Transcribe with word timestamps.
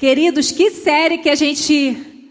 Queridos, 0.00 0.50
que 0.50 0.70
série 0.70 1.18
que 1.18 1.28
a 1.28 1.34
gente 1.34 2.24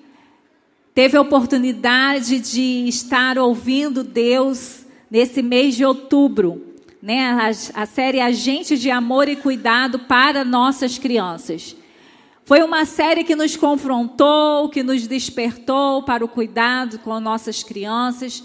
teve 0.92 1.16
a 1.16 1.22
oportunidade 1.22 2.40
de 2.40 2.88
estar 2.88 3.38
ouvindo 3.38 4.04
Deus 4.04 4.88
nesse 5.08 5.44
mês 5.44 5.76
de 5.76 5.86
outubro, 5.86 6.66
né? 7.00 7.30
A, 7.30 7.82
a 7.84 7.86
série 7.86 8.20
Agente 8.20 8.76
de 8.76 8.90
Amor 8.90 9.30
e 9.30 9.36
Cuidado 9.36 10.00
para 10.00 10.44
Nossas 10.44 10.98
Crianças. 10.98 11.76
Foi 12.44 12.64
uma 12.64 12.86
série 12.86 13.24
que 13.24 13.36
nos 13.36 13.56
confrontou, 13.56 14.68
que 14.70 14.82
nos 14.82 15.06
despertou 15.06 16.02
para 16.02 16.26
o 16.26 16.28
cuidado 16.28 16.98
com 16.98 17.20
nossas 17.20 17.62
crianças. 17.62 18.44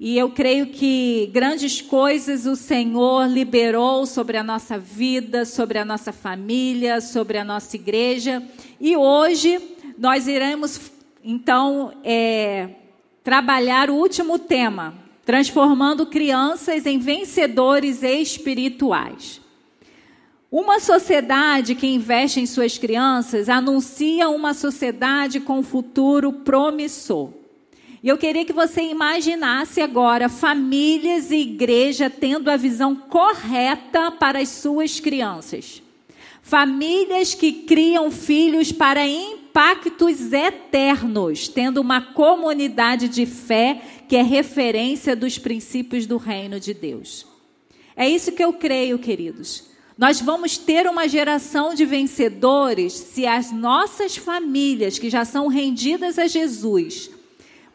E 0.00 0.16
eu 0.16 0.30
creio 0.30 0.66
que 0.66 1.28
grandes 1.32 1.82
coisas 1.82 2.46
o 2.46 2.54
Senhor 2.54 3.26
liberou 3.26 4.06
sobre 4.06 4.36
a 4.36 4.44
nossa 4.44 4.78
vida, 4.78 5.44
sobre 5.44 5.76
a 5.76 5.84
nossa 5.84 6.12
família, 6.12 7.00
sobre 7.00 7.36
a 7.36 7.42
nossa 7.42 7.74
igreja. 7.74 8.40
E 8.80 8.96
hoje 8.96 9.60
nós 9.98 10.28
iremos, 10.28 10.92
então, 11.24 11.92
é, 12.04 12.68
trabalhar 13.24 13.90
o 13.90 13.96
último 13.96 14.38
tema: 14.38 14.94
transformando 15.24 16.06
crianças 16.06 16.86
em 16.86 17.00
vencedores 17.00 18.00
espirituais. 18.04 19.40
Uma 20.48 20.78
sociedade 20.78 21.74
que 21.74 21.88
investe 21.88 22.38
em 22.38 22.46
suas 22.46 22.78
crianças 22.78 23.48
anuncia 23.48 24.28
uma 24.28 24.54
sociedade 24.54 25.40
com 25.40 25.60
futuro 25.60 26.32
promissor. 26.32 27.37
E 28.02 28.08
eu 28.08 28.16
queria 28.16 28.44
que 28.44 28.52
você 28.52 28.82
imaginasse 28.82 29.80
agora 29.80 30.28
famílias 30.28 31.30
e 31.30 31.36
igreja 31.36 32.08
tendo 32.08 32.48
a 32.48 32.56
visão 32.56 32.94
correta 32.94 34.10
para 34.12 34.38
as 34.38 34.48
suas 34.48 35.00
crianças. 35.00 35.82
Famílias 36.40 37.34
que 37.34 37.52
criam 37.52 38.10
filhos 38.10 38.70
para 38.70 39.06
impactos 39.06 40.32
eternos, 40.32 41.48
tendo 41.48 41.80
uma 41.80 42.00
comunidade 42.00 43.08
de 43.08 43.26
fé 43.26 43.82
que 44.08 44.16
é 44.16 44.22
referência 44.22 45.14
dos 45.16 45.36
princípios 45.36 46.06
do 46.06 46.16
reino 46.16 46.58
de 46.60 46.72
Deus. 46.72 47.26
É 47.96 48.08
isso 48.08 48.32
que 48.32 48.42
eu 48.42 48.52
creio, 48.52 48.98
queridos. 48.98 49.64
Nós 49.98 50.20
vamos 50.20 50.56
ter 50.56 50.86
uma 50.86 51.08
geração 51.08 51.74
de 51.74 51.84
vencedores 51.84 52.92
se 52.92 53.26
as 53.26 53.50
nossas 53.50 54.16
famílias, 54.16 55.00
que 55.00 55.10
já 55.10 55.24
são 55.24 55.48
rendidas 55.48 56.16
a 56.16 56.28
Jesus, 56.28 57.10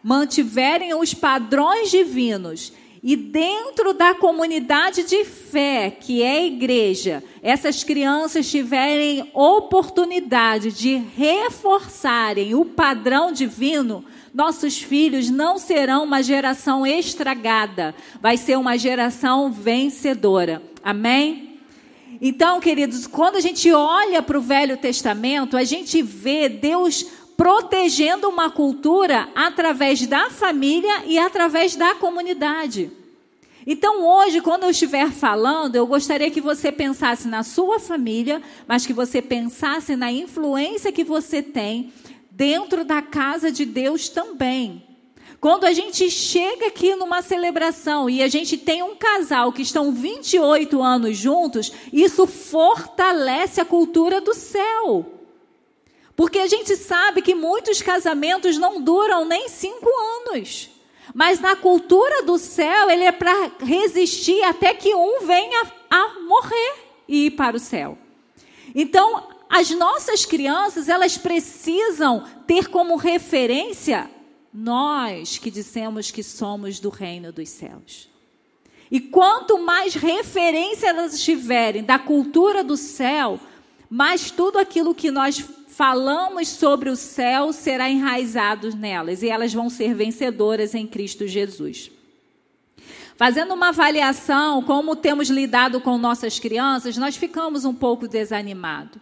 mantiverem 0.04 0.94
os 0.94 1.14
padrões 1.14 1.90
divinos 1.90 2.74
e 3.04 3.18
dentro 3.18 3.94
da 3.94 4.16
comunidade 4.16 5.04
de 5.04 5.26
fé, 5.26 5.92
que 5.92 6.24
é 6.24 6.38
a 6.38 6.46
igreja, 6.46 7.22
essas 7.42 7.84
crianças 7.84 8.50
tiverem 8.50 9.30
oportunidade 9.34 10.72
de 10.72 10.96
reforçarem 11.18 12.56
o 12.56 12.64
padrão 12.64 13.34
divino, 13.34 14.06
nossos 14.34 14.82
filhos 14.82 15.30
não 15.30 15.58
serão 15.58 16.06
uma 16.06 16.24
geração 16.24 16.88
estragada, 16.88 17.94
vai 18.22 18.38
ser 18.38 18.58
uma 18.58 18.78
geração 18.78 19.52
vencedora. 19.52 20.64
Amém? 20.82 21.60
Então, 22.22 22.62
queridos, 22.62 23.06
quando 23.06 23.36
a 23.36 23.42
gente 23.42 23.70
olha 23.74 24.22
para 24.22 24.38
o 24.38 24.42
Velho 24.42 24.78
Testamento, 24.78 25.58
a 25.58 25.66
gente 25.66 26.02
vê 26.02 26.48
Deus 26.48 27.06
protegendo 27.36 28.30
uma 28.30 28.50
cultura 28.50 29.30
através 29.36 30.06
da 30.06 30.30
família 30.30 31.04
e 31.06 31.18
através 31.18 31.76
da 31.76 31.96
comunidade. 31.96 32.92
Então, 33.66 34.06
hoje, 34.06 34.42
quando 34.42 34.64
eu 34.64 34.72
estiver 34.72 35.10
falando, 35.10 35.76
eu 35.76 35.88
gostaria 35.88 36.30
que 36.30 36.42
você 36.42 36.72
pensasse 36.72 37.28
na 37.28 37.44
sua 37.44 37.80
família, 37.80 38.42
mas 38.68 38.86
que 38.86 38.92
você 38.92 39.22
pensasse 39.22 39.96
na 39.96 40.12
influência 40.12 40.92
que 40.92 41.04
você 41.04 41.42
tem 41.42 41.94
dentro 42.30 42.84
da 42.84 43.02
casa 43.02 43.52
de 43.52 43.66
Deus 43.66 44.10
também. 44.10 44.84
Quando 45.40 45.66
a 45.66 45.74
gente 45.74 46.10
chega 46.10 46.68
aqui 46.68 46.96
numa 46.96 47.22
celebração 47.22 48.10
e 48.10 48.24
a 48.24 48.28
gente 48.28 48.58
tem 48.58 48.82
um 48.82 48.96
casal 48.96 49.52
que 49.52 49.62
estão 49.62 49.92
28 49.92 50.82
anos 50.82 51.18
juntos, 51.18 51.72
isso 51.92 52.26
fortalece 52.26 53.60
a 53.60 53.66
cultura 53.66 54.22
do 54.22 54.34
céu. 54.34 55.23
Porque 56.24 56.40
a 56.40 56.48
gente 56.48 56.78
sabe 56.78 57.22
que 57.22 57.36
muitos 57.36 57.82
casamentos 57.82 58.58
não 58.58 58.80
duram 58.80 59.26
nem 59.26 59.50
cinco 59.50 59.90
anos. 60.22 60.70
Mas 61.14 61.42
na 61.42 61.54
cultura 61.54 62.24
do 62.24 62.38
céu, 62.38 62.90
ele 62.90 63.04
é 63.04 63.12
para 63.12 63.52
resistir 63.60 64.42
até 64.44 64.74
que 64.74 64.96
um 64.96 65.26
venha 65.26 65.70
a 65.90 66.22
morrer 66.22 66.76
e 67.10 67.26
ir 67.26 67.32
para 67.32 67.58
o 67.58 67.60
céu. 67.60 67.98
Então, 68.74 69.28
as 69.50 69.72
nossas 69.72 70.24
crianças, 70.24 70.88
elas 70.88 71.18
precisam 71.18 72.24
ter 72.48 72.70
como 72.70 72.96
referência 72.96 74.10
nós 74.54 75.38
que 75.38 75.52
dissemos 75.52 76.10
que 76.10 76.24
somos 76.24 76.80
do 76.80 76.88
reino 76.88 77.34
dos 77.34 77.50
céus. 77.50 78.10
E 78.90 79.02
quanto 79.02 79.60
mais 79.60 79.94
referência 79.94 80.88
elas 80.88 81.22
tiverem 81.22 81.84
da 81.84 82.00
cultura 82.00 82.64
do 82.64 82.78
céu, 82.78 83.38
mais 83.90 84.32
tudo 84.32 84.58
aquilo 84.58 84.96
que 84.96 85.12
nós 85.12 85.44
falamos 85.76 86.50
sobre 86.50 86.90
o 86.90 86.96
céu 86.96 87.52
será 87.52 87.90
enraizado 87.90 88.76
nelas 88.76 89.24
e 89.24 89.30
elas 89.30 89.52
vão 89.52 89.70
ser 89.72 89.96
vencedoras 89.96 90.76
em 90.76 90.86
Cristo 90.86 91.28
Jesus. 91.28 91.90
Fazendo 93.16 93.56
uma 93.56 93.70
avaliação 93.70 94.62
como 94.62 94.96
temos 94.96 95.30
lidado 95.30 95.82
com 95.82 95.98
nossas 95.98 96.38
crianças, 96.40 96.96
nós 96.96 97.16
ficamos 97.16 97.66
um 97.66 97.74
pouco 97.74 98.08
desanimados. 98.08 99.02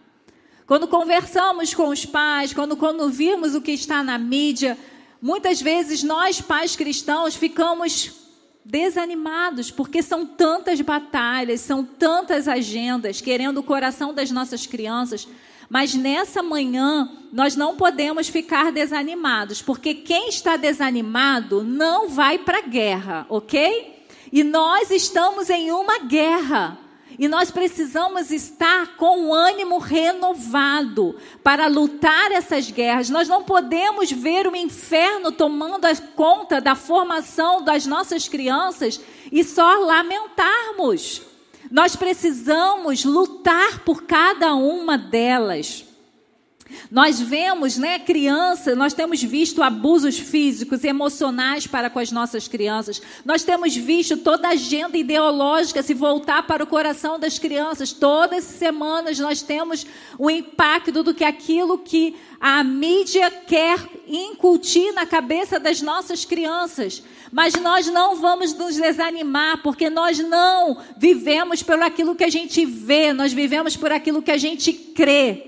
Quando 0.66 0.88
conversamos 0.88 1.74
com 1.74 1.88
os 1.88 2.06
pais, 2.06 2.54
quando, 2.54 2.74
quando 2.74 3.10
vimos 3.10 3.54
o 3.54 3.60
que 3.60 3.72
está 3.72 4.02
na 4.02 4.16
mídia, 4.16 4.78
muitas 5.20 5.60
vezes 5.60 6.02
nós, 6.02 6.40
pais 6.40 6.74
cristãos, 6.74 7.34
ficamos 7.34 8.12
desanimados, 8.64 9.70
porque 9.70 10.02
são 10.02 10.24
tantas 10.24 10.80
batalhas, 10.80 11.60
são 11.60 11.84
tantas 11.84 12.48
agendas, 12.48 13.20
querendo 13.20 13.58
o 13.58 13.62
coração 13.62 14.14
das 14.14 14.30
nossas 14.30 14.66
crianças, 14.66 15.28
mas 15.72 15.94
nessa 15.94 16.42
manhã 16.42 17.10
nós 17.32 17.56
não 17.56 17.76
podemos 17.76 18.28
ficar 18.28 18.70
desanimados, 18.70 19.62
porque 19.62 19.94
quem 19.94 20.28
está 20.28 20.54
desanimado 20.54 21.64
não 21.64 22.10
vai 22.10 22.36
para 22.36 22.58
a 22.58 22.60
guerra, 22.60 23.24
ok? 23.30 24.04
E 24.30 24.44
nós 24.44 24.90
estamos 24.90 25.48
em 25.48 25.72
uma 25.72 26.00
guerra. 26.00 26.78
E 27.18 27.26
nós 27.26 27.50
precisamos 27.50 28.30
estar 28.30 28.98
com 28.98 29.28
o 29.28 29.34
ânimo 29.34 29.78
renovado 29.78 31.16
para 31.42 31.68
lutar 31.68 32.30
essas 32.32 32.70
guerras. 32.70 33.08
Nós 33.08 33.26
não 33.26 33.42
podemos 33.42 34.12
ver 34.12 34.46
o 34.46 34.54
inferno 34.54 35.32
tomando 35.32 35.86
conta 36.14 36.60
da 36.60 36.74
formação 36.74 37.62
das 37.62 37.86
nossas 37.86 38.28
crianças 38.28 39.00
e 39.30 39.42
só 39.42 39.78
lamentarmos. 39.78 41.31
Nós 41.72 41.96
precisamos 41.96 43.02
lutar 43.02 43.78
por 43.78 44.02
cada 44.02 44.54
uma 44.54 44.98
delas. 44.98 45.86
Nós 46.90 47.18
vemos, 47.18 47.78
né, 47.78 47.98
criança, 47.98 48.74
nós 48.74 48.92
temos 48.92 49.22
visto 49.22 49.62
abusos 49.62 50.18
físicos, 50.18 50.84
emocionais 50.84 51.66
para 51.66 51.88
com 51.88 51.98
as 51.98 52.12
nossas 52.12 52.46
crianças. 52.46 53.00
Nós 53.24 53.42
temos 53.42 53.74
visto 53.74 54.18
toda 54.18 54.48
a 54.48 54.52
agenda 54.52 54.98
ideológica 54.98 55.82
se 55.82 55.94
voltar 55.94 56.46
para 56.46 56.62
o 56.62 56.66
coração 56.66 57.18
das 57.18 57.38
crianças. 57.38 57.90
Todas 57.90 58.44
as 58.44 58.58
semanas 58.58 59.18
nós 59.18 59.40
temos 59.40 59.86
o 60.18 60.30
impacto 60.30 61.02
do 61.02 61.14
que 61.14 61.24
aquilo 61.24 61.78
que 61.78 62.16
a 62.38 62.62
mídia 62.62 63.30
quer 63.30 63.78
incutir 64.06 64.92
na 64.92 65.06
cabeça 65.06 65.58
das 65.58 65.80
nossas 65.80 66.26
crianças. 66.26 67.02
Mas 67.32 67.54
nós 67.54 67.86
não 67.86 68.16
vamos 68.16 68.52
nos 68.52 68.76
desanimar, 68.76 69.62
porque 69.62 69.88
nós 69.88 70.18
não 70.18 70.76
vivemos 70.98 71.62
por 71.62 71.80
aquilo 71.80 72.14
que 72.14 72.24
a 72.24 72.30
gente 72.30 72.66
vê, 72.66 73.14
nós 73.14 73.32
vivemos 73.32 73.74
por 73.74 73.90
aquilo 73.90 74.20
que 74.20 74.30
a 74.30 74.36
gente 74.36 74.70
crê. 74.70 75.46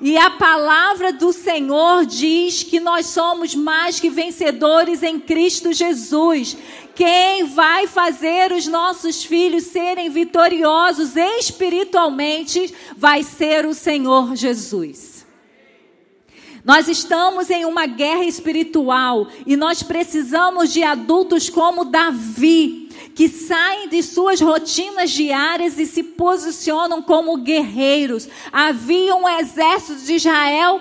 E 0.00 0.16
a 0.16 0.30
palavra 0.30 1.12
do 1.12 1.30
Senhor 1.32 2.06
diz 2.06 2.62
que 2.62 2.80
nós 2.80 3.06
somos 3.06 3.54
mais 3.54 4.00
que 4.00 4.08
vencedores 4.08 5.02
em 5.02 5.20
Cristo 5.20 5.72
Jesus. 5.74 6.56
Quem 6.94 7.44
vai 7.44 7.86
fazer 7.86 8.52
os 8.52 8.66
nossos 8.66 9.22
filhos 9.22 9.64
serem 9.64 10.08
vitoriosos 10.08 11.16
espiritualmente 11.16 12.72
vai 12.96 13.22
ser 13.22 13.66
o 13.66 13.74
Senhor 13.74 14.34
Jesus. 14.36 15.09
Nós 16.64 16.88
estamos 16.88 17.48
em 17.48 17.64
uma 17.64 17.86
guerra 17.86 18.24
espiritual 18.24 19.28
e 19.46 19.56
nós 19.56 19.82
precisamos 19.82 20.72
de 20.72 20.82
adultos 20.82 21.48
como 21.48 21.86
Davi, 21.86 22.88
que 23.14 23.28
saem 23.28 23.88
de 23.88 24.02
suas 24.02 24.40
rotinas 24.40 25.10
diárias 25.10 25.78
e 25.78 25.86
se 25.86 26.02
posicionam 26.02 27.02
como 27.02 27.38
guerreiros. 27.38 28.28
Havia 28.52 29.16
um 29.16 29.28
exército 29.28 30.04
de 30.04 30.14
Israel 30.14 30.80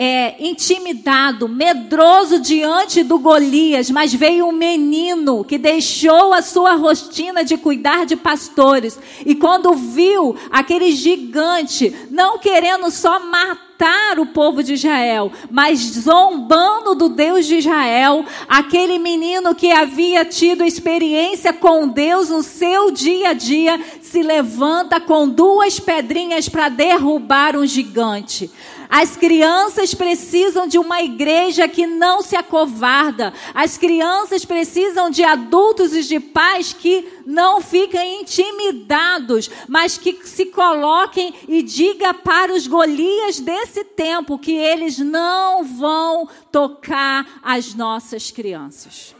é, 0.00 0.36
intimidado, 0.38 1.48
medroso 1.48 2.38
diante 2.38 3.02
do 3.02 3.18
Golias, 3.18 3.90
mas 3.90 4.14
veio 4.14 4.46
um 4.46 4.52
menino 4.52 5.42
que 5.42 5.58
deixou 5.58 6.32
a 6.32 6.40
sua 6.40 6.76
rotina 6.76 7.42
de 7.42 7.56
cuidar 7.56 8.06
de 8.06 8.14
pastores. 8.14 8.96
E 9.26 9.34
quando 9.34 9.74
viu 9.74 10.36
aquele 10.52 10.92
gigante, 10.92 11.92
não 12.12 12.38
querendo 12.38 12.88
só 12.92 13.18
matar 13.18 14.20
o 14.20 14.26
povo 14.26 14.62
de 14.62 14.74
Israel, 14.74 15.32
mas 15.50 15.80
zombando 15.80 16.94
do 16.94 17.08
Deus 17.08 17.44
de 17.44 17.56
Israel, 17.56 18.24
aquele 18.48 19.00
menino 19.00 19.52
que 19.52 19.72
havia 19.72 20.24
tido 20.24 20.62
experiência 20.62 21.52
com 21.52 21.88
Deus 21.88 22.28
no 22.28 22.44
seu 22.44 22.92
dia 22.92 23.30
a 23.30 23.32
dia, 23.32 23.80
se 24.00 24.22
levanta 24.22 25.00
com 25.00 25.28
duas 25.28 25.80
pedrinhas 25.80 26.48
para 26.48 26.68
derrubar 26.68 27.56
um 27.56 27.66
gigante. 27.66 28.48
As 28.88 29.16
crianças 29.16 29.92
precisam 29.92 30.66
de 30.66 30.78
uma 30.78 31.02
igreja 31.02 31.68
que 31.68 31.86
não 31.86 32.22
se 32.22 32.34
acovarda. 32.34 33.34
As 33.52 33.76
crianças 33.76 34.44
precisam 34.44 35.10
de 35.10 35.22
adultos 35.22 35.94
e 35.94 36.02
de 36.02 36.18
pais 36.18 36.72
que 36.72 37.06
não 37.26 37.60
fiquem 37.60 38.22
intimidados, 38.22 39.50
mas 39.68 39.98
que 39.98 40.26
se 40.26 40.46
coloquem 40.46 41.34
e 41.46 41.62
diga 41.62 42.14
para 42.14 42.52
os 42.54 42.66
Golias 42.66 43.40
desse 43.40 43.84
tempo 43.84 44.38
que 44.38 44.52
eles 44.52 44.98
não 44.98 45.62
vão 45.64 46.28
tocar 46.50 47.40
as 47.42 47.74
nossas 47.74 48.30
crianças. 48.30 49.17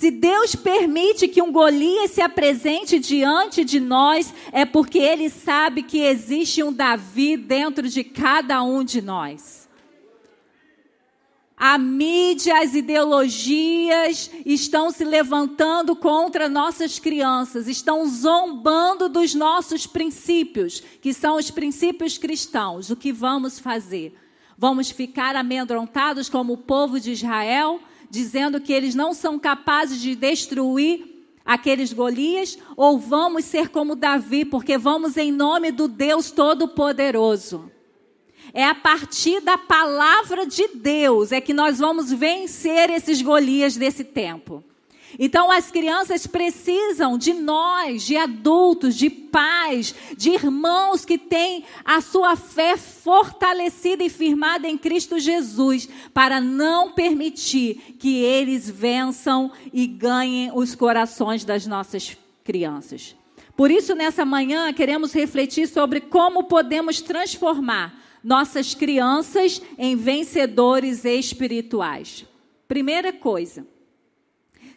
Se 0.00 0.10
Deus 0.10 0.54
permite 0.54 1.28
que 1.28 1.42
um 1.42 1.52
Golias 1.52 2.12
se 2.12 2.22
apresente 2.22 2.98
diante 2.98 3.62
de 3.62 3.78
nós, 3.78 4.32
é 4.50 4.64
porque 4.64 4.98
Ele 4.98 5.28
sabe 5.28 5.82
que 5.82 5.98
existe 5.98 6.62
um 6.62 6.72
Davi 6.72 7.36
dentro 7.36 7.86
de 7.86 8.02
cada 8.02 8.62
um 8.62 8.82
de 8.82 9.02
nós. 9.02 9.68
A 11.54 11.76
mídia, 11.76 12.62
as 12.62 12.74
ideologias 12.74 14.30
estão 14.46 14.90
se 14.90 15.04
levantando 15.04 15.94
contra 15.94 16.48
nossas 16.48 16.98
crianças, 16.98 17.68
estão 17.68 18.08
zombando 18.08 19.06
dos 19.06 19.34
nossos 19.34 19.86
princípios, 19.86 20.82
que 21.02 21.12
são 21.12 21.36
os 21.36 21.50
princípios 21.50 22.16
cristãos. 22.16 22.88
O 22.88 22.96
que 22.96 23.12
vamos 23.12 23.58
fazer? 23.58 24.14
Vamos 24.56 24.90
ficar 24.90 25.36
amedrontados 25.36 26.30
como 26.30 26.54
o 26.54 26.58
povo 26.58 26.98
de 26.98 27.12
Israel? 27.12 27.82
Dizendo 28.10 28.60
que 28.60 28.72
eles 28.72 28.94
não 28.94 29.14
são 29.14 29.38
capazes 29.38 30.00
de 30.00 30.16
destruir 30.16 31.08
aqueles 31.44 31.92
Golias, 31.92 32.58
ou 32.76 32.98
vamos 32.98 33.44
ser 33.44 33.70
como 33.70 33.96
Davi, 33.96 34.44
porque 34.44 34.76
vamos 34.76 35.16
em 35.16 35.32
nome 35.32 35.72
do 35.72 35.88
Deus 35.88 36.30
Todo-Poderoso. 36.30 37.70
É 38.52 38.64
a 38.64 38.74
partir 38.74 39.40
da 39.40 39.56
palavra 39.56 40.44
de 40.44 40.68
Deus 40.74 41.32
é 41.32 41.40
que 41.40 41.54
nós 41.54 41.78
vamos 41.78 42.12
vencer 42.12 42.90
esses 42.90 43.22
Golias 43.22 43.76
desse 43.76 44.04
tempo. 44.04 44.62
Então 45.18 45.50
as 45.50 45.70
crianças 45.70 46.26
precisam 46.26 47.18
de 47.18 47.32
nós, 47.32 48.02
de 48.02 48.16
adultos, 48.16 48.94
de 48.96 49.10
pais, 49.10 49.94
de 50.16 50.30
irmãos 50.30 51.04
que 51.04 51.18
têm 51.18 51.64
a 51.84 52.00
sua 52.00 52.36
fé 52.36 52.76
fortalecida 52.76 54.04
e 54.04 54.08
firmada 54.08 54.68
em 54.68 54.78
Cristo 54.78 55.18
Jesus, 55.18 55.88
para 56.12 56.40
não 56.40 56.92
permitir 56.92 57.96
que 57.98 58.22
eles 58.22 58.68
vençam 58.68 59.52
e 59.72 59.86
ganhem 59.86 60.50
os 60.54 60.74
corações 60.74 61.44
das 61.44 61.66
nossas 61.66 62.16
crianças. 62.44 63.16
Por 63.56 63.70
isso, 63.70 63.94
nessa 63.94 64.24
manhã, 64.24 64.72
queremos 64.72 65.12
refletir 65.12 65.68
sobre 65.68 66.00
como 66.00 66.44
podemos 66.44 67.00
transformar 67.00 67.94
nossas 68.22 68.74
crianças 68.74 69.60
em 69.78 69.96
vencedores 69.96 71.04
espirituais. 71.04 72.26
Primeira 72.66 73.12
coisa, 73.12 73.66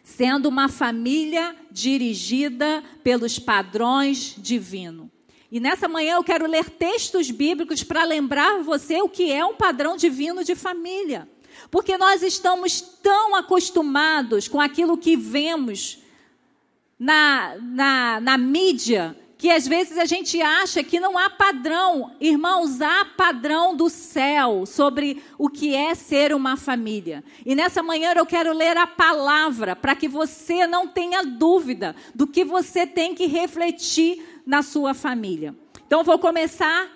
sendo 0.04 0.50
uma 0.50 0.68
família 0.68 1.56
dirigida 1.70 2.84
pelos 3.02 3.38
padrões 3.38 4.36
divinos. 4.38 5.08
E 5.50 5.58
nessa 5.58 5.88
manhã 5.88 6.16
eu 6.16 6.22
quero 6.24 6.46
ler 6.46 6.68
textos 6.68 7.30
bíblicos 7.30 7.82
para 7.82 8.04
lembrar 8.04 8.62
você 8.62 9.00
o 9.00 9.08
que 9.08 9.32
é 9.32 9.44
um 9.44 9.54
padrão 9.54 9.96
divino 9.96 10.44
de 10.44 10.54
família. 10.54 11.28
Porque 11.70 11.96
nós 11.96 12.22
estamos 12.22 12.80
tão 12.80 13.34
acostumados 13.34 14.46
com 14.46 14.60
aquilo 14.60 14.98
que 14.98 15.16
vemos 15.16 15.98
na, 16.98 17.56
na, 17.60 18.20
na 18.20 18.38
mídia 18.38 19.16
que 19.44 19.50
às 19.50 19.68
vezes 19.68 19.98
a 19.98 20.06
gente 20.06 20.40
acha 20.40 20.82
que 20.82 20.98
não 20.98 21.18
há 21.18 21.28
padrão. 21.28 22.12
Irmãos, 22.18 22.80
há 22.80 23.04
padrão 23.04 23.76
do 23.76 23.90
céu 23.90 24.64
sobre 24.64 25.22
o 25.36 25.50
que 25.50 25.74
é 25.74 25.94
ser 25.94 26.32
uma 26.32 26.56
família. 26.56 27.22
E 27.44 27.54
nessa 27.54 27.82
manhã 27.82 28.14
eu 28.16 28.24
quero 28.24 28.54
ler 28.54 28.74
a 28.78 28.86
palavra 28.86 29.76
para 29.76 29.94
que 29.94 30.08
você 30.08 30.66
não 30.66 30.88
tenha 30.88 31.22
dúvida 31.22 31.94
do 32.14 32.26
que 32.26 32.42
você 32.42 32.86
tem 32.86 33.14
que 33.14 33.26
refletir 33.26 34.40
na 34.46 34.62
sua 34.62 34.94
família. 34.94 35.54
Então 35.86 36.02
vou 36.02 36.18
começar 36.18 36.90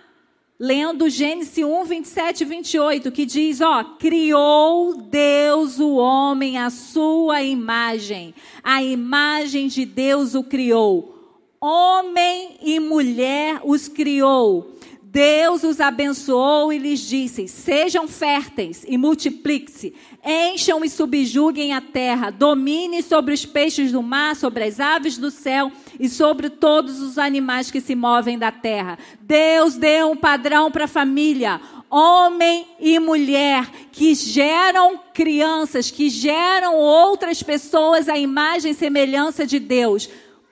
lendo 0.59 1.11
Gênesis 1.11 1.63
1, 1.63 1.85
27 1.85 2.41
e 2.41 2.45
28, 2.47 3.13
que 3.13 3.27
diz: 3.27 3.61
Ó, 3.61 3.85
criou 3.99 4.95
Deus 4.95 5.79
o 5.79 5.97
homem 5.97 6.57
à 6.57 6.71
sua 6.71 7.43
imagem, 7.43 8.35
a 8.65 8.83
imagem 8.83 9.69
de 9.69 9.85
Deus 9.85 10.35
o 10.35 10.43
criou 10.43 11.18
Homem 11.61 12.57
e 12.63 12.79
mulher 12.79 13.61
os 13.65 13.89
criou. 13.89 14.79
Deus 15.11 15.65
os 15.65 15.81
abençoou 15.81 16.73
e 16.73 16.79
lhes 16.79 17.01
disse: 17.01 17.49
Sejam 17.49 18.07
férteis 18.07 18.85
e 18.87 18.99
multipliquem-se, 18.99 19.95
encham 20.25 20.85
e 20.85 20.91
subjuguem 20.91 21.73
a 21.73 21.81
terra, 21.81 22.31
dominem 22.31 23.01
sobre 23.01 23.33
os 23.33 23.45
peixes 23.47 23.91
do 23.91 24.03
mar, 24.03 24.37
sobre 24.37 24.65
as 24.65 24.79
aves 24.79 25.17
do 25.17 25.31
céu 25.31 25.73
e 25.99 26.09
sobre 26.09 26.51
todos 26.51 27.01
os 27.01 27.17
animais 27.17 27.71
que 27.71 27.81
se 27.81 27.95
movem 27.95 28.39
da 28.39 28.53
terra. 28.53 28.99
Deus 29.21 29.77
deu 29.77 30.11
um 30.11 30.17
padrão 30.17 30.71
para 30.71 30.85
a 30.85 30.89
família: 30.89 31.59
homem 31.91 32.67
e 32.79 32.99
mulher 32.99 33.69
que 33.91 34.15
geram 34.15 35.01
crianças, 35.15 35.91
que 35.91 36.11
geram 36.11 36.77
outras 36.77 37.43
pessoas 37.43 38.11
à 38.11 38.19
imagem 38.19 38.73
e 38.73 38.77
semelhança 38.77 39.47
de 39.47 39.59
Deus. 39.59 40.09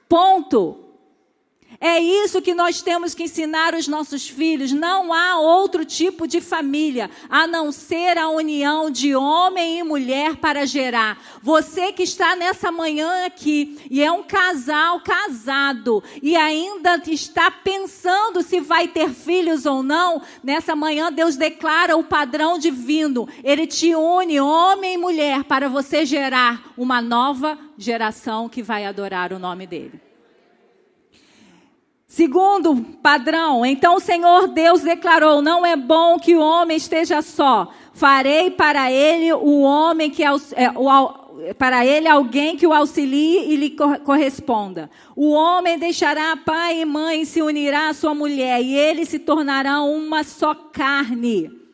Ponto. 0.09 0.86
É 1.81 1.99
isso 1.99 2.41
que 2.41 2.55
nós 2.55 2.81
temos 2.81 3.15
que 3.15 3.25
ensinar 3.25 3.75
os 3.75 3.87
nossos 3.87 4.29
filhos. 4.29 4.73
Não 4.73 5.13
há 5.13 5.39
outro 5.39 5.85
tipo 5.85 6.27
de 6.27 6.41
família 6.41 7.11
a 7.29 7.47
não 7.47 7.71
ser 7.71 8.17
a 8.17 8.29
união 8.29 8.91
de 8.91 9.15
homem 9.15 9.79
e 9.79 9.83
mulher 9.83 10.37
para 10.37 10.67
gerar. 10.67 11.21
Você 11.43 11.93
que 11.93 12.03
está 12.03 12.35
nessa 12.35 12.73
manhã 12.73 13.27
aqui 13.27 13.79
e 13.91 14.03
é 14.03 14.11
um 14.11 14.23
casal 14.23 15.01
casado 15.01 16.03
e 16.23 16.37
ainda 16.37 17.01
está 17.07 17.51
pensando 17.51 18.43
se 18.43 18.61
vai 18.61 18.89
ter 18.89 19.11
filhos 19.11 19.67
ou 19.67 19.83
não, 19.83 20.23
nessa 20.43 20.75
manhã 20.75 21.13
Deus 21.13 21.37
declara 21.37 21.97
o 21.97 22.05
padrão 22.05 22.59
divino. 22.59 23.29
Ele 23.45 23.67
te 23.67 23.95
une, 23.95 24.41
homem 24.41 24.95
e 24.95 24.99
mulher, 24.99 25.45
para 25.45 25.69
você 25.69 26.07
gerar 26.07 26.73
uma 26.77 27.03
nova 27.03 27.59
geração 27.77 28.49
que 28.49 28.63
vai 28.63 28.87
adorar 28.87 29.33
o 29.33 29.39
nome 29.39 29.67
dele. 29.67 30.06
Segundo 32.07 32.77
padrão, 33.03 33.67
então 33.67 33.97
o 33.97 34.01
Senhor 34.01 34.47
Deus 34.49 34.83
declarou: 34.83 35.43
Não 35.43 35.67
é 35.67 35.75
bom 35.75 36.19
que 36.19 36.37
o 36.37 36.41
homem 36.41 36.77
esteja 36.77 37.21
só. 37.21 37.69
Farei 37.93 38.51
para 38.51 38.93
ele 38.93 39.33
o 39.33 39.61
homem 39.63 40.09
que 40.09 40.23
é, 40.23 40.31
o, 40.31 41.55
para 41.59 41.85
ele 41.85 42.07
alguém 42.07 42.57
que 42.57 42.67
o 42.67 42.73
auxilie 42.73 43.53
e 43.53 43.57
lhe 43.57 43.77
corresponda. 44.05 44.89
O 45.17 45.31
homem 45.33 45.79
deixará 45.79 46.37
pai 46.37 46.81
e 46.81 46.85
mãe 46.85 47.23
e 47.23 47.27
se 47.27 47.43
unirá 47.43 47.89
à 47.89 47.95
sua 47.95 48.15
mulher, 48.15 48.63
e 48.63 48.75
eles 48.77 49.09
se 49.09 49.19
tornarão 49.19 49.93
uma 49.93 50.23
só 50.23 50.55
carne. 50.55 51.66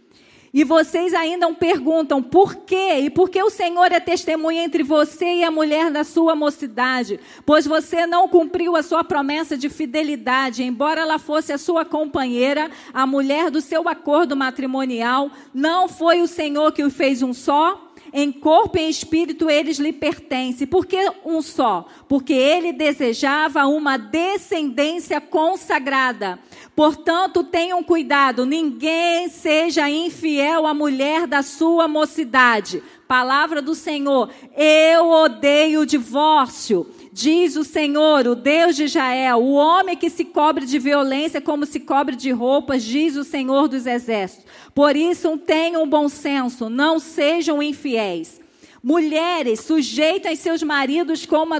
E 0.54 0.64
vocês 0.64 1.14
ainda 1.14 1.50
perguntam 1.54 2.22
por 2.22 2.56
quê? 2.56 2.98
E 3.00 3.10
por 3.10 3.30
que 3.30 3.42
o 3.42 3.48
Senhor 3.48 3.90
é 3.90 3.98
testemunha 3.98 4.62
entre 4.62 4.82
você 4.82 5.36
e 5.36 5.44
a 5.44 5.50
mulher 5.50 5.90
da 5.90 6.04
sua 6.04 6.36
mocidade? 6.36 7.18
Pois 7.46 7.66
você 7.66 8.06
não 8.06 8.28
cumpriu 8.28 8.76
a 8.76 8.82
sua 8.82 9.02
promessa 9.02 9.56
de 9.56 9.70
fidelidade, 9.70 10.62
embora 10.62 11.00
ela 11.00 11.18
fosse 11.18 11.54
a 11.54 11.58
sua 11.58 11.86
companheira, 11.86 12.70
a 12.92 13.06
mulher 13.06 13.50
do 13.50 13.62
seu 13.62 13.88
acordo 13.88 14.36
matrimonial, 14.36 15.30
não 15.54 15.88
foi 15.88 16.20
o 16.20 16.28
Senhor 16.28 16.70
que 16.72 16.84
o 16.84 16.90
fez 16.90 17.22
um 17.22 17.32
só? 17.32 17.91
Em 18.12 18.30
corpo 18.30 18.76
e 18.76 18.82
em 18.82 18.90
espírito 18.90 19.48
eles 19.48 19.78
lhe 19.78 19.92
pertencem. 19.92 20.66
Por 20.66 20.84
que 20.84 20.98
um 21.24 21.40
só? 21.40 21.86
Porque 22.06 22.34
ele 22.34 22.72
desejava 22.72 23.66
uma 23.66 23.96
descendência 23.96 25.20
consagrada. 25.20 26.38
Portanto, 26.76 27.44
tenham 27.44 27.82
cuidado, 27.82 28.44
ninguém 28.44 29.28
seja 29.28 29.88
infiel 29.88 30.66
à 30.66 30.74
mulher 30.74 31.26
da 31.26 31.42
sua 31.42 31.88
mocidade. 31.88 32.82
Palavra 33.08 33.60
do 33.60 33.74
Senhor. 33.74 34.30
Eu 34.56 35.08
odeio 35.08 35.80
o 35.80 35.86
divórcio. 35.86 36.86
Diz 37.14 37.56
o 37.56 37.62
Senhor, 37.62 38.26
o 38.26 38.34
Deus 38.34 38.74
de 38.74 38.84
Israel: 38.84 39.38
o 39.38 39.52
homem 39.52 39.96
que 39.96 40.08
se 40.08 40.24
cobre 40.24 40.64
de 40.64 40.78
violência 40.78 41.42
como 41.42 41.66
se 41.66 41.78
cobre 41.78 42.16
de 42.16 42.30
roupas, 42.30 42.82
diz 42.82 43.16
o 43.16 43.22
Senhor 43.22 43.68
dos 43.68 43.86
exércitos. 43.86 44.46
Por 44.74 44.96
isso, 44.96 45.36
tenham 45.36 45.86
bom 45.86 46.08
senso, 46.08 46.70
não 46.70 46.98
sejam 46.98 47.62
infiéis. 47.62 48.41
Mulheres, 48.84 49.60
sujeitem 49.60 50.34
seus 50.34 50.60
maridos 50.60 51.24
como 51.24 51.54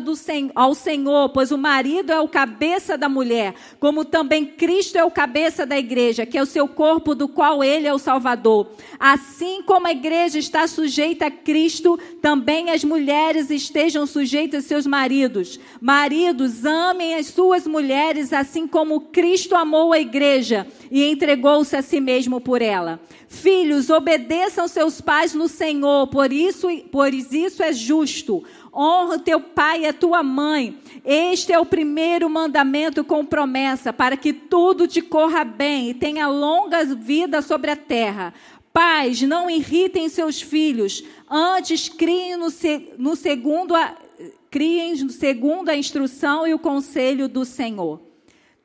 ao 0.57 0.75
Senhor, 0.75 1.29
pois 1.29 1.52
o 1.52 1.57
marido 1.57 2.11
é 2.11 2.21
o 2.21 2.26
cabeça 2.26 2.99
da 2.99 3.09
mulher, 3.09 3.55
como 3.79 4.05
também 4.05 4.45
Cristo 4.45 4.99
é 4.99 5.05
o 5.05 5.11
cabeça 5.11 5.64
da 5.64 5.79
igreja, 5.79 6.26
que 6.26 6.37
é 6.37 6.43
o 6.43 6.47
seu 6.47 6.67
corpo, 6.67 7.14
do 7.14 7.29
qual 7.29 7.62
ele 7.62 7.87
é 7.87 7.95
o 7.95 7.99
Salvador. 7.99 8.73
Assim 8.99 9.62
como 9.62 9.87
a 9.87 9.93
igreja 9.93 10.37
está 10.37 10.67
sujeita 10.67 11.26
a 11.26 11.31
Cristo, 11.31 11.97
também 12.21 12.71
as 12.71 12.83
mulheres 12.83 13.50
estejam 13.50 14.05
sujeitas 14.05 14.64
a 14.64 14.69
seus 14.69 14.85
maridos. 14.85 15.61
Maridos, 15.81 16.64
amem 16.64 17.14
as 17.14 17.26
suas 17.26 17.69
mulheres, 17.69 18.33
assim 18.33 18.67
como 18.67 19.00
Cristo 19.00 19.55
amou 19.55 19.93
a 19.93 20.00
igreja 20.00 20.67
e 20.91 21.05
entregou-se 21.05 21.76
a 21.76 21.83
si 21.83 22.00
mesmo 22.00 22.41
por 22.41 22.61
ela. 22.61 22.99
Filhos, 23.33 23.89
obedeçam 23.89 24.69
seus 24.69 25.01
pais 25.01 25.33
no 25.33 25.49
Senhor, 25.49 26.07
por 26.09 26.31
isso, 26.31 26.69
por 26.93 27.15
isso 27.15 27.62
é 27.62 27.73
justo. 27.73 28.45
Honra 28.71 29.19
teu 29.19 29.41
pai 29.41 29.81
e 29.81 29.87
a 29.87 29.93
tua 29.93 30.23
mãe. 30.23 30.79
Este 31.03 31.51
é 31.51 31.59
o 31.59 31.65
primeiro 31.65 32.29
mandamento 32.29 33.03
com 33.03 33.25
promessa, 33.25 33.91
para 33.91 34.19
que 34.19 34.35
tudo 34.35 34.87
te 34.87 35.01
corra 35.01 35.45
bem 35.45 35.89
e 35.89 35.95
tenha 35.95 36.29
longa 36.29 36.85
vida 36.85 37.41
sobre 37.41 37.71
a 37.71 37.77
terra. 37.77 38.35
Pais, 38.71 39.23
não 39.23 39.49
irritem 39.49 40.11
seus 40.11 40.43
filhos, 40.43 41.03
antes 41.29 41.89
criem 41.89 42.37
no, 42.37 42.49
no 42.99 43.17
segundo 43.17 43.75
a, 43.75 43.97
criem 44.51 45.09
segundo 45.09 45.71
a 45.71 45.75
instrução 45.75 46.47
e 46.47 46.53
o 46.53 46.59
conselho 46.59 47.29
do 47.29 47.47
Senhor 47.47 48.12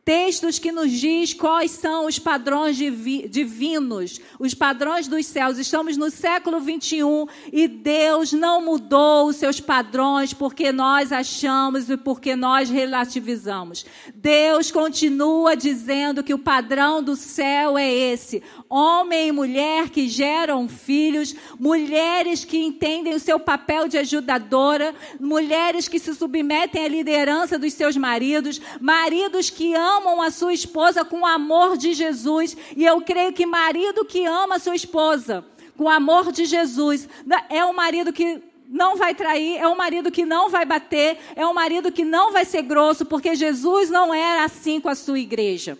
textos 0.07 0.57
que 0.57 0.71
nos 0.71 0.89
diz 0.89 1.33
quais 1.33 1.69
são 1.71 2.05
os 2.05 2.17
padrões 2.17 2.77
divinos, 2.77 4.21
os 4.39 4.53
padrões 4.53 5.05
dos 5.05 5.25
céus. 5.25 5.57
Estamos 5.57 5.97
no 5.97 6.09
século 6.09 6.61
21 6.61 7.25
e 7.51 7.67
Deus 7.67 8.31
não 8.31 8.61
mudou 8.61 9.27
os 9.27 9.35
seus 9.35 9.59
padrões 9.59 10.33
porque 10.33 10.71
nós 10.71 11.11
achamos 11.11 11.89
e 11.89 11.97
porque 11.97 12.37
nós 12.37 12.69
relativizamos. 12.69 13.85
Deus 14.15 14.71
continua 14.71 15.57
dizendo 15.57 16.23
que 16.23 16.33
o 16.33 16.39
padrão 16.39 17.03
do 17.03 17.17
céu 17.17 17.77
é 17.77 17.91
esse: 17.91 18.41
homem 18.69 19.27
e 19.27 19.31
mulher 19.33 19.89
que 19.89 20.07
geram 20.07 20.69
filhos, 20.69 21.35
mulheres 21.59 22.45
que 22.45 22.57
entendem 22.57 23.13
o 23.13 23.19
seu 23.19 23.41
papel 23.41 23.89
de 23.89 23.97
ajudadora, 23.97 24.95
mulheres 25.19 25.89
que 25.89 25.99
se 25.99 26.15
submetem 26.15 26.85
à 26.85 26.87
liderança 26.87 27.59
dos 27.59 27.73
seus 27.73 27.97
maridos, 27.97 28.61
maridos 28.79 29.49
que 29.49 29.73
amam 29.73 29.96
amam 29.97 30.21
a 30.21 30.31
sua 30.31 30.53
esposa 30.53 31.03
com 31.03 31.21
o 31.21 31.25
amor 31.25 31.77
de 31.77 31.93
Jesus. 31.93 32.55
E 32.75 32.85
eu 32.85 33.01
creio 33.01 33.33
que 33.33 33.45
marido 33.45 34.05
que 34.05 34.25
ama 34.25 34.55
a 34.55 34.59
sua 34.59 34.75
esposa 34.75 35.45
com 35.75 35.85
o 35.85 35.89
amor 35.89 36.31
de 36.31 36.45
Jesus 36.45 37.07
é 37.49 37.63
um 37.63 37.73
marido 37.73 38.11
que 38.11 38.41
não 38.67 38.97
vai 38.97 39.15
trair, 39.15 39.57
é 39.57 39.67
um 39.67 39.75
marido 39.75 40.11
que 40.11 40.25
não 40.25 40.49
vai 40.49 40.65
bater, 40.65 41.17
é 41.35 41.45
um 41.45 41.53
marido 41.53 41.91
que 41.91 42.03
não 42.03 42.33
vai 42.33 42.43
ser 42.43 42.63
grosso, 42.63 43.05
porque 43.05 43.35
Jesus 43.35 43.89
não 43.89 44.13
era 44.13 44.43
assim 44.43 44.81
com 44.81 44.89
a 44.89 44.95
sua 44.95 45.19
igreja. 45.19 45.77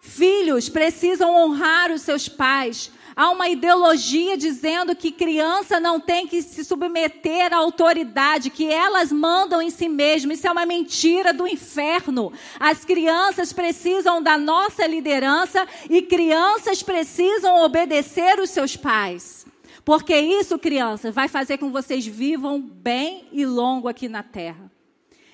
Filhos 0.00 0.68
precisam 0.68 1.34
honrar 1.34 1.92
os 1.92 2.00
seus 2.00 2.28
pais. 2.28 2.90
Há 3.18 3.30
uma 3.30 3.48
ideologia 3.48 4.36
dizendo 4.36 4.94
que 4.94 5.10
criança 5.10 5.80
não 5.80 5.98
tem 5.98 6.26
que 6.26 6.42
se 6.42 6.62
submeter 6.62 7.50
à 7.50 7.56
autoridade, 7.56 8.50
que 8.50 8.66
elas 8.66 9.10
mandam 9.10 9.62
em 9.62 9.70
si 9.70 9.88
mesmas. 9.88 10.36
Isso 10.36 10.46
é 10.46 10.52
uma 10.52 10.66
mentira 10.66 11.32
do 11.32 11.48
inferno. 11.48 12.30
As 12.60 12.84
crianças 12.84 13.54
precisam 13.54 14.22
da 14.22 14.36
nossa 14.36 14.86
liderança 14.86 15.66
e 15.88 16.02
crianças 16.02 16.82
precisam 16.82 17.64
obedecer 17.64 18.38
os 18.38 18.50
seus 18.50 18.76
pais. 18.76 19.46
Porque 19.82 20.14
isso, 20.14 20.58
crianças, 20.58 21.14
vai 21.14 21.26
fazer 21.26 21.56
com 21.56 21.68
que 21.68 21.72
vocês 21.72 22.06
vivam 22.06 22.60
bem 22.60 23.28
e 23.32 23.46
longo 23.46 23.88
aqui 23.88 24.10
na 24.10 24.22
terra. 24.22 24.70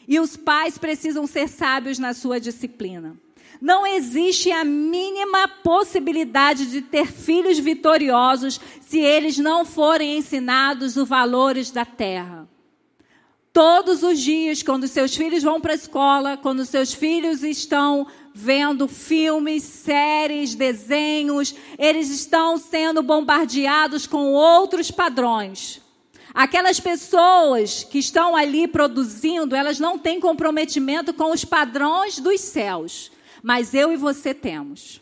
E 0.07 0.21
os 0.21 0.37
pais 0.37 0.79
precisam 0.79 1.27
ser 1.27 1.49
sábios 1.49 1.99
na 1.99 2.15
sua 2.15 2.39
disciplina. 2.39 3.17
Não 3.63 3.87
existe 3.87 4.51
a 4.51 4.65
mínima 4.65 5.47
possibilidade 5.47 6.67
de 6.67 6.83
ter 6.83 7.07
filhos 7.07 7.61
vitoriosos 7.61 8.61
se 8.81 8.99
eles 8.99 9.39
não 9.39 9.65
forem 9.65 10.19
ensinados 10.19 10.97
os 10.97 11.09
valores 11.09 11.71
da 11.71 11.85
terra. 11.85 12.49
Todos 13.53 14.03
os 14.03 14.19
dias, 14.19 14.65
quando 14.65 14.89
seus 14.89 15.15
filhos 15.15 15.45
vão 15.45 15.61
para 15.61 15.75
a 15.75 15.77
escola, 15.77 16.37
quando 16.37 16.67
seus 16.67 16.93
filhos 16.93 17.45
estão 17.45 18.05
vendo 18.35 18.89
filmes, 18.89 19.63
séries, 19.63 20.57
desenhos, 20.57 21.55
eles 21.79 22.11
estão 22.11 22.59
sendo 22.59 23.01
bombardeados 23.01 24.09
com 24.09 24.33
outros 24.33 24.91
padrões. 24.91 25.81
Aquelas 26.35 26.81
pessoas 26.81 27.85
que 27.85 28.01
estão 28.01 28.35
ali 28.35 28.67
produzindo, 28.67 29.55
elas 29.55 29.79
não 29.79 29.97
têm 29.97 30.19
comprometimento 30.19 31.15
com 31.15 31.31
os 31.31 31.45
padrões 31.45 32.19
dos 32.19 32.41
céus 32.41 33.13
mas 33.43 33.75
eu 33.75 33.93
e 33.93 33.97
você 33.97 34.33
temos. 34.33 35.01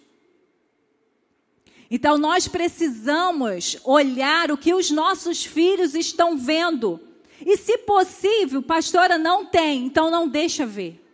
Então 1.90 2.16
nós 2.16 2.46
precisamos 2.46 3.76
olhar 3.84 4.50
o 4.50 4.56
que 4.56 4.72
os 4.72 4.90
nossos 4.90 5.44
filhos 5.44 5.94
estão 5.94 6.38
vendo. 6.38 7.00
E 7.44 7.56
se 7.56 7.78
possível, 7.78 8.62
pastora 8.62 9.18
não 9.18 9.44
tem, 9.46 9.86
então 9.86 10.10
não 10.10 10.28
deixa 10.28 10.64
ver. 10.64 11.04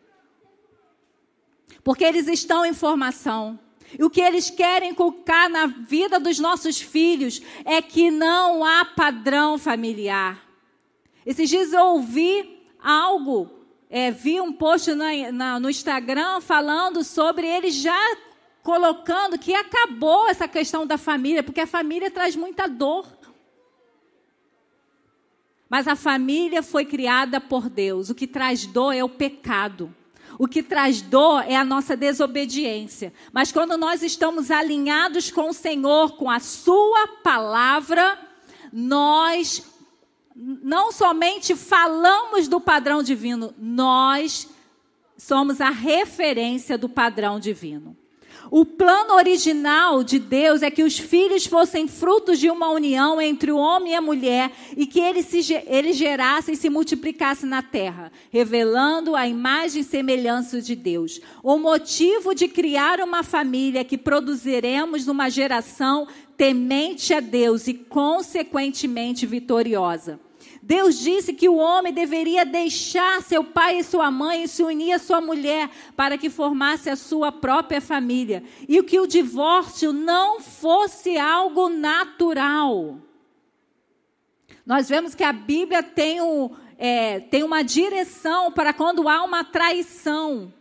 Porque 1.82 2.04
eles 2.04 2.28
estão 2.28 2.66
em 2.66 2.74
formação. 2.74 3.58
E 3.98 4.04
o 4.04 4.10
que 4.10 4.20
eles 4.20 4.50
querem 4.50 4.92
colocar 4.92 5.48
na 5.48 5.66
vida 5.66 6.18
dos 6.18 6.38
nossos 6.38 6.80
filhos 6.80 7.40
é 7.64 7.80
que 7.80 8.10
não 8.10 8.64
há 8.64 8.84
padrão 8.84 9.56
familiar. 9.56 10.44
Esses 11.24 11.48
dias 11.48 11.72
eu 11.72 11.84
ouvi 11.86 12.60
algo 12.82 13.50
é, 13.88 14.10
vi 14.10 14.40
um 14.40 14.52
post 14.52 14.92
na, 14.94 15.32
na, 15.32 15.60
no 15.60 15.70
Instagram 15.70 16.40
falando 16.40 17.04
sobre 17.04 17.46
eles 17.46 17.74
já 17.74 17.98
colocando 18.62 19.38
que 19.38 19.54
acabou 19.54 20.28
essa 20.28 20.48
questão 20.48 20.84
da 20.84 20.98
família, 20.98 21.42
porque 21.42 21.60
a 21.60 21.66
família 21.68 22.10
traz 22.10 22.34
muita 22.34 22.66
dor. 22.66 23.06
Mas 25.68 25.86
a 25.86 25.94
família 25.94 26.62
foi 26.62 26.84
criada 26.84 27.40
por 27.40 27.68
Deus. 27.68 28.10
O 28.10 28.14
que 28.14 28.26
traz 28.26 28.66
dor 28.66 28.92
é 28.92 29.04
o 29.04 29.08
pecado. 29.08 29.94
O 30.38 30.46
que 30.46 30.62
traz 30.62 31.00
dor 31.00 31.44
é 31.46 31.56
a 31.56 31.64
nossa 31.64 31.96
desobediência. 31.96 33.12
Mas 33.32 33.50
quando 33.50 33.76
nós 33.76 34.02
estamos 34.02 34.50
alinhados 34.50 35.30
com 35.30 35.50
o 35.50 35.54
Senhor, 35.54 36.16
com 36.16 36.30
a 36.30 36.40
Sua 36.40 37.08
palavra, 37.22 38.18
nós 38.72 39.75
não 40.36 40.92
somente 40.92 41.56
falamos 41.56 42.46
do 42.46 42.60
padrão 42.60 43.02
divino, 43.02 43.54
nós 43.58 44.46
somos 45.16 45.62
a 45.62 45.70
referência 45.70 46.76
do 46.76 46.90
padrão 46.90 47.40
divino. 47.40 47.96
O 48.50 48.64
plano 48.64 49.14
original 49.14 50.04
de 50.04 50.18
Deus 50.18 50.62
é 50.62 50.70
que 50.70 50.84
os 50.84 50.98
filhos 50.98 51.46
fossem 51.46 51.88
frutos 51.88 52.38
de 52.38 52.48
uma 52.48 52.70
união 52.70 53.20
entre 53.20 53.50
o 53.50 53.56
homem 53.56 53.92
e 53.92 53.96
a 53.96 54.00
mulher 54.00 54.52
e 54.76 54.86
que 54.86 55.00
eles, 55.00 55.26
se, 55.26 55.52
eles 55.66 55.96
gerassem 55.96 56.54
e 56.54 56.56
se 56.56 56.70
multiplicassem 56.70 57.48
na 57.48 57.62
terra, 57.62 58.12
revelando 58.30 59.16
a 59.16 59.26
imagem 59.26 59.80
e 59.80 59.84
semelhança 59.84 60.60
de 60.60 60.76
Deus. 60.76 61.20
O 61.42 61.58
motivo 61.58 62.34
de 62.34 62.46
criar 62.46 63.00
uma 63.00 63.24
família 63.24 63.80
é 63.80 63.84
que 63.84 63.98
produziremos 63.98 65.08
uma 65.08 65.28
geração 65.28 66.06
temente 66.36 67.12
a 67.14 67.20
Deus 67.20 67.66
e, 67.66 67.74
consequentemente, 67.74 69.26
vitoriosa. 69.26 70.20
Deus 70.66 70.98
disse 70.98 71.32
que 71.32 71.48
o 71.48 71.54
homem 71.54 71.92
deveria 71.92 72.44
deixar 72.44 73.22
seu 73.22 73.44
pai 73.44 73.78
e 73.78 73.84
sua 73.84 74.10
mãe 74.10 74.42
e 74.42 74.48
se 74.48 74.64
unir 74.64 74.94
à 74.94 74.98
sua 74.98 75.20
mulher 75.20 75.70
para 75.94 76.18
que 76.18 76.28
formasse 76.28 76.90
a 76.90 76.96
sua 76.96 77.30
própria 77.30 77.80
família. 77.80 78.42
E 78.68 78.82
que 78.82 78.98
o 78.98 79.06
divórcio 79.06 79.92
não 79.92 80.40
fosse 80.40 81.16
algo 81.16 81.68
natural. 81.68 82.98
Nós 84.66 84.88
vemos 84.88 85.14
que 85.14 85.22
a 85.22 85.32
Bíblia 85.32 85.84
tem, 85.84 86.20
um, 86.20 86.50
é, 86.76 87.20
tem 87.20 87.44
uma 87.44 87.62
direção 87.62 88.50
para 88.50 88.72
quando 88.72 89.08
há 89.08 89.22
uma 89.22 89.44
traição. 89.44 90.52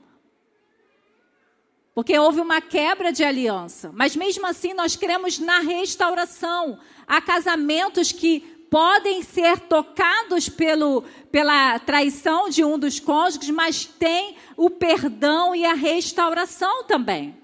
Porque 1.95 2.15
houve 2.19 2.41
uma 2.41 2.61
quebra 2.61 3.11
de 3.11 3.23
aliança. 3.23 3.89
Mas 3.91 4.15
mesmo 4.15 4.45
assim, 4.45 4.71
nós 4.75 4.95
cremos 4.95 5.39
na 5.39 5.61
restauração. 5.61 6.77
Há 7.07 7.19
casamentos 7.21 8.11
que 8.11 8.54
podem 8.75 9.23
ser 9.23 9.57
tocados 9.57 10.49
pelo, 10.49 11.05
pela 11.31 11.79
traição 11.79 12.49
de 12.49 12.61
um 12.61 12.77
dos 12.77 12.99
cônjuges, 12.99 13.49
mas 13.49 13.85
tem 13.85 14.35
o 14.57 14.69
perdão 14.69 15.55
e 15.55 15.63
a 15.65 15.73
restauração 15.73 16.83
também. 16.83 17.37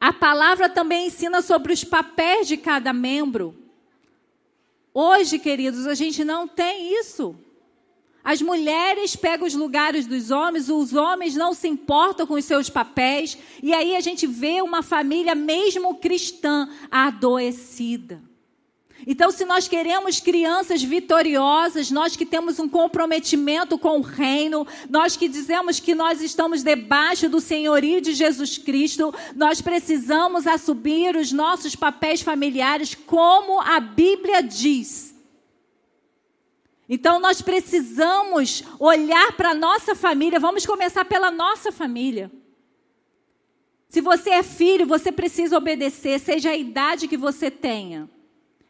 A 0.00 0.12
palavra 0.12 0.68
também 0.68 1.06
ensina 1.06 1.40
sobre 1.40 1.72
os 1.72 1.84
papéis 1.84 2.48
de 2.48 2.56
cada 2.56 2.92
membro. 2.92 3.56
Hoje, 4.92 5.38
queridos, 5.38 5.86
a 5.86 5.94
gente 5.94 6.24
não 6.24 6.48
tem 6.48 6.98
isso. 6.98 7.36
As 8.24 8.42
mulheres 8.42 9.14
pegam 9.14 9.46
os 9.46 9.54
lugares 9.54 10.06
dos 10.06 10.32
homens, 10.32 10.68
os 10.68 10.92
homens 10.92 11.36
não 11.36 11.54
se 11.54 11.68
importam 11.68 12.26
com 12.26 12.34
os 12.34 12.44
seus 12.44 12.68
papéis, 12.68 13.38
e 13.62 13.72
aí 13.72 13.94
a 13.94 14.00
gente 14.00 14.26
vê 14.26 14.60
uma 14.60 14.82
família, 14.82 15.36
mesmo 15.36 15.94
cristã, 15.98 16.68
adoecida. 16.90 18.31
Então, 19.06 19.30
se 19.30 19.44
nós 19.44 19.66
queremos 19.66 20.20
crianças 20.20 20.82
vitoriosas, 20.82 21.90
nós 21.90 22.14
que 22.14 22.24
temos 22.24 22.58
um 22.58 22.68
comprometimento 22.68 23.76
com 23.76 23.98
o 23.98 24.02
reino, 24.02 24.66
nós 24.88 25.16
que 25.16 25.28
dizemos 25.28 25.80
que 25.80 25.94
nós 25.94 26.20
estamos 26.20 26.62
debaixo 26.62 27.28
do 27.28 27.40
senhorio 27.40 28.00
de 28.00 28.12
Jesus 28.14 28.58
Cristo, 28.58 29.12
nós 29.34 29.60
precisamos 29.60 30.46
assumir 30.46 31.16
os 31.16 31.32
nossos 31.32 31.74
papéis 31.74 32.22
familiares 32.22 32.94
como 32.94 33.60
a 33.60 33.80
Bíblia 33.80 34.40
diz. 34.42 35.12
Então 36.88 37.18
nós 37.18 37.40
precisamos 37.42 38.62
olhar 38.78 39.32
para 39.32 39.50
a 39.50 39.54
nossa 39.54 39.94
família, 39.94 40.38
vamos 40.38 40.64
começar 40.66 41.04
pela 41.04 41.30
nossa 41.30 41.72
família. 41.72 42.30
Se 43.88 44.00
você 44.00 44.30
é 44.30 44.42
filho, 44.42 44.86
você 44.86 45.10
precisa 45.10 45.56
obedecer, 45.56 46.20
seja 46.20 46.50
a 46.50 46.56
idade 46.56 47.08
que 47.08 47.16
você 47.16 47.50
tenha. 47.50 48.08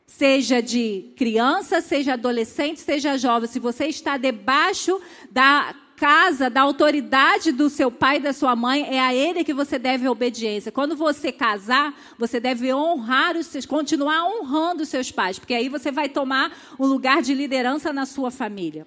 Seja 0.06 0.60
de 0.60 1.12
criança, 1.16 1.80
seja 1.80 2.14
adolescente, 2.14 2.80
seja 2.80 3.16
jovem. 3.16 3.48
Se 3.48 3.58
você 3.58 3.86
está 3.86 4.16
debaixo 4.16 5.00
da 5.30 5.74
casa, 6.02 6.50
da 6.50 6.62
autoridade 6.62 7.52
do 7.52 7.70
seu 7.70 7.88
pai 7.88 8.16
e 8.16 8.20
da 8.20 8.32
sua 8.32 8.56
mãe, 8.56 8.84
é 8.92 8.98
a 8.98 9.14
ele 9.14 9.44
que 9.44 9.54
você 9.54 9.78
deve 9.78 10.08
obediência. 10.08 10.72
Quando 10.72 10.96
você 10.96 11.30
casar, 11.30 11.96
você 12.18 12.40
deve 12.40 12.74
honrar 12.74 13.36
os 13.36 13.46
seus, 13.46 13.64
continuar 13.64 14.24
honrando 14.24 14.82
os 14.82 14.88
seus 14.88 15.12
pais, 15.12 15.38
porque 15.38 15.54
aí 15.54 15.68
você 15.68 15.92
vai 15.92 16.08
tomar 16.08 16.52
um 16.76 16.86
lugar 16.86 17.22
de 17.22 17.32
liderança 17.32 17.92
na 17.92 18.04
sua 18.04 18.32
família. 18.32 18.84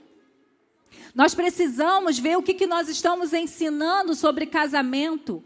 Nós 1.15 1.33
precisamos 1.33 2.19
ver 2.19 2.37
o 2.37 2.43
que, 2.43 2.53
que 2.53 2.67
nós 2.67 2.89
estamos 2.89 3.31
ensinando 3.31 4.13
sobre 4.13 4.45
casamento. 4.45 5.41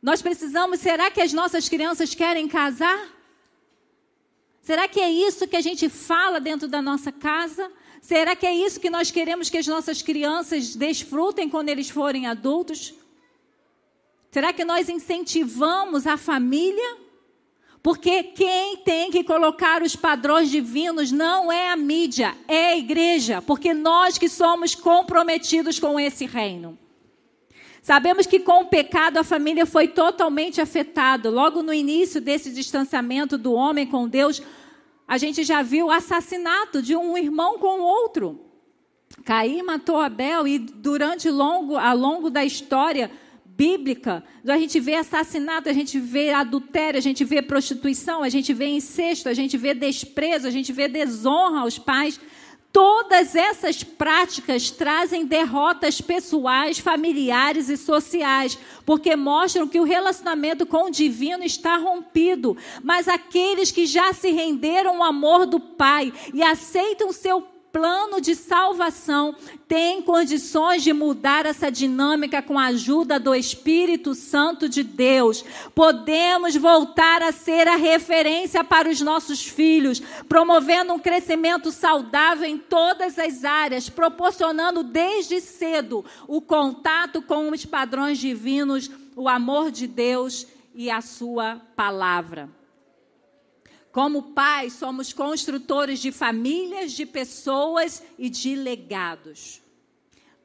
Nós 0.00 0.22
precisamos, 0.22 0.80
será 0.80 1.10
que 1.10 1.20
as 1.20 1.34
nossas 1.34 1.68
crianças 1.68 2.14
querem 2.14 2.48
casar? 2.48 3.17
Será 4.68 4.86
que 4.86 5.00
é 5.00 5.10
isso 5.10 5.48
que 5.48 5.56
a 5.56 5.62
gente 5.62 5.88
fala 5.88 6.38
dentro 6.38 6.68
da 6.68 6.82
nossa 6.82 7.10
casa? 7.10 7.72
Será 8.02 8.36
que 8.36 8.44
é 8.44 8.54
isso 8.54 8.78
que 8.78 8.90
nós 8.90 9.10
queremos 9.10 9.48
que 9.48 9.56
as 9.56 9.66
nossas 9.66 10.02
crianças 10.02 10.76
desfrutem 10.76 11.48
quando 11.48 11.70
eles 11.70 11.88
forem 11.88 12.26
adultos? 12.26 12.92
Será 14.30 14.52
que 14.52 14.66
nós 14.66 14.90
incentivamos 14.90 16.06
a 16.06 16.18
família? 16.18 16.98
Porque 17.82 18.22
quem 18.22 18.76
tem 18.76 19.10
que 19.10 19.24
colocar 19.24 19.80
os 19.80 19.96
padrões 19.96 20.50
divinos 20.50 21.10
não 21.10 21.50
é 21.50 21.70
a 21.70 21.76
mídia, 21.76 22.36
é 22.46 22.72
a 22.72 22.76
igreja, 22.76 23.40
porque 23.40 23.72
nós 23.72 24.18
que 24.18 24.28
somos 24.28 24.74
comprometidos 24.74 25.80
com 25.80 25.98
esse 25.98 26.26
reino. 26.26 26.78
Sabemos 27.82 28.26
que 28.26 28.40
com 28.40 28.62
o 28.62 28.66
pecado 28.66 29.18
a 29.18 29.24
família 29.24 29.64
foi 29.64 29.88
totalmente 29.88 30.60
afetada. 30.60 31.30
Logo 31.30 31.62
no 31.62 31.72
início 31.72 32.20
desse 32.20 32.50
distanciamento 32.50 33.38
do 33.38 33.52
homem 33.52 33.86
com 33.86 34.08
Deus, 34.08 34.42
a 35.06 35.16
gente 35.16 35.42
já 35.42 35.62
viu 35.62 35.86
o 35.86 35.90
assassinato 35.90 36.82
de 36.82 36.94
um 36.94 37.16
irmão 37.16 37.58
com 37.58 37.80
o 37.80 37.84
outro. 37.84 38.40
Caim 39.24 39.62
matou 39.62 39.98
Abel 39.98 40.46
e 40.46 40.58
durante 40.58 41.30
longo, 41.30 41.76
ao 41.76 41.96
longo 41.96 42.30
da 42.30 42.44
história 42.44 43.10
bíblica, 43.44 44.22
a 44.46 44.56
gente 44.56 44.78
vê 44.78 44.94
assassinato, 44.94 45.68
a 45.68 45.72
gente 45.72 45.98
vê 45.98 46.32
adultério, 46.32 46.96
a 46.96 47.00
gente 47.00 47.24
vê 47.24 47.42
prostituição, 47.42 48.22
a 48.22 48.28
gente 48.28 48.54
vê 48.54 48.66
incesto, 48.66 49.28
a 49.28 49.34
gente 49.34 49.56
vê 49.56 49.74
desprezo, 49.74 50.46
a 50.46 50.50
gente 50.50 50.72
vê 50.72 50.86
desonra 50.86 51.62
aos 51.62 51.76
pais. 51.76 52.20
Todas 52.70 53.34
essas 53.34 53.82
práticas 53.82 54.70
trazem 54.70 55.24
derrotas 55.24 56.00
pessoais, 56.00 56.78
familiares 56.78 57.68
e 57.68 57.76
sociais, 57.76 58.58
porque 58.84 59.16
mostram 59.16 59.66
que 59.66 59.80
o 59.80 59.84
relacionamento 59.84 60.66
com 60.66 60.84
o 60.84 60.90
divino 60.90 61.42
está 61.42 61.76
rompido. 61.78 62.56
Mas 62.82 63.08
aqueles 63.08 63.70
que 63.70 63.86
já 63.86 64.12
se 64.12 64.30
renderam 64.30 65.02
ao 65.02 65.08
amor 65.08 65.46
do 65.46 65.58
Pai 65.58 66.12
e 66.34 66.42
aceitam 66.42 67.10
seu 67.10 67.46
plano 67.72 68.20
de 68.20 68.34
salvação 68.34 69.34
tem 69.66 70.02
condições 70.02 70.82
de 70.82 70.92
mudar 70.92 71.46
essa 71.46 71.70
dinâmica 71.70 72.42
com 72.42 72.58
a 72.58 72.66
ajuda 72.66 73.18
do 73.18 73.34
Espírito 73.34 74.14
Santo 74.14 74.68
de 74.68 74.82
Deus. 74.82 75.44
Podemos 75.74 76.56
voltar 76.56 77.22
a 77.22 77.32
ser 77.32 77.68
a 77.68 77.76
referência 77.76 78.64
para 78.64 78.88
os 78.88 79.00
nossos 79.00 79.46
filhos, 79.46 80.00
promovendo 80.28 80.92
um 80.92 80.98
crescimento 80.98 81.70
saudável 81.70 82.48
em 82.48 82.58
todas 82.58 83.18
as 83.18 83.44
áreas, 83.44 83.88
proporcionando 83.88 84.82
desde 84.82 85.40
cedo 85.40 86.04
o 86.26 86.40
contato 86.40 87.22
com 87.22 87.50
os 87.50 87.64
padrões 87.64 88.18
divinos, 88.18 88.90
o 89.14 89.28
amor 89.28 89.70
de 89.70 89.86
Deus 89.86 90.46
e 90.74 90.90
a 90.90 91.00
sua 91.00 91.60
palavra. 91.76 92.57
Como 93.98 94.22
pais, 94.22 94.74
somos 94.74 95.12
construtores 95.12 95.98
de 95.98 96.12
famílias, 96.12 96.92
de 96.92 97.04
pessoas 97.04 98.00
e 98.16 98.30
de 98.30 98.54
legados. 98.54 99.60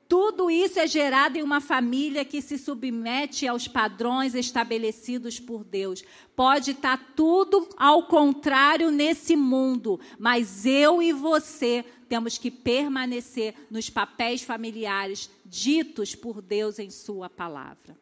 Tudo 0.07 0.49
isso 0.49 0.79
é 0.79 0.87
gerado 0.87 1.37
em 1.37 1.43
uma 1.43 1.61
família 1.61 2.25
que 2.25 2.41
se 2.41 2.57
submete 2.57 3.47
aos 3.47 3.67
padrões 3.67 4.33
estabelecidos 4.33 5.39
por 5.39 5.63
Deus. 5.63 6.03
Pode 6.35 6.71
estar 6.71 7.13
tudo 7.15 7.69
ao 7.77 8.07
contrário 8.07 8.89
nesse 8.89 9.35
mundo, 9.35 9.99
mas 10.17 10.65
eu 10.65 10.99
e 10.99 11.13
você 11.13 11.85
temos 12.09 12.39
que 12.39 12.49
permanecer 12.49 13.53
nos 13.69 13.87
papéis 13.87 14.41
familiares 14.41 15.29
ditos 15.45 16.15
por 16.15 16.41
Deus 16.41 16.79
em 16.79 16.89
Sua 16.89 17.29
palavra. 17.29 17.95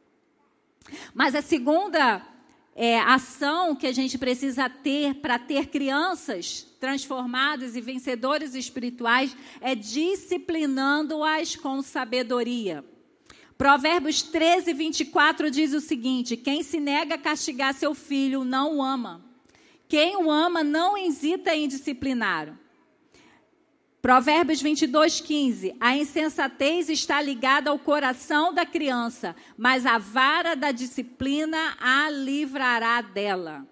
Mas 1.14 1.36
a 1.36 1.42
segunda 1.42 2.26
é, 2.76 3.00
ação 3.00 3.76
que 3.76 3.86
a 3.86 3.92
gente 3.92 4.18
precisa 4.18 4.70
ter 4.70 5.16
para 5.16 5.38
ter 5.38 5.68
crianças 5.68 6.66
transformadas 6.80 7.76
e 7.76 7.82
vencedores 7.82 8.56
espirituais 8.56 9.36
é 9.60 9.76
disciplinando-as 9.76 11.56
com 11.56 11.82
sabedoria. 11.82 12.84
Provérbios 13.58 14.24
13, 14.24 14.74
24 14.74 15.52
diz 15.52 15.74
o 15.74 15.82
seguinte: 15.82 16.36
Quem 16.36 16.64
se 16.64 16.80
nega 16.80 17.16
a 17.16 17.20
castigar 17.20 17.74
seu 17.74 17.94
filho 17.94 18.44
não 18.44 18.78
o 18.78 18.82
ama. 18.82 19.24
Quem 19.88 20.16
o 20.16 20.32
ama 20.32 20.64
não 20.64 20.98
hesita 20.98 21.54
em 21.54 21.68
disciplinar. 21.68 22.58
Provérbios 24.02 24.60
22, 24.64 25.22
15. 25.22 25.76
A 25.80 25.96
insensatez 25.96 26.90
está 26.90 27.22
ligada 27.22 27.70
ao 27.70 27.78
coração 27.78 28.52
da 28.52 28.66
criança, 28.66 29.36
mas 29.56 29.86
a 29.86 30.00
vara 30.00 30.56
da 30.56 30.72
disciplina 30.72 31.78
a 31.80 32.10
livrará 32.10 33.00
dela. 33.02 33.64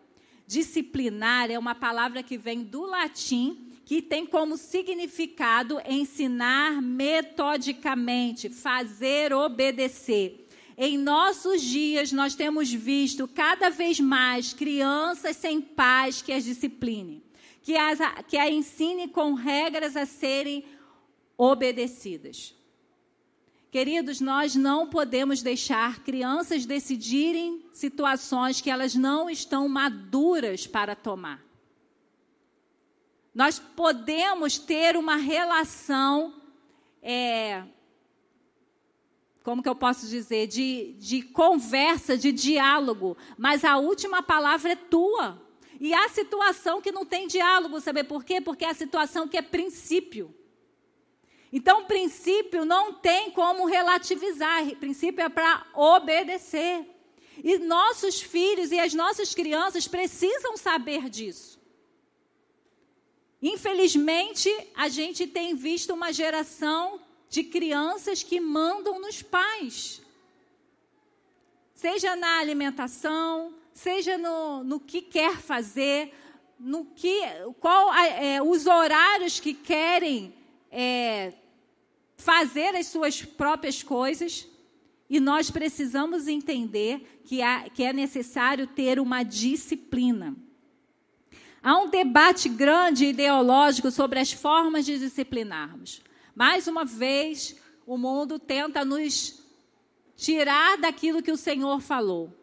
Disciplinar 0.46 1.50
é 1.50 1.58
uma 1.58 1.74
palavra 1.74 2.22
que 2.22 2.38
vem 2.38 2.64
do 2.64 2.86
latim, 2.86 3.58
que 3.84 4.04
tem 4.04 4.24
como 4.24 4.56
significado 4.56 5.82
ensinar 5.88 6.80
metodicamente, 6.80 8.50
fazer 8.50 9.34
obedecer. 9.34 10.48
Em 10.78 10.96
nossos 10.96 11.60
dias, 11.60 12.12
nós 12.12 12.36
temos 12.36 12.72
visto 12.72 13.28
cada 13.28 13.72
vez 13.72 14.00
mais 14.00 14.54
crianças 14.54 15.38
sem 15.38 15.60
pais 15.60 16.22
que 16.22 16.32
as 16.32 16.44
disciplinem 16.44 17.24
que, 17.62 17.76
as, 17.76 18.00
que 18.28 18.38
a 18.38 18.50
ensine 18.50 19.08
com 19.08 19.34
regras 19.34 19.96
a 19.96 20.06
serem 20.06 20.64
obedecidas. 21.38 22.56
Queridos, 23.72 24.20
nós 24.20 24.56
não 24.56 24.90
podemos 24.90 25.44
deixar 25.44 26.04
crianças 26.04 26.66
decidirem 26.66 27.64
situações 27.72 28.60
que 28.62 28.70
elas 28.70 28.96
não 28.96 29.30
estão 29.30 29.70
maduras 29.70 30.66
para 30.66 30.96
tomar. 30.96 31.44
Nós 33.34 33.60
podemos 33.60 34.58
ter 34.58 34.98
uma 34.98 35.18
relação, 35.18 36.34
é, 37.02 37.64
como 39.44 39.62
que 39.62 39.70
eu 39.70 39.76
posso 39.76 40.08
dizer, 40.08 40.48
de, 40.48 40.96
de 40.98 41.22
conversa, 41.22 42.18
de 42.18 42.32
diálogo, 42.32 43.16
mas 43.38 43.64
a 43.64 43.78
última 43.78 44.24
palavra 44.24 44.72
é 44.72 44.76
tua. 44.76 45.40
E 45.80 45.94
há 45.94 46.10
situação 46.10 46.82
que 46.82 46.92
não 46.92 47.06
tem 47.06 47.28
diálogo, 47.28 47.80
sabe 47.80 48.04
por 48.04 48.24
quê? 48.24 48.42
Porque 48.42 48.66
é 48.66 48.70
a 48.70 48.74
situação 48.74 49.28
que 49.28 49.38
é 49.38 49.42
princípio. 49.42 50.36
Então, 51.52 51.86
princípio 51.86 52.66
não 52.66 52.94
tem 52.94 53.32
como 53.32 53.66
relativizar, 53.66 54.76
princípio 54.76 55.24
é 55.24 55.30
para 55.30 55.66
obedecer. 55.74 56.86
E 57.44 57.58
nossos 57.58 58.22
filhos 58.22 58.72
e 58.72 58.80
as 58.80 58.94
nossas 58.94 59.34
crianças 59.34 59.88
precisam 59.88 60.58
saber 60.58 61.10
disso. 61.10 61.60
Infelizmente, 63.42 64.54
a 64.76 64.90
gente 64.90 65.26
tem 65.26 65.56
visto 65.56 65.94
uma 65.94 66.12
geração 66.12 67.02
de 67.30 67.44
crianças 67.44 68.22
que 68.22 68.40
mandam 68.40 69.00
nos 69.00 69.22
pais. 69.22 70.02
Seja 71.74 72.16
na 72.18 72.40
alimentação, 72.40 73.54
seja 73.80 74.18
no, 74.18 74.62
no 74.64 74.80
que 74.80 75.02
quer 75.02 75.38
fazer, 75.38 76.14
no 76.60 76.84
que, 76.84 77.22
qual 77.62 77.94
é, 77.94 78.42
os 78.42 78.68
horários 78.68 79.40
que 79.40 79.54
querem 79.54 80.34
é, 80.70 81.34
fazer 82.18 82.76
as 82.76 82.88
suas 82.88 83.24
próprias 83.24 83.82
coisas. 83.82 84.46
E 85.10 85.20
nós 85.20 85.50
precisamos 85.50 86.28
entender 86.28 87.22
que, 87.24 87.42
há, 87.42 87.70
que 87.70 87.84
é 87.84 87.94
necessário 87.94 88.68
ter 88.68 89.00
uma 89.00 89.24
disciplina. 89.24 90.36
Há 91.64 91.78
um 91.78 91.90
debate 91.90 92.50
grande 92.50 93.06
ideológico 93.06 93.90
sobre 93.92 94.20
as 94.20 94.32
formas 94.32 94.86
de 94.86 95.00
disciplinarmos. 95.00 96.02
Mais 96.36 96.68
uma 96.68 96.84
vez, 96.84 97.56
o 97.88 97.98
mundo 97.98 98.38
tenta 98.38 98.84
nos 98.84 99.42
tirar 100.18 100.78
daquilo 100.78 101.24
que 101.24 101.32
o 101.32 101.38
Senhor 101.38 101.80
falou. 101.80 102.38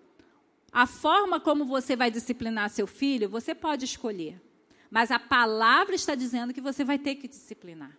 A 0.77 0.87
forma 0.87 1.41
como 1.41 1.65
você 1.65 1.97
vai 1.97 2.11
disciplinar 2.11 2.69
seu 2.69 2.87
filho, 2.87 3.31
você 3.31 3.55
pode 3.55 3.87
escolher. 3.87 4.39
Mas 4.91 5.11
a 5.11 5.19
palavra 5.19 5.95
está 5.95 6.15
dizendo 6.15 6.53
que 6.53 6.61
você 6.61 6.85
vai 6.85 6.99
ter 6.99 7.15
que 7.15 7.27
disciplinar. 7.27 7.97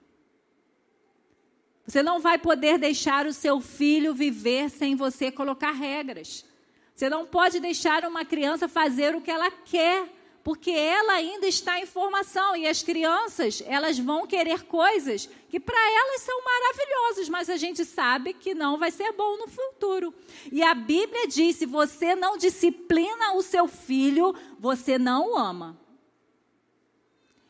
Você 1.87 2.03
não 2.03 2.19
vai 2.19 2.37
poder 2.37 2.77
deixar 2.77 3.25
o 3.25 3.33
seu 3.33 3.59
filho 3.59 4.13
viver 4.13 4.69
sem 4.69 4.95
você 4.95 5.31
colocar 5.31 5.71
regras. 5.71 6.45
Você 6.93 7.09
não 7.09 7.25
pode 7.25 7.59
deixar 7.59 8.05
uma 8.05 8.23
criança 8.23 8.67
fazer 8.67 9.15
o 9.15 9.21
que 9.21 9.31
ela 9.31 9.49
quer, 9.49 10.07
porque 10.47 10.71
ela 10.71 11.11
ainda 11.11 11.45
está 11.45 11.77
em 11.77 11.85
formação 11.85 12.55
e 12.55 12.65
as 12.65 12.81
crianças, 12.81 13.61
elas 13.67 13.99
vão 13.99 14.25
querer 14.25 14.63
coisas 14.63 15.29
que 15.49 15.59
para 15.59 15.91
elas 15.91 16.21
são 16.21 16.41
maravilhosas, 16.41 17.27
mas 17.27 17.49
a 17.49 17.57
gente 17.57 17.83
sabe 17.83 18.33
que 18.33 18.53
não 18.53 18.77
vai 18.77 18.89
ser 18.89 19.11
bom 19.11 19.35
no 19.35 19.49
futuro. 19.49 20.13
E 20.49 20.63
a 20.63 20.73
Bíblia 20.73 21.27
diz: 21.27 21.57
se 21.57 21.65
você 21.65 22.15
não 22.15 22.37
disciplina 22.37 23.33
o 23.33 23.41
seu 23.41 23.67
filho, 23.67 24.33
você 24.57 24.97
não 24.97 25.33
o 25.33 25.37
ama. 25.37 25.77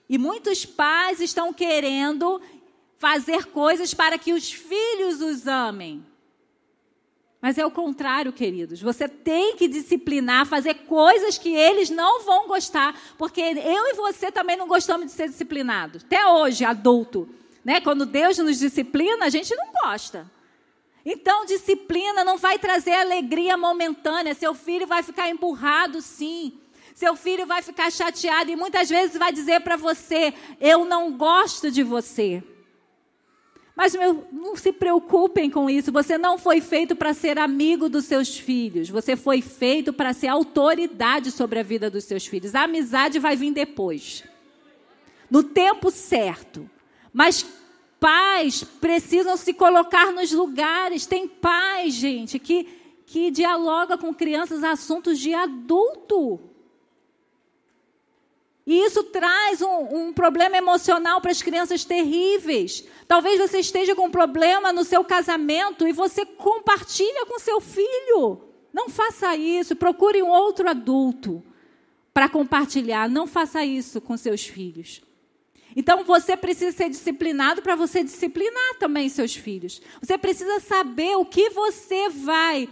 E 0.09 0.17
muitos 0.17 0.65
pais 0.65 1.21
estão 1.21 1.53
querendo 1.53 2.41
fazer 2.97 3.45
coisas 3.45 3.93
para 3.93 4.17
que 4.17 4.33
os 4.33 4.51
filhos 4.51 5.21
os 5.21 5.45
amem. 5.45 6.03
Mas 7.41 7.57
é 7.57 7.65
o 7.65 7.71
contrário, 7.71 8.33
queridos. 8.33 8.81
Você 8.81 9.07
tem 9.07 9.55
que 9.55 9.67
disciplinar, 9.67 10.45
fazer 10.45 10.73
coisas 10.73 11.37
que 11.37 11.55
eles 11.55 11.89
não 11.89 12.23
vão 12.23 12.47
gostar, 12.47 12.99
porque 13.17 13.41
eu 13.41 13.87
e 13.87 13.93
você 13.93 14.31
também 14.31 14.57
não 14.57 14.67
gostamos 14.67 15.05
de 15.05 15.11
ser 15.11 15.29
disciplinados. 15.29 16.03
Até 16.03 16.25
hoje, 16.25 16.65
adulto, 16.65 17.29
né? 17.63 17.79
Quando 17.79 18.05
Deus 18.05 18.37
nos 18.39 18.57
disciplina, 18.57 19.25
a 19.25 19.29
gente 19.29 19.55
não 19.55 19.67
gosta. 19.83 20.29
Então, 21.05 21.45
disciplina 21.45 22.23
não 22.23 22.37
vai 22.37 22.59
trazer 22.59 22.93
alegria 22.93 23.55
momentânea. 23.55 24.33
Seu 24.33 24.53
filho 24.53 24.87
vai 24.87 25.03
ficar 25.03 25.29
emburrado, 25.29 26.01
sim. 26.01 26.59
Seu 26.93 27.15
filho 27.15 27.45
vai 27.45 27.61
ficar 27.61 27.91
chateado 27.91 28.49
e 28.49 28.55
muitas 28.55 28.89
vezes 28.89 29.15
vai 29.15 29.31
dizer 29.31 29.61
para 29.61 29.77
você: 29.77 30.33
Eu 30.59 30.83
não 30.83 31.15
gosto 31.15 31.69
de 31.69 31.83
você. 31.83 32.43
Mas 33.77 33.93
meu, 33.93 34.25
não 34.31 34.55
se 34.55 34.73
preocupem 34.73 35.51
com 35.51 35.69
isso. 35.69 35.91
Você 35.91 36.17
não 36.17 36.39
foi 36.39 36.59
feito 36.59 36.95
para 36.95 37.13
ser 37.13 37.37
amigo 37.37 37.87
dos 37.87 38.05
seus 38.05 38.35
filhos. 38.35 38.89
Você 38.89 39.15
foi 39.15 39.39
feito 39.39 39.93
para 39.93 40.13
ser 40.13 40.29
autoridade 40.29 41.29
sobre 41.29 41.59
a 41.59 41.63
vida 41.63 41.87
dos 41.87 42.03
seus 42.05 42.25
filhos. 42.25 42.55
A 42.55 42.63
amizade 42.63 43.19
vai 43.19 43.35
vir 43.35 43.53
depois. 43.53 44.23
No 45.29 45.43
tempo 45.43 45.91
certo. 45.91 46.67
Mas 47.13 47.45
pais 47.99 48.63
precisam 48.63 49.37
se 49.37 49.53
colocar 49.53 50.11
nos 50.11 50.31
lugares. 50.31 51.05
Tem 51.05 51.27
pais, 51.27 51.93
gente, 51.93 52.39
que, 52.39 52.67
que 53.05 53.29
dialoga 53.29 53.95
com 53.95 54.11
crianças 54.11 54.63
assuntos 54.63 55.19
de 55.19 55.35
adulto. 55.35 56.39
E 58.67 58.83
isso 58.83 59.01
traz 59.05 59.61
um, 59.61 60.07
um 60.07 60.13
problema 60.13 60.57
emocional 60.57 61.21
para 61.21 61.31
as 61.31 61.41
crianças 61.41 61.85
terríveis. 61.85 62.83
Talvez 63.07 63.39
você 63.39 63.59
esteja 63.59 63.95
com 63.95 64.07
um 64.07 64.11
problema 64.11 64.73
no 64.73 64.83
seu 64.83 65.05
casamento 65.05 65.87
e 65.87 65.93
você 65.93 66.25
compartilha 66.25 67.25
com 67.25 67.39
seu 67.39 67.61
filho. 67.61 68.41
Não 68.73 68.89
faça 68.89 69.37
isso. 69.37 69.73
Procure 69.73 70.21
um 70.21 70.27
outro 70.27 70.69
adulto 70.69 71.41
para 72.13 72.27
compartilhar. 72.27 73.09
Não 73.09 73.25
faça 73.25 73.63
isso 73.63 74.01
com 74.01 74.17
seus 74.17 74.45
filhos. 74.45 75.01
Então 75.73 76.03
você 76.03 76.35
precisa 76.35 76.75
ser 76.75 76.89
disciplinado 76.89 77.61
para 77.61 77.75
você 77.75 78.03
disciplinar 78.03 78.75
também 78.79 79.07
seus 79.07 79.33
filhos. 79.33 79.81
Você 80.01 80.17
precisa 80.17 80.59
saber 80.59 81.15
o 81.15 81.23
que 81.23 81.49
você 81.51 82.09
vai 82.09 82.67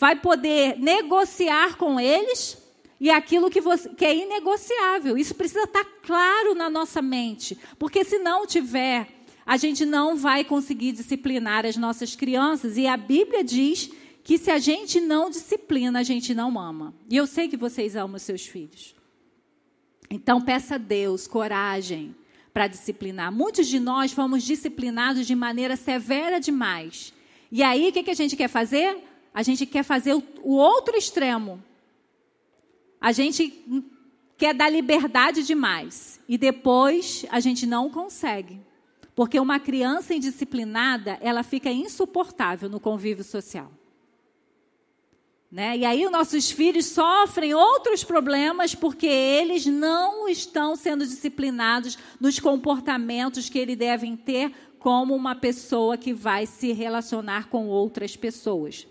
vai 0.00 0.16
poder 0.16 0.78
negociar 0.78 1.76
com 1.76 2.00
eles 2.00 2.56
e 3.00 3.10
aquilo 3.10 3.50
que, 3.50 3.60
você, 3.60 3.88
que 3.90 4.04
é 4.04 4.16
inegociável. 4.16 5.16
Isso 5.16 5.34
precisa 5.34 5.64
estar 5.64 5.84
claro 6.02 6.54
na 6.54 6.68
nossa 6.68 7.00
mente, 7.00 7.56
porque 7.78 8.04
se 8.04 8.18
não 8.18 8.46
tiver, 8.46 9.08
a 9.46 9.56
gente 9.56 9.86
não 9.86 10.16
vai 10.16 10.44
conseguir 10.44 10.92
disciplinar 10.92 11.64
as 11.64 11.76
nossas 11.76 12.14
crianças. 12.14 12.76
E 12.76 12.86
a 12.86 12.96
Bíblia 12.96 13.42
diz 13.42 13.90
que 14.22 14.36
se 14.36 14.50
a 14.50 14.58
gente 14.58 15.00
não 15.00 15.30
disciplina, 15.30 16.00
a 16.00 16.02
gente 16.02 16.34
não 16.34 16.60
ama. 16.60 16.92
E 17.08 17.16
eu 17.16 17.26
sei 17.26 17.48
que 17.48 17.56
vocês 17.56 17.96
amam 17.96 18.18
seus 18.18 18.46
filhos. 18.46 18.94
Então 20.10 20.40
peça 20.40 20.74
a 20.74 20.78
Deus 20.78 21.26
coragem 21.26 22.14
para 22.52 22.66
disciplinar. 22.66 23.32
Muitos 23.32 23.66
de 23.68 23.78
nós 23.78 24.12
fomos 24.12 24.42
disciplinados 24.42 25.26
de 25.26 25.34
maneira 25.34 25.76
severa 25.76 26.38
demais. 26.38 27.14
E 27.50 27.62
aí 27.62 27.88
o 27.88 27.92
que, 27.92 28.02
que 28.02 28.10
a 28.10 28.14
gente 28.14 28.36
quer 28.36 28.48
fazer? 28.48 28.98
A 29.32 29.42
gente 29.42 29.64
quer 29.64 29.82
fazer 29.82 30.14
o, 30.14 30.22
o 30.42 30.56
outro 30.56 30.96
extremo. 30.96 31.62
A 33.00 33.12
gente 33.12 33.64
quer 34.36 34.54
dar 34.54 34.68
liberdade 34.70 35.42
demais 35.42 36.20
e 36.28 36.38
depois 36.38 37.26
a 37.30 37.40
gente 37.40 37.66
não 37.66 37.90
consegue. 37.90 38.60
Porque 39.14 39.40
uma 39.40 39.58
criança 39.58 40.14
indisciplinada, 40.14 41.18
ela 41.20 41.42
fica 41.42 41.70
insuportável 41.70 42.68
no 42.68 42.78
convívio 42.78 43.24
social. 43.24 43.72
Né? 45.50 45.78
E 45.78 45.84
aí 45.84 46.04
os 46.04 46.12
nossos 46.12 46.50
filhos 46.50 46.86
sofrem 46.86 47.54
outros 47.54 48.04
problemas 48.04 48.74
porque 48.74 49.06
eles 49.06 49.64
não 49.66 50.28
estão 50.28 50.76
sendo 50.76 51.06
disciplinados 51.06 51.98
nos 52.20 52.38
comportamentos 52.38 53.48
que 53.48 53.58
eles 53.58 53.76
devem 53.76 54.14
ter 54.14 54.52
como 54.78 55.16
uma 55.16 55.34
pessoa 55.34 55.96
que 55.96 56.12
vai 56.12 56.46
se 56.46 56.72
relacionar 56.72 57.48
com 57.48 57.66
outras 57.66 58.14
pessoas. 58.14 58.86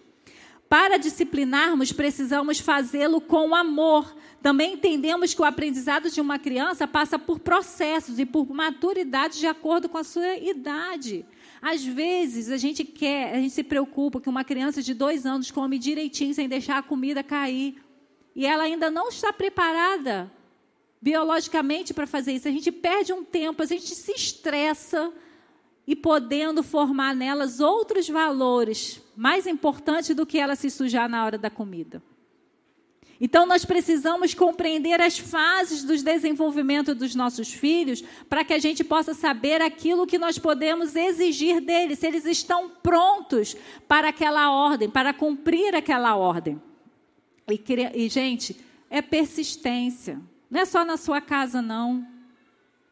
Para 0.70 0.98
disciplinarmos, 0.98 1.94
precisamos 1.94 2.60
fazê-lo 2.60 3.22
com 3.22 3.56
amor. 3.56 4.16
Também 4.42 4.74
entendemos 4.74 5.34
que 5.34 5.42
o 5.42 5.46
aprendizado 5.46 6.10
de 6.10 6.20
uma 6.20 6.38
criança 6.38 6.86
passa 6.86 7.18
por 7.18 7.40
processos 7.40 8.20
e 8.20 8.26
por 8.26 8.50
maturidade 8.50 9.40
de 9.40 9.48
acordo 9.48 9.88
com 9.88 9.98
a 9.98 10.04
sua 10.04 10.36
idade. 10.38 11.26
Às 11.62 11.84
vezes 11.86 12.52
a 12.52 12.58
gente 12.58 12.84
quer, 12.84 13.34
a 13.34 13.40
gente 13.40 13.52
se 13.52 13.64
preocupa 13.64 14.20
que 14.20 14.30
uma 14.30 14.44
criança 14.44 14.82
de 14.82 14.94
dois 14.94 15.26
anos 15.26 15.52
come 15.52 15.80
direitinho 15.80 16.34
sem 16.34 16.50
deixar 16.50 16.78
a 16.78 16.84
comida 16.84 17.24
cair. 17.24 17.82
E 18.36 18.46
ela 18.46 18.64
ainda 18.64 18.92
não 18.92 19.10
está 19.10 19.32
preparada 19.32 20.32
biologicamente 21.02 21.94
para 21.94 22.06
fazer 22.06 22.34
isso. 22.34 22.48
A 22.48 22.52
gente 22.52 22.72
perde 22.72 23.14
um 23.14 23.24
tempo, 23.24 23.64
a 23.64 23.66
gente 23.66 23.96
se 23.96 24.12
estressa 24.12 25.12
e 25.88 25.96
podendo 25.96 26.62
formar 26.62 27.16
nelas 27.16 27.62
outros 27.62 28.10
valores 28.10 29.02
mais 29.16 29.48
importantes 29.48 30.14
do 30.14 30.26
que 30.26 30.38
ela 30.38 30.56
se 30.56 30.70
sujar 30.70 31.08
na 31.08 31.26
hora 31.26 31.38
da 31.38 31.50
comida. 31.50 32.04
Então, 33.20 33.48
nós 33.48 33.66
precisamos 33.66 34.36
compreender 34.36 35.02
as 35.02 35.18
fases 35.18 35.84
do 35.84 35.98
desenvolvimento 35.98 36.94
dos 36.94 37.16
nossos 37.16 37.52
filhos 37.52 38.04
para 38.30 38.44
que 38.44 38.54
a 38.54 38.60
gente 38.60 38.84
possa 38.84 39.14
saber 39.14 39.60
aquilo 39.60 40.06
que 40.06 40.20
nós 40.20 40.38
podemos 40.38 40.96
exigir 40.96 41.60
deles, 41.60 41.98
se 41.98 42.06
eles 42.06 42.26
estão 42.26 42.70
prontos 42.70 43.56
para 43.88 44.10
aquela 44.10 44.52
ordem, 44.52 44.88
para 44.88 45.14
cumprir 45.14 45.74
aquela 45.74 46.16
ordem. 46.16 46.62
E, 47.50 47.60
e 47.96 48.10
gente, 48.10 48.56
é 48.88 49.02
persistência. 49.02 50.22
Não 50.50 50.62
é 50.62 50.66
só 50.66 50.86
na 50.86 50.96
sua 50.96 51.20
casa, 51.20 51.60
não. 51.60 52.06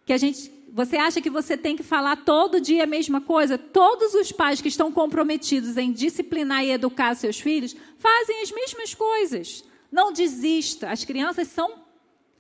Que 0.06 0.14
a 0.14 0.18
gente 0.18 0.55
você 0.76 0.98
acha 0.98 1.22
que 1.22 1.30
você 1.30 1.56
tem 1.56 1.78
que 1.78 1.84
falar 1.84 2.18
todo 2.18 2.60
dia 2.60 2.84
a 2.84 2.86
mesma 2.86 3.22
coisa? 3.22 3.58
Todos 3.58 4.14
os 4.14 4.34
pais 4.34 4.60
que 4.60 4.68
estão 4.68 4.92
comprometidos 4.92 5.78
em 5.78 5.90
disciplinar 5.90 6.66
e 6.66 6.72
educar 6.72 7.16
seus 7.16 7.40
filhos 7.40 7.74
fazem 7.98 8.42
as 8.42 8.52
mesmas 8.52 8.94
coisas. 8.94 9.64
Não 9.90 10.12
desista. 10.12 10.90
As 10.90 11.06
crianças 11.06 11.48
são 11.48 11.86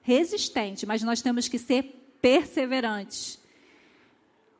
resistentes, 0.01 0.83
mas 0.83 1.01
nós 1.01 1.21
temos 1.21 1.47
que 1.47 1.57
ser 1.57 2.17
perseverantes. 2.21 3.39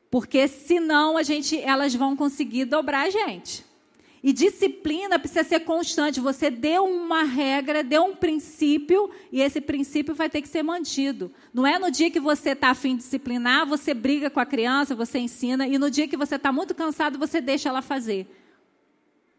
Porque 0.10 0.48
senão 0.48 1.18
a 1.18 1.24
gente, 1.24 1.60
elas 1.60 1.94
vão 1.94 2.16
conseguir 2.16 2.64
dobrar 2.64 3.08
a 3.08 3.10
gente. 3.10 3.66
E 4.26 4.34
disciplina 4.34 5.20
precisa 5.20 5.44
ser 5.44 5.60
constante. 5.60 6.20
Você 6.20 6.50
deu 6.50 6.84
uma 6.84 7.22
regra, 7.22 7.84
deu 7.84 8.06
um 8.06 8.16
princípio, 8.16 9.12
e 9.32 9.40
esse 9.40 9.62
princípio 9.62 10.16
vai 10.16 10.28
ter 10.28 10.42
que 10.42 10.48
ser 10.48 10.64
mantido. 10.64 11.32
Não 11.54 11.68
é 11.68 11.78
no 11.78 11.92
dia 11.92 12.10
que 12.10 12.20
você 12.20 12.50
está 12.50 12.72
afim 12.72 12.96
de 12.96 13.04
disciplinar, 13.04 13.68
você 13.68 13.94
briga 13.94 14.32
com 14.32 14.40
a 14.40 14.46
criança, 14.46 14.96
você 14.96 15.20
ensina, 15.20 15.68
e 15.68 15.78
no 15.78 15.92
dia 15.92 16.08
que 16.08 16.18
você 16.18 16.38
está 16.38 16.52
muito 16.52 16.74
cansado, 16.74 17.20
você 17.20 17.40
deixa 17.40 17.70
ela 17.70 17.84
fazer. 17.84 18.26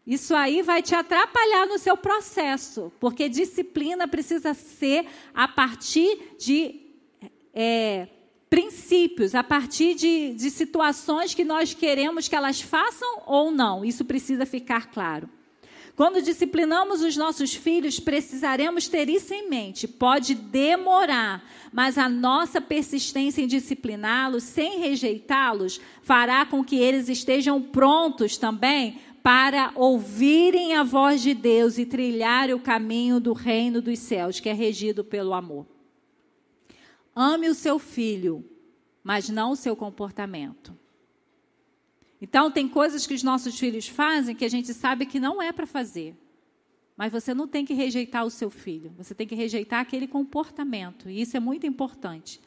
Isso 0.05 0.33
aí 0.33 0.61
vai 0.61 0.81
te 0.81 0.95
atrapalhar 0.95 1.65
no 1.65 1.77
seu 1.77 1.97
processo, 1.97 2.89
porque 2.97 3.27
disciplina 3.27 4.07
precisa 4.07 4.53
ser 4.53 5.05
a 5.33 5.49
partir 5.49 6.37
de 6.39 6.79
é, 7.53 8.07
princípios 8.49 9.35
a 9.35 9.43
partir 9.43 9.95
de, 9.95 10.33
de 10.33 10.49
situações 10.49 11.33
que 11.33 11.43
nós 11.43 11.73
queremos 11.73 12.27
que 12.27 12.35
elas 12.35 12.61
façam 12.61 13.21
ou 13.25 13.51
não. 13.51 13.83
Isso 13.83 14.05
precisa 14.05 14.45
ficar 14.45 14.91
claro. 14.91 15.29
Quando 15.97 16.21
disciplinamos 16.21 17.01
os 17.01 17.17
nossos 17.17 17.55
filhos, 17.55 17.99
precisaremos 17.99 18.87
ter 18.87 19.09
isso 19.09 19.33
em 19.33 19.49
mente. 19.49 19.87
Pode 19.87 20.35
demorar, 20.35 21.43
mas 21.73 21.97
a 21.97 22.07
nossa 22.07 22.61
persistência 22.61 23.41
em 23.41 23.47
discipliná-los, 23.47 24.43
sem 24.43 24.77
rejeitá-los, 24.77 25.81
fará 26.03 26.45
com 26.45 26.63
que 26.63 26.75
eles 26.75 27.09
estejam 27.09 27.59
prontos 27.59 28.37
também 28.37 28.99
para 29.23 29.71
ouvirem 29.73 30.75
a 30.75 30.83
voz 30.83 31.19
de 31.19 31.33
Deus 31.33 31.79
e 31.79 31.85
trilhar 31.85 32.51
o 32.51 32.59
caminho 32.59 33.19
do 33.19 33.33
reino 33.33 33.81
dos 33.81 33.97
céus, 33.97 34.39
que 34.39 34.49
é 34.49 34.53
regido 34.53 35.03
pelo 35.03 35.33
amor. 35.33 35.65
Ame 37.19 37.49
o 37.49 37.55
seu 37.55 37.79
filho, 37.79 38.45
mas 39.03 39.27
não 39.27 39.53
o 39.53 39.55
seu 39.55 39.75
comportamento. 39.75 40.77
Então, 42.21 42.51
tem 42.51 42.67
coisas 42.67 43.07
que 43.07 43.13
os 43.15 43.23
nossos 43.23 43.57
filhos 43.57 43.87
fazem 43.87 44.35
que 44.35 44.45
a 44.45 44.49
gente 44.49 44.71
sabe 44.71 45.07
que 45.07 45.19
não 45.19 45.41
é 45.41 45.51
para 45.51 45.65
fazer. 45.65 46.15
Mas 46.95 47.11
você 47.11 47.33
não 47.33 47.47
tem 47.47 47.65
que 47.65 47.73
rejeitar 47.73 48.23
o 48.23 48.29
seu 48.29 48.51
filho, 48.51 48.93
você 48.95 49.15
tem 49.15 49.25
que 49.25 49.33
rejeitar 49.33 49.79
aquele 49.79 50.07
comportamento, 50.07 51.09
e 51.09 51.19
isso 51.19 51.35
é 51.35 51.39
muito 51.39 51.65
importante. 51.65 52.39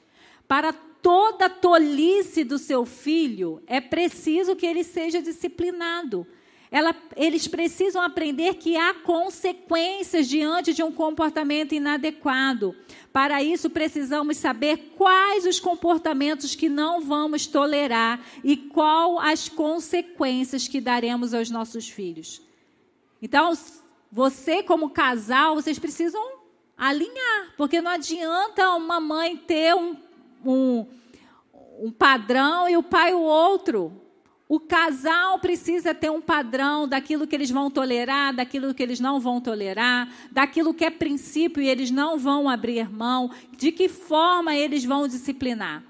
Para 0.46 0.72
toda 0.72 1.50
tolice 1.50 2.44
do 2.44 2.56
seu 2.56 2.86
filho, 2.86 3.60
é 3.66 3.80
preciso 3.80 4.54
que 4.54 4.66
ele 4.66 4.84
seja 4.84 5.20
disciplinado. 5.20 6.24
Ela, 6.70 6.94
eles 7.16 7.48
precisam 7.48 8.00
aprender 8.00 8.54
que 8.54 8.76
há 8.76 8.94
consequências 8.94 10.28
diante 10.28 10.72
de 10.72 10.84
um 10.84 10.92
comportamento 10.92 11.74
inadequado. 11.74 12.76
Para 13.12 13.42
isso, 13.42 13.68
precisamos 13.68 14.36
saber 14.36 14.92
quais 14.96 15.46
os 15.46 15.58
comportamentos 15.58 16.54
que 16.54 16.68
não 16.68 17.00
vamos 17.00 17.46
tolerar 17.46 18.20
e 18.44 18.56
qual 18.56 19.18
as 19.18 19.48
consequências 19.48 20.68
que 20.68 20.80
daremos 20.80 21.34
aos 21.34 21.50
nossos 21.50 21.88
filhos. 21.88 22.40
Então, 23.20 23.52
você, 24.10 24.62
como 24.62 24.90
casal, 24.90 25.56
vocês 25.56 25.78
precisam 25.78 26.40
alinhar, 26.78 27.52
porque 27.56 27.82
não 27.82 27.90
adianta 27.90 28.70
uma 28.76 29.00
mãe 29.00 29.36
ter 29.36 29.74
um, 29.74 29.96
um, 30.44 30.86
um 31.80 31.90
padrão 31.90 32.68
e 32.68 32.76
o 32.76 32.82
pai 32.82 33.12
o 33.12 33.20
outro. 33.20 33.92
O 34.50 34.58
casal 34.58 35.38
precisa 35.38 35.94
ter 35.94 36.10
um 36.10 36.20
padrão 36.20 36.88
daquilo 36.88 37.24
que 37.24 37.36
eles 37.36 37.52
vão 37.52 37.70
tolerar, 37.70 38.34
daquilo 38.34 38.74
que 38.74 38.82
eles 38.82 38.98
não 38.98 39.20
vão 39.20 39.40
tolerar, 39.40 40.12
daquilo 40.28 40.74
que 40.74 40.84
é 40.84 40.90
princípio 40.90 41.62
e 41.62 41.68
eles 41.68 41.92
não 41.92 42.18
vão 42.18 42.48
abrir 42.48 42.90
mão, 42.90 43.30
de 43.56 43.70
que 43.70 43.88
forma 43.88 44.52
eles 44.52 44.84
vão 44.84 45.06
disciplinar. 45.06 45.84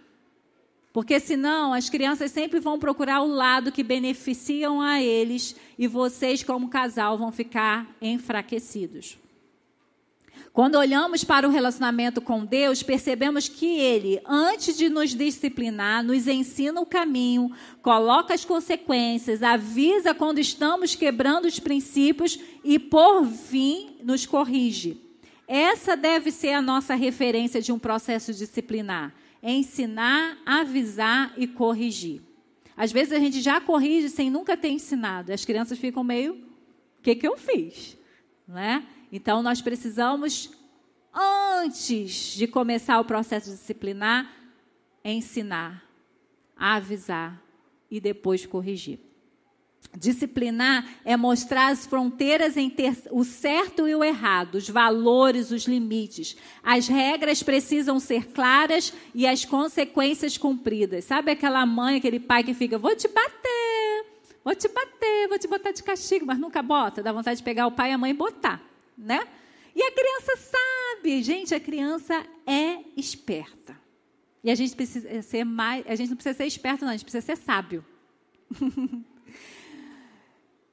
Porque 0.92 1.18
senão 1.18 1.72
as 1.72 1.88
crianças 1.88 2.32
sempre 2.32 2.60
vão 2.60 2.78
procurar 2.78 3.22
o 3.22 3.28
lado 3.28 3.72
que 3.72 3.82
beneficiam 3.82 4.78
a 4.78 5.00
eles 5.00 5.56
e 5.78 5.86
vocês, 5.88 6.42
como 6.42 6.68
casal, 6.68 7.16
vão 7.16 7.32
ficar 7.32 7.86
enfraquecidos. 7.98 9.18
Quando 10.52 10.74
olhamos 10.74 11.22
para 11.22 11.46
o 11.46 11.50
relacionamento 11.50 12.20
com 12.20 12.44
Deus, 12.44 12.82
percebemos 12.82 13.48
que 13.48 13.78
Ele, 13.78 14.20
antes 14.26 14.76
de 14.76 14.88
nos 14.88 15.14
disciplinar, 15.14 16.02
nos 16.02 16.26
ensina 16.26 16.80
o 16.80 16.86
caminho, 16.86 17.52
coloca 17.80 18.34
as 18.34 18.44
consequências, 18.44 19.44
avisa 19.44 20.12
quando 20.12 20.40
estamos 20.40 20.96
quebrando 20.96 21.46
os 21.46 21.60
princípios 21.60 22.38
e, 22.64 22.80
por 22.80 23.24
fim, 23.26 23.96
nos 24.02 24.26
corrige. 24.26 25.00
Essa 25.46 25.96
deve 25.96 26.32
ser 26.32 26.52
a 26.52 26.62
nossa 26.62 26.94
referência 26.96 27.62
de 27.62 27.70
um 27.70 27.78
processo 27.78 28.34
disciplinar: 28.34 29.14
ensinar, 29.40 30.36
avisar 30.44 31.32
e 31.36 31.46
corrigir. 31.46 32.22
Às 32.76 32.90
vezes 32.90 33.12
a 33.12 33.18
gente 33.20 33.40
já 33.40 33.60
corrige 33.60 34.08
sem 34.08 34.30
nunca 34.30 34.56
ter 34.56 34.70
ensinado. 34.70 35.32
As 35.32 35.44
crianças 35.44 35.78
ficam 35.78 36.02
meio, 36.02 36.34
o 36.34 37.02
que, 37.02 37.14
que 37.14 37.26
eu 37.26 37.36
fiz? 37.36 37.96
Né? 38.48 38.84
Então, 39.12 39.42
nós 39.42 39.60
precisamos, 39.60 40.50
antes 41.12 42.34
de 42.34 42.46
começar 42.46 43.00
o 43.00 43.04
processo 43.04 43.50
disciplinar, 43.50 44.30
ensinar, 45.04 45.82
avisar 46.56 47.42
e 47.90 48.00
depois 48.00 48.46
corrigir. 48.46 49.00
Disciplinar 49.96 50.86
é 51.04 51.16
mostrar 51.16 51.68
as 51.68 51.84
fronteiras 51.84 52.56
entre 52.56 52.96
o 53.10 53.24
certo 53.24 53.88
e 53.88 53.94
o 53.94 54.04
errado, 54.04 54.54
os 54.56 54.68
valores, 54.68 55.50
os 55.50 55.64
limites. 55.64 56.36
As 56.62 56.86
regras 56.86 57.42
precisam 57.42 57.98
ser 57.98 58.28
claras 58.28 58.92
e 59.12 59.26
as 59.26 59.44
consequências 59.44 60.38
cumpridas. 60.38 61.06
Sabe 61.06 61.32
aquela 61.32 61.66
mãe, 61.66 61.96
aquele 61.96 62.20
pai 62.20 62.44
que 62.44 62.54
fica, 62.54 62.78
vou 62.78 62.94
te 62.94 63.08
bater, 63.08 64.06
vou 64.44 64.54
te 64.54 64.68
bater, 64.68 65.28
vou 65.28 65.38
te 65.38 65.48
botar 65.48 65.72
de 65.72 65.82
castigo, 65.82 66.24
mas 66.24 66.38
nunca 66.38 66.62
bota, 66.62 67.02
dá 67.02 67.10
vontade 67.10 67.38
de 67.38 67.42
pegar 67.42 67.66
o 67.66 67.72
pai 67.72 67.90
e 67.90 67.94
a 67.94 67.98
mãe 67.98 68.12
e 68.12 68.14
botar 68.14 68.69
né? 69.00 69.26
E 69.74 69.82
a 69.82 69.92
criança 69.92 70.36
sabe, 70.36 71.22
gente, 71.22 71.54
a 71.54 71.60
criança 71.60 72.26
é 72.46 72.80
esperta. 72.96 73.78
E 74.42 74.50
a 74.50 74.54
gente 74.54 74.74
precisa 74.74 75.22
ser 75.22 75.44
mais, 75.44 75.86
a 75.86 75.94
gente 75.94 76.10
não 76.10 76.16
precisa 76.16 76.36
ser 76.36 76.46
esperto, 76.46 76.84
não, 76.84 76.90
a 76.90 76.96
gente 76.96 77.04
precisa 77.04 77.24
ser 77.24 77.36
sábio. 77.36 77.84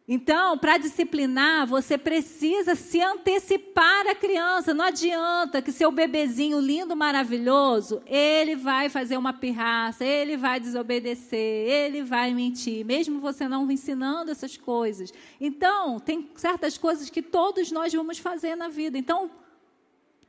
Então, 0.09 0.57
para 0.57 0.77
disciplinar, 0.77 1.67
você 1.67 1.97
precisa 1.97 2.75
se 2.75 3.01
antecipar 3.01 4.07
à 4.07 4.15
criança. 4.15 4.73
Não 4.73 4.85
adianta 4.85 5.61
que 5.61 5.69
seu 5.69 5.91
bebezinho 5.91 6.61
lindo, 6.61 6.95
maravilhoso, 6.95 8.01
ele 8.05 8.55
vai 8.55 8.87
fazer 8.87 9.17
uma 9.17 9.33
pirraça, 9.33 10.05
ele 10.05 10.37
vai 10.37 10.61
desobedecer, 10.61 11.37
ele 11.37 12.03
vai 12.03 12.33
mentir, 12.33 12.85
mesmo 12.85 13.19
você 13.19 13.49
não 13.49 13.69
ensinando 13.69 14.31
essas 14.31 14.55
coisas. 14.55 15.13
Então, 15.41 15.99
tem 15.99 16.29
certas 16.35 16.77
coisas 16.77 17.09
que 17.09 17.21
todos 17.21 17.69
nós 17.69 17.93
vamos 17.93 18.17
fazer 18.17 18.55
na 18.55 18.69
vida. 18.69 18.97
Então, 18.97 19.29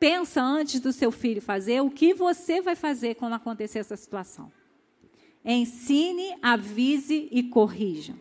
pensa 0.01 0.43
antes 0.43 0.81
do 0.81 0.93
seu 0.93 1.13
filho 1.13 1.41
fazer 1.41 1.83
o 1.83 1.91
que 1.91 2.13
você 2.13 2.61
vai 2.61 2.75
fazer 2.75 3.15
quando 3.15 3.35
acontecer 3.35 3.79
essa 3.79 3.97
situação. 3.97 4.51
Ensine, 5.45 6.37
avise 6.43 7.29
e 7.31 7.45
corrija. 7.45 8.17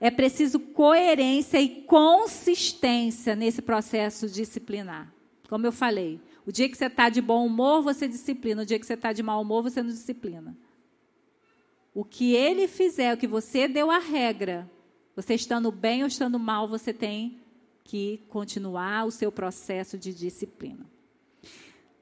É 0.00 0.10
preciso 0.10 0.60
coerência 0.60 1.60
e 1.60 1.82
consistência 1.82 3.34
nesse 3.34 3.62
processo 3.62 4.28
disciplinar. 4.28 5.12
Como 5.48 5.66
eu 5.66 5.72
falei, 5.72 6.20
o 6.46 6.52
dia 6.52 6.68
que 6.68 6.76
você 6.76 6.86
está 6.86 7.08
de 7.08 7.20
bom 7.20 7.46
humor, 7.46 7.82
você 7.82 8.06
disciplina. 8.06 8.62
O 8.62 8.66
dia 8.66 8.78
que 8.78 8.86
você 8.86 8.94
está 8.94 9.12
de 9.12 9.22
mau 9.22 9.40
humor, 9.42 9.62
você 9.62 9.82
não 9.82 9.90
disciplina. 9.90 10.56
O 11.94 12.04
que 12.04 12.34
ele 12.34 12.68
fizer, 12.68 13.14
o 13.14 13.16
que 13.16 13.26
você 13.26 13.66
deu 13.66 13.90
a 13.90 13.98
regra, 13.98 14.70
você 15.14 15.34
estando 15.34 15.72
bem 15.72 16.02
ou 16.02 16.08
estando 16.08 16.38
mal, 16.38 16.68
você 16.68 16.92
tem 16.92 17.40
que 17.82 18.22
continuar 18.28 19.06
o 19.06 19.10
seu 19.10 19.32
processo 19.32 19.96
de 19.96 20.12
disciplina. 20.12 20.86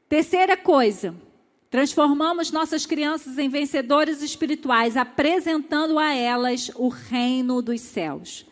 Terceira 0.08 0.56
coisa, 0.56 1.14
Transformamos 1.74 2.52
nossas 2.52 2.86
crianças 2.86 3.36
em 3.36 3.48
vencedores 3.48 4.22
espirituais, 4.22 4.96
apresentando 4.96 5.98
a 5.98 6.14
elas 6.14 6.70
o 6.76 6.86
reino 6.86 7.60
dos 7.60 7.80
céus. 7.80 8.46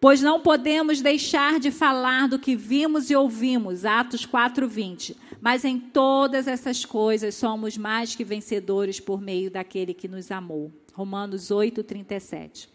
Pois 0.00 0.22
não 0.22 0.40
podemos 0.40 1.02
deixar 1.02 1.60
de 1.60 1.70
falar 1.70 2.28
do 2.28 2.38
que 2.38 2.56
vimos 2.56 3.10
e 3.10 3.14
ouvimos, 3.14 3.84
Atos 3.84 4.24
4:20. 4.24 5.14
Mas 5.38 5.66
em 5.66 5.78
todas 5.78 6.48
essas 6.48 6.82
coisas 6.82 7.34
somos 7.34 7.76
mais 7.76 8.14
que 8.14 8.24
vencedores 8.24 8.98
por 8.98 9.20
meio 9.20 9.50
daquele 9.50 9.92
que 9.92 10.08
nos 10.08 10.30
amou. 10.30 10.72
Romanos 10.94 11.50
8:37. 11.50 12.70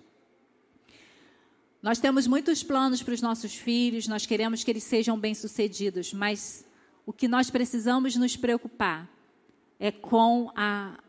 Nós 1.81 1.97
temos 1.97 2.27
muitos 2.27 2.61
planos 2.61 3.01
para 3.01 3.15
os 3.15 3.21
nossos 3.23 3.55
filhos, 3.55 4.07
nós 4.07 4.27
queremos 4.27 4.63
que 4.63 4.69
eles 4.69 4.83
sejam 4.83 5.17
bem-sucedidos, 5.17 6.13
mas 6.13 6.63
o 7.03 7.11
que 7.11 7.27
nós 7.27 7.49
precisamos 7.49 8.15
nos 8.15 8.37
preocupar 8.37 9.16
é 9.79 9.91
com 9.91 10.51
a, 10.55 10.99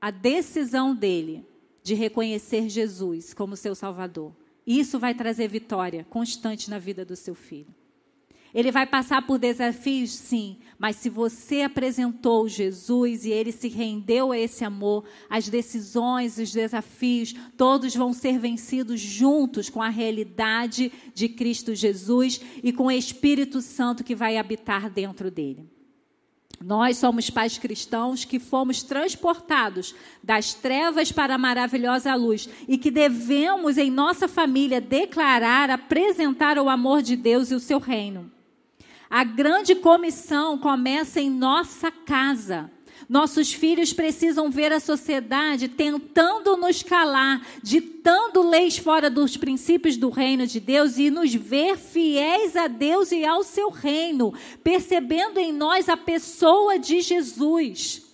a 0.00 0.10
decisão 0.10 0.94
dele 0.94 1.44
de 1.82 1.94
reconhecer 1.94 2.68
Jesus 2.68 3.32
como 3.32 3.56
seu 3.56 3.74
Salvador. 3.74 4.32
Isso 4.66 4.98
vai 4.98 5.14
trazer 5.14 5.48
vitória 5.48 6.06
constante 6.10 6.68
na 6.68 6.78
vida 6.78 7.04
do 7.04 7.16
seu 7.16 7.34
filho. 7.34 7.74
Ele 8.54 8.72
vai 8.72 8.86
passar 8.86 9.26
por 9.26 9.38
desafios, 9.38 10.10
sim, 10.10 10.56
mas 10.78 10.96
se 10.96 11.10
você 11.10 11.62
apresentou 11.62 12.48
Jesus 12.48 13.24
e 13.24 13.30
ele 13.30 13.52
se 13.52 13.68
rendeu 13.68 14.32
a 14.32 14.38
esse 14.38 14.64
amor, 14.64 15.04
as 15.28 15.48
decisões, 15.48 16.38
os 16.38 16.50
desafios, 16.50 17.34
todos 17.56 17.94
vão 17.94 18.12
ser 18.12 18.38
vencidos 18.38 19.00
juntos 19.00 19.68
com 19.68 19.82
a 19.82 19.90
realidade 19.90 20.90
de 21.14 21.28
Cristo 21.28 21.74
Jesus 21.74 22.40
e 22.62 22.72
com 22.72 22.86
o 22.86 22.90
Espírito 22.90 23.60
Santo 23.60 24.02
que 24.02 24.14
vai 24.14 24.38
habitar 24.38 24.88
dentro 24.88 25.30
dele. 25.30 25.77
Nós 26.60 26.96
somos 26.96 27.30
pais 27.30 27.56
cristãos 27.56 28.24
que 28.24 28.40
fomos 28.40 28.82
transportados 28.82 29.94
das 30.22 30.54
trevas 30.54 31.12
para 31.12 31.36
a 31.36 31.38
maravilhosa 31.38 32.14
luz 32.14 32.48
e 32.66 32.76
que 32.76 32.90
devemos, 32.90 33.78
em 33.78 33.90
nossa 33.90 34.26
família, 34.26 34.80
declarar, 34.80 35.70
apresentar 35.70 36.58
o 36.58 36.68
amor 36.68 37.00
de 37.00 37.14
Deus 37.14 37.50
e 37.50 37.54
o 37.54 37.60
seu 37.60 37.78
reino. 37.78 38.30
A 39.08 39.22
grande 39.22 39.76
comissão 39.76 40.58
começa 40.58 41.20
em 41.20 41.30
nossa 41.30 41.90
casa. 41.90 42.70
Nossos 43.08 43.50
filhos 43.52 43.92
precisam 43.92 44.50
ver 44.50 44.70
a 44.70 44.78
sociedade 44.78 45.66
tentando 45.66 46.58
nos 46.58 46.82
calar, 46.82 47.40
ditando 47.62 48.46
leis 48.46 48.76
fora 48.76 49.08
dos 49.08 49.34
princípios 49.34 49.96
do 49.96 50.10
reino 50.10 50.46
de 50.46 50.60
Deus 50.60 50.98
e 50.98 51.10
nos 51.10 51.34
ver 51.34 51.78
fiéis 51.78 52.54
a 52.54 52.66
Deus 52.66 53.10
e 53.10 53.24
ao 53.24 53.42
seu 53.42 53.70
reino, 53.70 54.34
percebendo 54.62 55.38
em 55.38 55.52
nós 55.54 55.88
a 55.88 55.96
pessoa 55.96 56.78
de 56.78 57.00
Jesus. 57.00 58.08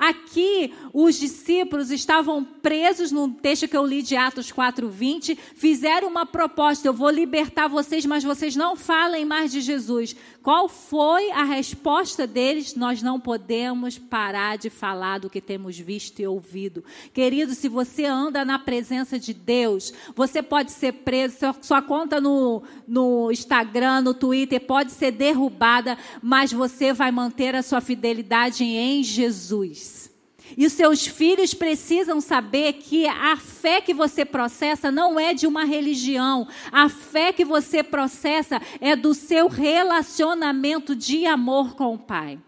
Aqui, 0.00 0.72
os 0.94 1.16
discípulos 1.16 1.90
estavam 1.90 2.42
presos 2.42 3.12
no 3.12 3.28
texto 3.28 3.68
que 3.68 3.76
eu 3.76 3.84
li 3.86 4.00
de 4.00 4.16
Atos 4.16 4.50
4:20, 4.50 5.36
fizeram 5.54 6.08
uma 6.08 6.24
proposta: 6.24 6.88
eu 6.88 6.94
vou 6.94 7.10
libertar 7.10 7.68
vocês, 7.68 8.06
mas 8.06 8.24
vocês 8.24 8.56
não 8.56 8.74
falem 8.76 9.26
mais 9.26 9.52
de 9.52 9.60
Jesus. 9.60 10.16
Qual 10.42 10.68
foi 10.70 11.30
a 11.32 11.44
resposta 11.44 12.26
deles? 12.26 12.74
Nós 12.74 13.02
não 13.02 13.20
podemos 13.20 13.98
parar 13.98 14.56
de 14.56 14.70
falar 14.70 15.18
do 15.18 15.28
que 15.28 15.40
temos 15.40 15.78
visto 15.78 16.20
e 16.20 16.26
ouvido. 16.26 16.82
Querido, 17.12 17.54
se 17.54 17.68
você 17.68 18.06
anda 18.06 18.42
na 18.42 18.58
presença 18.58 19.18
de 19.18 19.34
Deus, 19.34 19.92
você 20.14 20.42
pode 20.42 20.72
ser 20.72 20.92
preso, 20.92 21.54
sua 21.60 21.82
conta 21.82 22.20
no, 22.20 22.62
no 22.88 23.30
Instagram, 23.30 24.00
no 24.00 24.14
Twitter 24.14 24.60
pode 24.60 24.92
ser 24.92 25.10
derrubada, 25.10 25.98
mas 26.22 26.52
você 26.52 26.92
vai 26.92 27.10
manter 27.10 27.54
a 27.54 27.62
sua 27.62 27.82
fidelidade 27.82 28.64
em 28.64 29.02
Jesus. 29.02 30.09
E 30.56 30.66
os 30.66 30.72
seus 30.72 31.06
filhos 31.06 31.54
precisam 31.54 32.20
saber 32.20 32.74
que 32.74 33.06
a 33.06 33.36
fé 33.36 33.80
que 33.80 33.94
você 33.94 34.24
processa 34.24 34.90
não 34.90 35.18
é 35.18 35.32
de 35.32 35.46
uma 35.46 35.64
religião. 35.64 36.46
A 36.70 36.88
fé 36.88 37.32
que 37.32 37.44
você 37.44 37.82
processa 37.82 38.60
é 38.80 38.94
do 38.96 39.14
seu 39.14 39.48
relacionamento 39.48 40.94
de 40.94 41.26
amor 41.26 41.74
com 41.74 41.94
o 41.94 41.98
Pai. 41.98 42.38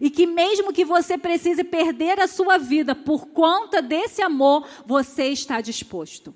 E 0.00 0.10
que 0.10 0.26
mesmo 0.26 0.72
que 0.72 0.84
você 0.84 1.16
precise 1.16 1.62
perder 1.62 2.18
a 2.18 2.26
sua 2.26 2.58
vida 2.58 2.94
por 2.94 3.28
conta 3.28 3.80
desse 3.80 4.22
amor, 4.22 4.66
você 4.84 5.26
está 5.26 5.60
disposto. 5.60 6.34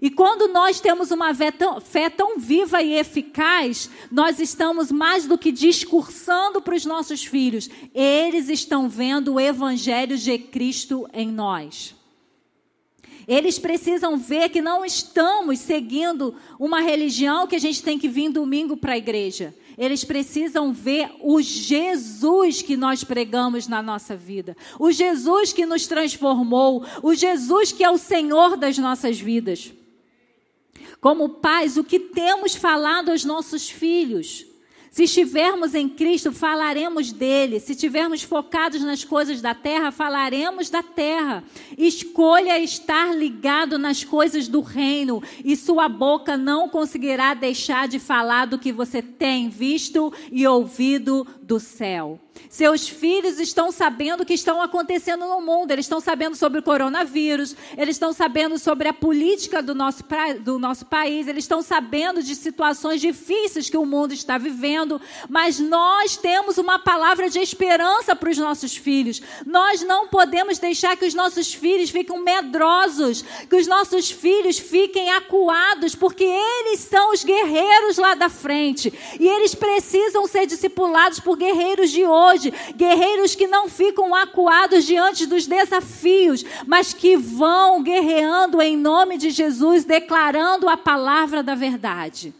E 0.00 0.10
quando 0.10 0.48
nós 0.52 0.80
temos 0.80 1.10
uma 1.10 1.34
fé 1.34 1.50
tão, 1.50 1.80
fé 1.80 2.10
tão, 2.10 2.38
viva 2.38 2.82
e 2.82 2.94
eficaz, 2.94 3.90
nós 4.10 4.38
estamos 4.38 4.92
mais 4.92 5.26
do 5.26 5.38
que 5.38 5.50
discursando 5.50 6.60
para 6.60 6.74
os 6.74 6.84
nossos 6.84 7.24
filhos, 7.24 7.68
eles 7.94 8.48
estão 8.48 8.88
vendo 8.88 9.34
o 9.34 9.40
Evangelho 9.40 10.16
de 10.16 10.38
Cristo 10.38 11.08
em 11.12 11.32
nós. 11.32 11.96
Eles 13.26 13.58
precisam 13.58 14.16
ver 14.16 14.48
que 14.48 14.62
não 14.62 14.84
estamos 14.84 15.58
seguindo 15.58 16.34
uma 16.58 16.80
religião 16.80 17.46
que 17.46 17.56
a 17.56 17.60
gente 17.60 17.82
tem 17.82 17.98
que 17.98 18.08
vir 18.08 18.30
domingo 18.30 18.76
para 18.76 18.94
a 18.94 18.98
igreja. 18.98 19.54
Eles 19.78 20.02
precisam 20.02 20.72
ver 20.72 21.08
o 21.20 21.40
Jesus 21.40 22.60
que 22.60 22.76
nós 22.76 23.04
pregamos 23.04 23.68
na 23.68 23.80
nossa 23.80 24.16
vida, 24.16 24.56
o 24.76 24.90
Jesus 24.90 25.52
que 25.52 25.64
nos 25.64 25.86
transformou, 25.86 26.84
o 27.00 27.14
Jesus 27.14 27.70
que 27.70 27.84
é 27.84 27.88
o 27.88 27.96
Senhor 27.96 28.56
das 28.56 28.76
nossas 28.76 29.20
vidas. 29.20 29.72
Como 31.00 31.28
pais, 31.28 31.76
o 31.76 31.84
que 31.84 32.00
temos 32.00 32.56
falado 32.56 33.12
aos 33.12 33.24
nossos 33.24 33.70
filhos? 33.70 34.47
Se 34.90 35.04
estivermos 35.04 35.74
em 35.74 35.88
Cristo, 35.88 36.32
falaremos 36.32 37.12
dele. 37.12 37.60
Se 37.60 37.72
estivermos 37.72 38.22
focados 38.22 38.82
nas 38.82 39.04
coisas 39.04 39.40
da 39.40 39.54
terra, 39.54 39.92
falaremos 39.92 40.70
da 40.70 40.82
terra. 40.82 41.44
Escolha 41.76 42.58
estar 42.58 43.14
ligado 43.14 43.78
nas 43.78 44.02
coisas 44.04 44.48
do 44.48 44.60
reino, 44.60 45.22
e 45.44 45.56
sua 45.56 45.88
boca 45.88 46.36
não 46.36 46.68
conseguirá 46.68 47.34
deixar 47.34 47.88
de 47.88 47.98
falar 47.98 48.46
do 48.46 48.58
que 48.58 48.72
você 48.72 49.02
tem 49.02 49.48
visto 49.48 50.12
e 50.32 50.46
ouvido 50.46 51.26
do 51.42 51.60
céu. 51.60 52.18
Seus 52.48 52.88
filhos 52.88 53.38
estão 53.38 53.70
sabendo 53.70 54.22
o 54.22 54.26
que 54.26 54.32
estão 54.32 54.62
acontecendo 54.62 55.26
no 55.26 55.40
mundo, 55.40 55.70
eles 55.70 55.84
estão 55.84 56.00
sabendo 56.00 56.34
sobre 56.34 56.60
o 56.60 56.62
coronavírus, 56.62 57.54
eles 57.76 57.96
estão 57.96 58.12
sabendo 58.12 58.58
sobre 58.58 58.88
a 58.88 58.92
política 58.92 59.62
do 59.62 59.74
nosso, 59.74 60.02
do 60.40 60.58
nosso 60.58 60.86
país, 60.86 61.28
eles 61.28 61.44
estão 61.44 61.60
sabendo 61.60 62.22
de 62.22 62.34
situações 62.34 63.00
difíceis 63.00 63.68
que 63.68 63.76
o 63.76 63.84
mundo 63.84 64.14
está 64.14 64.38
vivendo, 64.38 65.00
mas 65.28 65.58
nós 65.58 66.16
temos 66.16 66.56
uma 66.56 66.78
palavra 66.78 67.28
de 67.28 67.38
esperança 67.38 68.16
para 68.16 68.30
os 68.30 68.38
nossos 68.38 68.76
filhos. 68.76 69.20
Nós 69.44 69.82
não 69.82 70.08
podemos 70.08 70.58
deixar 70.58 70.96
que 70.96 71.04
os 71.04 71.14
nossos 71.14 71.52
filhos 71.52 71.90
fiquem 71.90 72.22
medrosos, 72.22 73.24
que 73.48 73.56
os 73.56 73.66
nossos 73.66 74.10
filhos 74.10 74.58
fiquem 74.58 75.10
acuados, 75.10 75.94
porque 75.94 76.24
eles 76.24 76.80
são 76.80 77.12
os 77.12 77.22
guerreiros 77.22 77.98
lá 77.98 78.14
da 78.14 78.28
frente. 78.28 78.92
E 79.20 79.28
eles 79.28 79.54
precisam 79.54 80.26
ser 80.26 80.46
discipulados 80.46 81.20
por 81.20 81.36
guerreiros 81.36 81.90
de 81.90 82.06
hoje 82.06 82.27
hoje, 82.28 82.52
guerreiros 82.74 83.34
que 83.34 83.46
não 83.46 83.68
ficam 83.68 84.14
acuados 84.14 84.84
diante 84.84 85.26
dos 85.26 85.46
desafios, 85.46 86.44
mas 86.66 86.92
que 86.92 87.16
vão 87.16 87.82
guerreando 87.82 88.60
em 88.60 88.76
nome 88.76 89.16
de 89.16 89.30
Jesus, 89.30 89.84
declarando 89.84 90.68
a 90.68 90.76
palavra 90.76 91.42
da 91.42 91.54
verdade. 91.54 92.34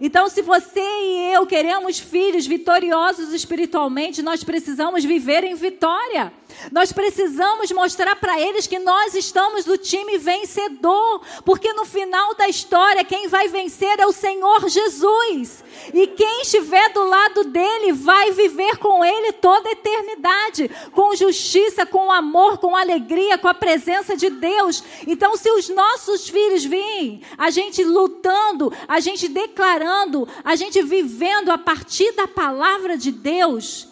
Então, 0.00 0.28
se 0.28 0.42
você 0.42 0.80
e 0.80 1.34
eu 1.34 1.46
queremos 1.46 1.98
filhos 1.98 2.46
vitoriosos 2.46 3.32
espiritualmente, 3.32 4.22
nós 4.22 4.42
precisamos 4.42 5.04
viver 5.04 5.44
em 5.44 5.54
vitória. 5.54 6.32
Nós 6.70 6.92
precisamos 6.92 7.70
mostrar 7.72 8.16
para 8.16 8.40
eles 8.40 8.66
que 8.66 8.78
nós 8.78 9.14
estamos 9.14 9.64
do 9.64 9.76
time 9.76 10.18
vencedor, 10.18 11.20
porque 11.44 11.72
no 11.72 11.84
final 11.84 12.34
da 12.34 12.48
história 12.48 13.04
quem 13.04 13.28
vai 13.28 13.48
vencer 13.48 13.98
é 13.98 14.06
o 14.06 14.12
Senhor 14.12 14.68
Jesus. 14.68 15.64
E 15.92 16.06
quem 16.06 16.42
estiver 16.42 16.92
do 16.92 17.04
lado 17.04 17.44
dele 17.44 17.92
vai 17.92 18.32
viver 18.32 18.76
com 18.78 19.04
ele 19.04 19.32
toda 19.32 19.68
a 19.68 19.72
eternidade, 19.72 20.70
com 20.92 21.14
justiça, 21.14 21.84
com 21.84 22.10
amor, 22.10 22.58
com 22.58 22.76
alegria, 22.76 23.38
com 23.38 23.48
a 23.48 23.54
presença 23.54 24.16
de 24.16 24.30
Deus. 24.30 24.82
Então, 25.06 25.36
se 25.36 25.50
os 25.50 25.68
nossos 25.68 26.28
filhos 26.28 26.64
virem, 26.64 27.22
a 27.36 27.50
gente 27.50 27.84
lutando, 27.84 28.72
a 28.88 29.00
gente 29.00 29.28
declarando, 29.28 30.28
a 30.42 30.56
gente 30.56 30.82
vivendo 30.82 31.50
a 31.50 31.58
partir 31.58 32.12
da 32.12 32.26
palavra 32.26 32.96
de 32.96 33.10
Deus, 33.10 33.88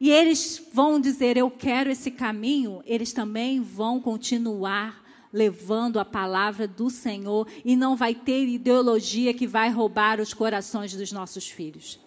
e 0.00 0.10
eles 0.10 0.62
vão 0.72 0.98
dizer: 0.98 1.36
Eu 1.36 1.50
quero 1.50 1.90
esse 1.90 2.10
caminho, 2.10 2.82
eles 2.86 3.12
também 3.12 3.60
vão 3.60 4.00
continuar 4.00 5.04
levando 5.32 6.00
a 6.00 6.04
palavra 6.04 6.66
do 6.66 6.90
Senhor 6.90 7.46
e 7.64 7.76
não 7.76 7.94
vai 7.94 8.14
ter 8.14 8.48
ideologia 8.48 9.34
que 9.34 9.46
vai 9.46 9.70
roubar 9.70 10.20
os 10.20 10.34
corações 10.34 10.92
dos 10.94 11.12
nossos 11.12 11.48
filhos. 11.48 12.00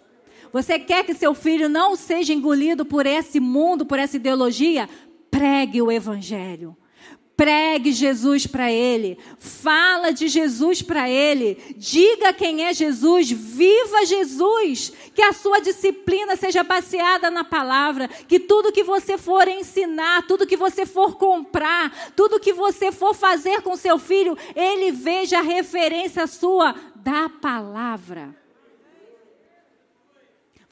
Você 0.52 0.78
quer 0.78 1.04
que 1.04 1.14
seu 1.14 1.34
filho 1.34 1.68
não 1.68 1.96
seja 1.96 2.32
engolido 2.32 2.84
por 2.84 3.06
esse 3.06 3.40
mundo, 3.40 3.86
por 3.86 3.98
essa 3.98 4.16
ideologia? 4.16 4.88
Pregue 5.30 5.80
o 5.80 5.90
evangelho. 5.90 6.76
Pregue 7.36 7.90
Jesus 7.90 8.46
para 8.46 8.70
ele, 8.70 9.18
fala 9.40 10.12
de 10.12 10.28
Jesus 10.28 10.82
para 10.82 11.10
ele, 11.10 11.74
diga 11.76 12.32
quem 12.32 12.64
é 12.64 12.72
Jesus, 12.72 13.28
viva 13.28 14.06
Jesus, 14.06 14.92
que 15.12 15.20
a 15.20 15.32
sua 15.32 15.58
disciplina 15.58 16.36
seja 16.36 16.62
baseada 16.62 17.32
na 17.32 17.42
palavra, 17.42 18.06
que 18.06 18.38
tudo 18.38 18.70
que 18.70 18.84
você 18.84 19.18
for 19.18 19.48
ensinar, 19.48 20.28
tudo 20.28 20.46
que 20.46 20.56
você 20.56 20.86
for 20.86 21.16
comprar, 21.16 22.12
tudo 22.14 22.38
que 22.38 22.52
você 22.52 22.92
for 22.92 23.12
fazer 23.12 23.62
com 23.62 23.76
seu 23.76 23.98
filho, 23.98 24.38
ele 24.54 24.92
veja 24.92 25.40
a 25.40 25.42
referência 25.42 26.28
sua 26.28 26.72
da 26.94 27.28
palavra. 27.28 28.43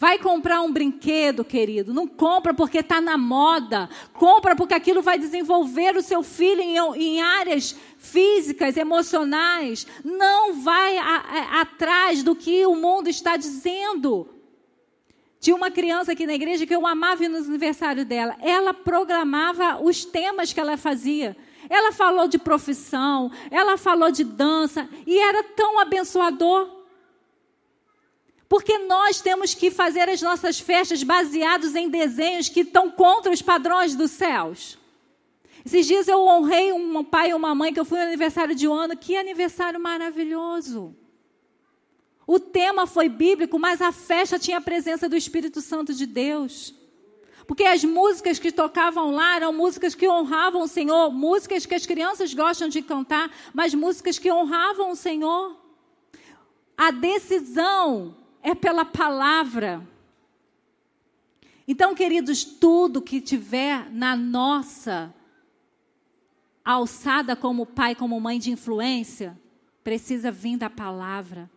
Vai 0.03 0.19
comprar 0.19 0.61
um 0.63 0.73
brinquedo, 0.73 1.45
querido. 1.45 1.95
Não 1.95 2.09
compra 2.09 2.53
porque 2.53 2.79
está 2.79 3.01
na 3.01 3.17
moda. 3.17 3.89
Compra 4.13 4.57
porque 4.57 4.75
aquilo 4.75 5.01
vai 5.01 5.17
desenvolver 5.17 5.97
o 5.97 6.03
seu 6.03 6.25
filho 6.25 6.61
em, 6.61 6.77
em 7.01 7.23
áreas 7.23 7.77
físicas, 7.99 8.77
emocionais. 8.77 9.87
Não 10.05 10.55
vai 10.55 10.99
a, 10.99 11.05
a, 11.05 11.61
atrás 11.61 12.25
do 12.25 12.35
que 12.35 12.67
o 12.67 12.75
mundo 12.75 13.09
está 13.09 13.37
dizendo. 13.37 14.29
Tinha 15.39 15.55
uma 15.55 15.71
criança 15.71 16.11
aqui 16.11 16.27
na 16.27 16.35
igreja 16.35 16.67
que 16.67 16.75
eu 16.75 16.85
amava 16.85 17.29
no 17.29 17.37
aniversário 17.37 18.05
dela. 18.05 18.35
Ela 18.41 18.75
programava 18.75 19.81
os 19.81 20.05
temas 20.05 20.53
que 20.53 20.59
ela 20.59 20.77
fazia. 20.77 21.37
Ela 21.71 21.93
falou 21.93 22.27
de 22.27 22.41
profissão, 22.41 23.31
ela 23.53 23.79
falou 23.79 24.11
de 24.11 24.25
dança, 24.25 24.89
e 25.07 25.17
era 25.17 25.45
tão 25.45 25.79
abençoador. 25.79 26.82
Porque 28.53 28.77
nós 28.77 29.19
temos 29.19 29.55
que 29.55 29.71
fazer 29.71 30.11
as 30.11 30.21
nossas 30.21 30.61
festas 30.61 31.03
baseados 31.03 31.75
em 31.75 31.89
desenhos 31.89 32.51
que 32.51 32.61
estão 32.61 32.91
contra 32.91 33.33
os 33.33 33.41
padrões 33.41 33.95
dos 33.95 34.11
céus. 34.11 34.77
Esses 35.65 35.87
dias 35.87 36.07
eu 36.07 36.21
honrei 36.21 36.71
um 36.71 37.03
pai 37.03 37.31
e 37.31 37.35
uma 37.35 37.55
mãe 37.55 37.73
que 37.73 37.81
eu 37.81 37.85
fui 37.87 37.99
no 37.99 38.05
aniversário 38.05 38.55
de 38.55 38.69
um 38.69 38.75
ano. 38.75 38.95
Que 38.95 39.17
aniversário 39.17 39.81
maravilhoso! 39.81 40.95
O 42.27 42.39
tema 42.39 42.87
foi 42.87 43.09
bíblico, 43.09 43.59
mas 43.59 43.81
a 43.81 43.91
festa 43.91 44.39
tinha 44.39 44.59
a 44.59 44.61
presença 44.61 45.09
do 45.09 45.17
Espírito 45.17 45.63
Santo 45.63 45.95
de 45.95 46.05
Deus. 46.05 46.75
Porque 47.47 47.65
as 47.65 47.83
músicas 47.83 48.39
que 48.39 48.53
tocavam 48.53 49.13
lá 49.13 49.37
eram 49.37 49.55
músicas 49.55 49.95
que 49.95 50.07
honravam 50.07 50.61
o 50.61 50.69
Senhor, 50.69 51.11
músicas 51.11 51.65
que 51.65 51.75
as 51.75 51.87
crianças 51.87 52.35
gostam 52.35 52.69
de 52.69 52.83
cantar, 52.83 53.35
mas 53.55 53.73
músicas 53.73 54.19
que 54.19 54.31
honravam 54.31 54.91
o 54.91 54.97
Senhor. 54.97 55.57
A 56.77 56.91
decisão 56.91 58.21
é 58.43 58.55
pela 58.55 58.85
palavra. 58.85 59.87
Então, 61.67 61.95
queridos, 61.95 62.45
tudo 62.45 63.01
que 63.01 63.21
tiver 63.21 63.89
na 63.91 64.17
nossa 64.17 65.15
alçada 66.65 67.37
como 67.37 67.65
pai, 67.67 67.95
como 67.95 68.21
mãe 68.21 68.39
de 68.39 68.51
influência, 68.51 69.39
precisa 69.83 70.31
vir 70.31 70.57
da 70.57 70.69
palavra. 70.69 71.51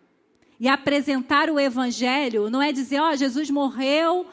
E 0.60 0.68
apresentar 0.68 1.50
o 1.50 1.60
evangelho 1.60 2.50
não 2.50 2.62
é 2.62 2.72
dizer, 2.72 3.00
ó, 3.00 3.12
oh, 3.12 3.16
Jesus 3.16 3.50
morreu 3.50 4.26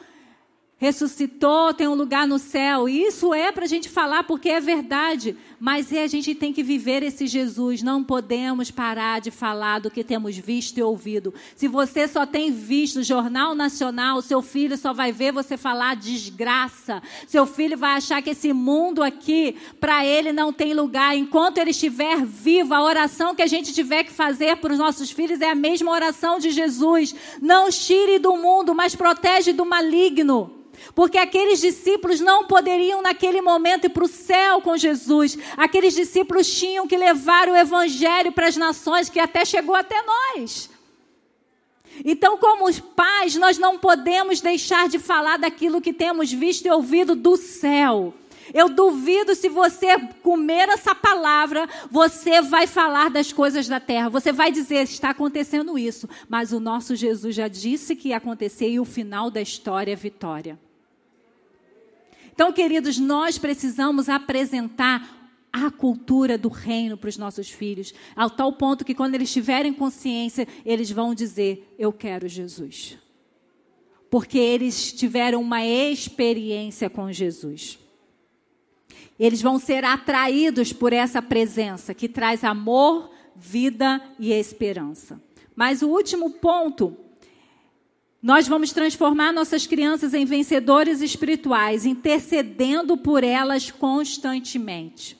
ressuscitou, 0.83 1.73
tem 1.73 1.87
um 1.87 1.93
lugar 1.93 2.27
no 2.27 2.37
céu. 2.37 2.89
Isso 2.89 3.33
é 3.33 3.53
para 3.53 3.63
a 3.63 3.67
gente 3.67 3.87
falar 3.87 4.25
porque 4.25 4.49
é 4.49 4.59
verdade, 4.59 5.37
mas 5.57 5.93
é, 5.93 6.03
a 6.03 6.07
gente 6.07 6.35
tem 6.35 6.51
que 6.51 6.61
viver 6.61 7.01
esse 7.03 7.25
Jesus. 7.25 7.81
Não 7.81 8.03
podemos 8.03 8.69
parar 8.69 9.21
de 9.21 9.31
falar 9.31 9.79
do 9.79 9.89
que 9.89 10.03
temos 10.03 10.35
visto 10.35 10.77
e 10.77 10.83
ouvido. 10.83 11.33
Se 11.55 11.69
você 11.69 12.05
só 12.05 12.25
tem 12.25 12.51
visto 12.51 12.97
o 12.97 13.03
Jornal 13.03 13.55
Nacional, 13.55 14.21
seu 14.21 14.41
filho 14.41 14.77
só 14.77 14.91
vai 14.91 15.13
ver 15.13 15.31
você 15.31 15.55
falar 15.55 15.95
desgraça. 15.95 17.01
Seu 17.27 17.45
filho 17.45 17.77
vai 17.77 17.95
achar 17.95 18.21
que 18.21 18.31
esse 18.31 18.51
mundo 18.51 19.01
aqui, 19.01 19.55
para 19.79 20.05
ele, 20.05 20.33
não 20.33 20.51
tem 20.51 20.73
lugar. 20.73 21.15
Enquanto 21.15 21.59
ele 21.59 21.71
estiver 21.71 22.25
vivo, 22.25 22.73
a 22.73 22.83
oração 22.83 23.33
que 23.33 23.41
a 23.41 23.47
gente 23.47 23.73
tiver 23.73 24.03
que 24.03 24.11
fazer 24.11 24.57
para 24.57 24.73
os 24.73 24.79
nossos 24.79 25.09
filhos 25.09 25.39
é 25.39 25.49
a 25.49 25.55
mesma 25.55 25.91
oração 25.91 26.39
de 26.39 26.51
Jesus. 26.51 27.15
Não 27.41 27.69
tire 27.69 28.19
do 28.19 28.35
mundo, 28.35 28.75
mas 28.75 28.95
protege 28.95 29.53
do 29.53 29.65
maligno. 29.65 30.63
Porque 30.95 31.17
aqueles 31.17 31.59
discípulos 31.59 32.19
não 32.19 32.45
poderiam, 32.45 33.01
naquele 33.01 33.41
momento, 33.41 33.85
ir 33.85 33.89
para 33.89 34.03
o 34.03 34.07
céu 34.07 34.61
com 34.61 34.77
Jesus. 34.77 35.37
Aqueles 35.57 35.93
discípulos 35.95 36.47
tinham 36.47 36.87
que 36.87 36.95
levar 36.95 37.47
o 37.47 37.55
evangelho 37.55 38.31
para 38.31 38.47
as 38.47 38.55
nações, 38.55 39.09
que 39.09 39.19
até 39.19 39.43
chegou 39.43 39.75
até 39.75 39.95
nós. 40.03 40.69
Então, 42.03 42.37
como 42.37 42.65
os 42.65 42.79
pais, 42.79 43.35
nós 43.35 43.57
não 43.57 43.77
podemos 43.77 44.41
deixar 44.41 44.87
de 44.87 44.99
falar 44.99 45.37
daquilo 45.37 45.81
que 45.81 45.93
temos 45.93 46.31
visto 46.31 46.65
e 46.65 46.71
ouvido 46.71 47.15
do 47.15 47.37
céu. 47.37 48.13
Eu 48.53 48.69
duvido 48.69 49.35
se 49.35 49.47
você 49.47 49.97
comer 50.21 50.69
essa 50.69 50.93
palavra, 50.93 51.67
você 51.89 52.41
vai 52.41 52.67
falar 52.67 53.09
das 53.09 53.31
coisas 53.31 53.67
da 53.67 53.79
terra. 53.79 54.09
Você 54.09 54.31
vai 54.31 54.51
dizer, 54.51 54.83
está 54.83 55.11
acontecendo 55.11 55.77
isso. 55.77 56.09
Mas 56.27 56.51
o 56.51 56.59
nosso 56.59 56.95
Jesus 56.95 57.35
já 57.35 57.47
disse 57.47 57.95
que 57.95 58.09
ia 58.09 58.17
acontecer 58.17 58.69
e 58.69 58.79
o 58.79 58.85
final 58.85 59.31
da 59.31 59.41
história 59.41 59.93
é 59.93 59.95
vitória. 59.95 60.59
Então, 62.33 62.51
queridos, 62.51 62.97
nós 62.97 63.37
precisamos 63.37 64.09
apresentar 64.09 65.23
a 65.51 65.69
cultura 65.69 66.35
do 66.35 66.49
reino 66.49 66.97
para 66.97 67.09
os 67.09 67.17
nossos 67.17 67.47
filhos, 67.47 67.93
ao 68.15 68.27
tal 68.27 68.53
ponto 68.53 68.83
que 68.83 68.95
quando 68.95 69.13
eles 69.13 69.31
tiverem 69.31 69.71
consciência, 69.71 70.47
eles 70.65 70.89
vão 70.89 71.13
dizer: 71.13 71.75
Eu 71.77 71.93
quero 71.93 72.27
Jesus. 72.27 72.97
Porque 74.09 74.37
eles 74.37 74.91
tiveram 74.91 75.41
uma 75.41 75.63
experiência 75.63 76.89
com 76.89 77.11
Jesus. 77.11 77.77
Eles 79.19 79.41
vão 79.41 79.59
ser 79.59 79.85
atraídos 79.85 80.73
por 80.73 80.91
essa 80.91 81.21
presença 81.21 81.93
que 81.93 82.09
traz 82.09 82.43
amor, 82.43 83.11
vida 83.35 84.01
e 84.19 84.31
esperança. 84.31 85.21
Mas 85.55 85.83
o 85.83 85.87
último 85.87 86.31
ponto 86.31 86.97
nós 88.23 88.47
vamos 88.47 88.71
transformar 88.71 89.33
nossas 89.33 89.67
crianças 89.67 90.13
em 90.13 90.23
vencedores 90.23 91.01
espirituais, 91.01 91.85
intercedendo 91.85 92.95
por 92.95 93.21
elas 93.21 93.69
constantemente. 93.69 95.17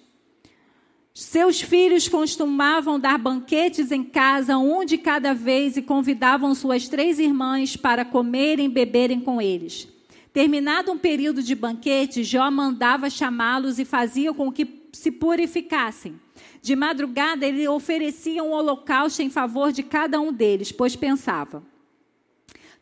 Seus 1.14 1.62
filhos 1.62 2.08
costumavam 2.08 2.98
dar 2.98 3.18
banquetes 3.18 3.92
em 3.92 4.06
casa, 4.06 4.58
um 4.58 4.86
de 4.86 4.98
cada 4.98 5.34
vez, 5.34 5.76
e 5.76 5.82
convidavam 5.82 6.56
suas 6.56 6.88
três 6.88 7.20
irmãs 7.20 7.76
para 7.76 8.06
comerem 8.06 8.68
e 8.68 8.70
beberem 8.70 9.20
com 9.20 9.42
eles. 9.42 9.86
Terminado 10.32 10.90
um 10.90 10.98
período 10.98 11.44
de 11.44 11.54
banquete, 11.56 12.24
Jó 12.24 12.50
mandava 12.50 13.10
chamá-los 13.10 13.80
e 13.80 13.86
fazia 13.86 14.34
com 14.34 14.50
que 14.50 14.88
se 14.94 15.12
purificassem. 15.12 16.18
De 16.62 16.74
madrugada, 16.74 17.46
ele 17.46 17.68
oferecia 17.68 18.42
um 18.42 18.54
holocausto 18.54 19.22
em 19.22 19.30
favor 19.30 19.74
de 19.74 19.84
cada 19.84 20.22
um 20.22 20.32
deles, 20.32 20.72
pois 20.72 20.96
pensava: 20.96 21.73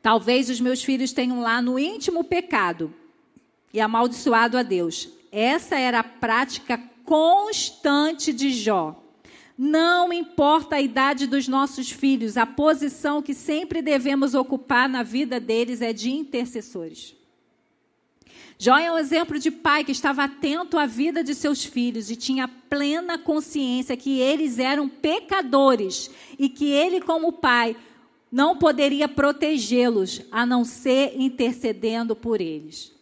Talvez 0.01 0.49
os 0.49 0.59
meus 0.59 0.83
filhos 0.83 1.13
tenham 1.13 1.41
lá 1.41 1.61
no 1.61 1.77
íntimo 1.77 2.23
pecado 2.23 2.93
e 3.73 3.79
amaldiçoado 3.79 4.57
a 4.57 4.63
Deus. 4.63 5.09
Essa 5.31 5.77
era 5.77 5.99
a 5.99 6.03
prática 6.03 6.77
constante 7.05 8.33
de 8.33 8.51
Jó. 8.51 8.97
Não 9.57 10.11
importa 10.11 10.77
a 10.77 10.81
idade 10.81 11.27
dos 11.27 11.47
nossos 11.47 11.91
filhos, 11.91 12.35
a 12.35 12.47
posição 12.47 13.21
que 13.21 13.33
sempre 13.33 13.81
devemos 13.81 14.33
ocupar 14.33 14.89
na 14.89 15.03
vida 15.03 15.39
deles 15.39 15.81
é 15.81 15.93
de 15.93 16.09
intercessores. 16.09 17.15
Jó 18.57 18.77
é 18.77 18.91
um 18.91 18.97
exemplo 18.97 19.39
de 19.39 19.49
pai 19.49 19.83
que 19.83 19.91
estava 19.91 20.23
atento 20.23 20.77
à 20.77 20.85
vida 20.85 21.23
de 21.23 21.33
seus 21.33 21.63
filhos 21.63 22.09
e 22.09 22.15
tinha 22.15 22.47
plena 22.47 23.17
consciência 23.17 23.97
que 23.97 24.19
eles 24.19 24.59
eram 24.59 24.87
pecadores 24.87 26.11
e 26.37 26.47
que 26.47 26.65
ele, 26.65 27.01
como 27.01 27.33
pai, 27.33 27.75
não 28.31 28.55
poderia 28.55 29.09
protegê-los 29.09 30.21
a 30.31 30.45
não 30.45 30.63
ser 30.63 31.19
intercedendo 31.19 32.15
por 32.15 32.39
eles. 32.39 32.93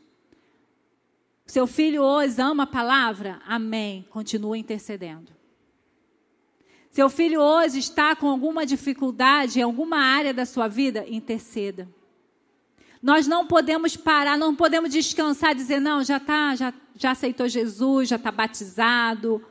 Seu 1.46 1.68
filho 1.68 2.02
hoje 2.02 2.42
ama 2.42 2.64
a 2.64 2.68
palavra? 2.68 3.40
Amém. 3.46 4.06
Continua 4.10 4.58
intercedendo. 4.58 5.32
Seu 6.92 7.10
filho 7.10 7.40
hoje 7.40 7.80
está 7.80 8.16
com 8.16 8.28
alguma 8.28 8.66
dificuldade 8.66 9.60
em 9.60 9.64
alguma 9.64 9.98
área 9.98 10.34
da 10.34 10.46
sua 10.46 10.68
vida? 10.68 11.06
Interceda. 11.08 11.88
Nós 13.02 13.28
não 13.28 13.46
podemos 13.46 13.96
parar, 13.96 14.38
não 14.38 14.56
podemos 14.56 14.92
descansar, 14.92 15.56
dizer, 15.56 15.80
não, 15.80 16.04
já 16.04 16.20
tá, 16.20 16.56
já, 16.56 16.74
já 16.96 17.12
aceitou 17.12 17.48
Jesus, 17.48 18.10
já 18.10 18.18
está 18.18 18.32
batizado, 18.32 19.44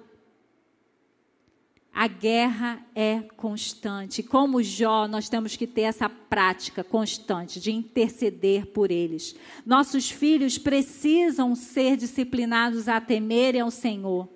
a 1.93 2.07
guerra 2.07 2.85
é 2.95 3.23
constante. 3.37 4.23
Como 4.23 4.63
Jó, 4.63 5.09
nós 5.09 5.29
temos 5.29 5.57
que 5.57 5.67
ter 5.67 5.83
essa 5.83 6.09
prática 6.09 6.85
constante 6.85 7.59
de 7.59 7.73
interceder 7.73 8.67
por 8.67 8.91
eles. 8.91 9.35
Nossos 9.67 10.11
filhos 10.11 10.59
precisam 10.59 11.55
ser 11.55 11.97
disciplinados 11.97 12.89
a 12.89 13.01
temerem 13.01 13.61
ao 13.61 13.71
Senhor. 13.71 14.29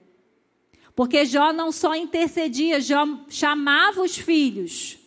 Porque 0.94 1.24
Jó 1.24 1.52
não 1.52 1.70
só 1.70 1.94
intercedia, 1.94 2.80
Jó 2.80 3.06
chamava 3.28 4.02
os 4.02 4.16
filhos 4.16 4.98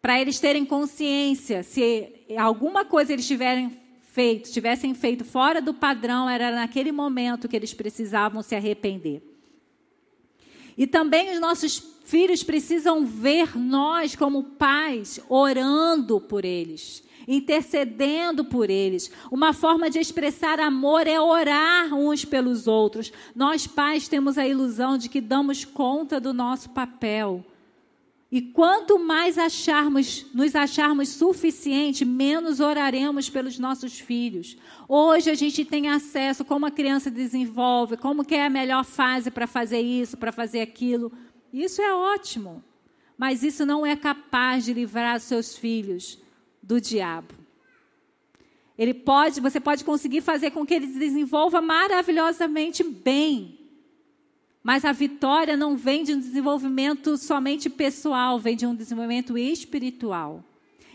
para 0.00 0.20
eles 0.20 0.38
terem 0.40 0.64
consciência 0.64 1.62
se 1.62 2.12
alguma 2.38 2.84
coisa 2.84 3.12
eles 3.12 3.26
tiverem 3.26 3.78
feito, 4.00 4.50
tivessem 4.50 4.94
feito 4.94 5.24
fora 5.24 5.60
do 5.60 5.74
padrão, 5.74 6.28
era 6.28 6.50
naquele 6.50 6.92
momento 6.92 7.48
que 7.48 7.56
eles 7.56 7.72
precisavam 7.72 8.42
se 8.42 8.54
arrepender. 8.54 9.29
E 10.76 10.86
também 10.86 11.32
os 11.32 11.40
nossos 11.40 11.82
filhos 12.04 12.42
precisam 12.42 13.04
ver 13.06 13.56
nós, 13.56 14.16
como 14.16 14.42
pais, 14.42 15.20
orando 15.28 16.20
por 16.20 16.44
eles, 16.44 17.04
intercedendo 17.28 18.44
por 18.44 18.68
eles. 18.68 19.10
Uma 19.30 19.52
forma 19.52 19.88
de 19.88 19.98
expressar 19.98 20.58
amor 20.58 21.06
é 21.06 21.20
orar 21.20 21.94
uns 21.94 22.24
pelos 22.24 22.66
outros. 22.66 23.12
Nós, 23.34 23.66
pais, 23.66 24.08
temos 24.08 24.38
a 24.38 24.46
ilusão 24.46 24.98
de 24.98 25.08
que 25.08 25.20
damos 25.20 25.64
conta 25.64 26.20
do 26.20 26.32
nosso 26.32 26.70
papel. 26.70 27.44
E 28.32 28.40
quanto 28.40 28.96
mais 28.96 29.36
acharmos, 29.36 30.24
nos 30.32 30.54
acharmos 30.54 31.08
suficiente, 31.08 32.04
menos 32.04 32.60
oraremos 32.60 33.28
pelos 33.28 33.58
nossos 33.58 33.98
filhos. 33.98 34.56
Hoje 34.88 35.30
a 35.30 35.34
gente 35.34 35.64
tem 35.64 35.88
acesso 35.88 36.44
como 36.44 36.64
a 36.64 36.70
criança 36.70 37.10
desenvolve, 37.10 37.96
como 37.96 38.24
que 38.24 38.36
é 38.36 38.46
a 38.46 38.50
melhor 38.50 38.84
fase 38.84 39.32
para 39.32 39.48
fazer 39.48 39.80
isso, 39.80 40.16
para 40.16 40.30
fazer 40.30 40.60
aquilo. 40.60 41.12
Isso 41.52 41.82
é 41.82 41.92
ótimo. 41.92 42.62
Mas 43.18 43.42
isso 43.42 43.66
não 43.66 43.84
é 43.84 43.96
capaz 43.96 44.64
de 44.64 44.72
livrar 44.72 45.18
seus 45.18 45.56
filhos 45.56 46.16
do 46.62 46.80
diabo. 46.80 47.34
Ele 48.78 48.94
pode, 48.94 49.40
você 49.40 49.60
pode 49.60 49.84
conseguir 49.84 50.22
fazer 50.22 50.52
com 50.52 50.64
que 50.64 50.72
ele 50.72 50.86
desenvolva 50.86 51.60
maravilhosamente 51.60 52.82
bem. 52.82 53.59
Mas 54.62 54.84
a 54.84 54.92
vitória 54.92 55.56
não 55.56 55.76
vem 55.76 56.04
de 56.04 56.14
um 56.14 56.18
desenvolvimento 56.18 57.16
somente 57.16 57.70
pessoal, 57.70 58.38
vem 58.38 58.56
de 58.56 58.66
um 58.66 58.74
desenvolvimento 58.74 59.38
espiritual. 59.38 60.44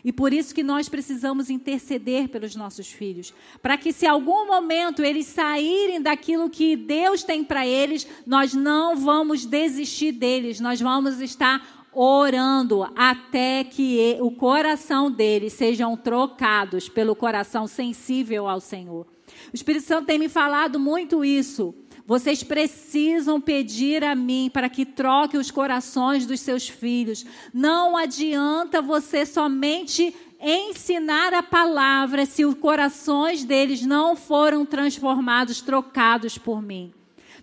E 0.04 0.14
por 0.14 0.32
isso 0.32 0.54
que 0.54 0.62
nós 0.62 0.88
precisamos 0.88 1.50
interceder 1.50 2.30
pelos 2.30 2.56
nossos 2.56 2.88
filhos, 2.88 3.34
para 3.60 3.76
que 3.76 3.92
se 3.92 4.06
algum 4.06 4.46
momento 4.46 5.04
eles 5.04 5.26
saírem 5.26 6.00
daquilo 6.00 6.48
que 6.48 6.76
Deus 6.76 7.24
tem 7.24 7.44
para 7.44 7.66
eles, 7.66 8.08
nós 8.24 8.54
não 8.54 8.96
vamos 8.96 9.48
desistir 9.48 10.12
deles, 10.12 10.60
nós 10.60 10.80
vamos 10.80 11.20
estar 11.20 11.88
orando 11.92 12.88
até 12.96 13.64
que 13.64 14.18
o 14.20 14.30
coração 14.30 15.10
deles 15.10 15.54
sejam 15.54 15.98
trocados 15.98 16.88
pelo 16.88 17.16
coração 17.16 17.66
sensível 17.66 18.48
ao 18.48 18.60
Senhor. 18.60 19.08
O 19.52 19.56
Espírito 19.56 19.86
Santo 19.86 20.06
tem 20.06 20.20
me 20.20 20.30
falado 20.30 20.80
muito 20.80 21.26
isso. 21.26 21.74
Vocês 22.06 22.44
precisam 22.44 23.42
pedir 23.42 24.04
a 24.04 24.14
mim 24.14 24.50
para 24.54 24.70
que 24.70 24.86
troque 24.86 25.38
os 25.38 25.50
corações 25.50 26.26
dos 26.26 26.40
seus 26.40 26.70
filhos. 26.70 27.26
Não 27.52 27.98
adianta 27.98 28.80
você 28.80 29.26
somente 29.26 30.14
ensinar 30.40 31.34
a 31.34 31.42
palavra 31.42 32.26
se 32.28 32.46
os 32.46 32.54
corações 32.56 33.44
deles 33.44 33.84
não 33.84 34.16
foram 34.16 34.66
transformados, 34.66 35.62
trocados 35.62 36.38
por 36.38 36.62
mim. 36.62 36.94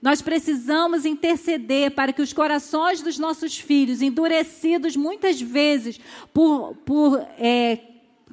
Nós 0.01 0.23
precisamos 0.23 1.05
interceder 1.05 1.91
para 1.93 2.13
que 2.13 2.23
os 2.23 2.33
corações 2.33 3.03
dos 3.03 3.19
nossos 3.19 3.59
filhos, 3.59 4.01
endurecidos 4.01 4.97
muitas 4.97 5.41
vezes 5.41 5.99
por, 6.33 6.77
por 6.85 7.21
é, 7.39 7.79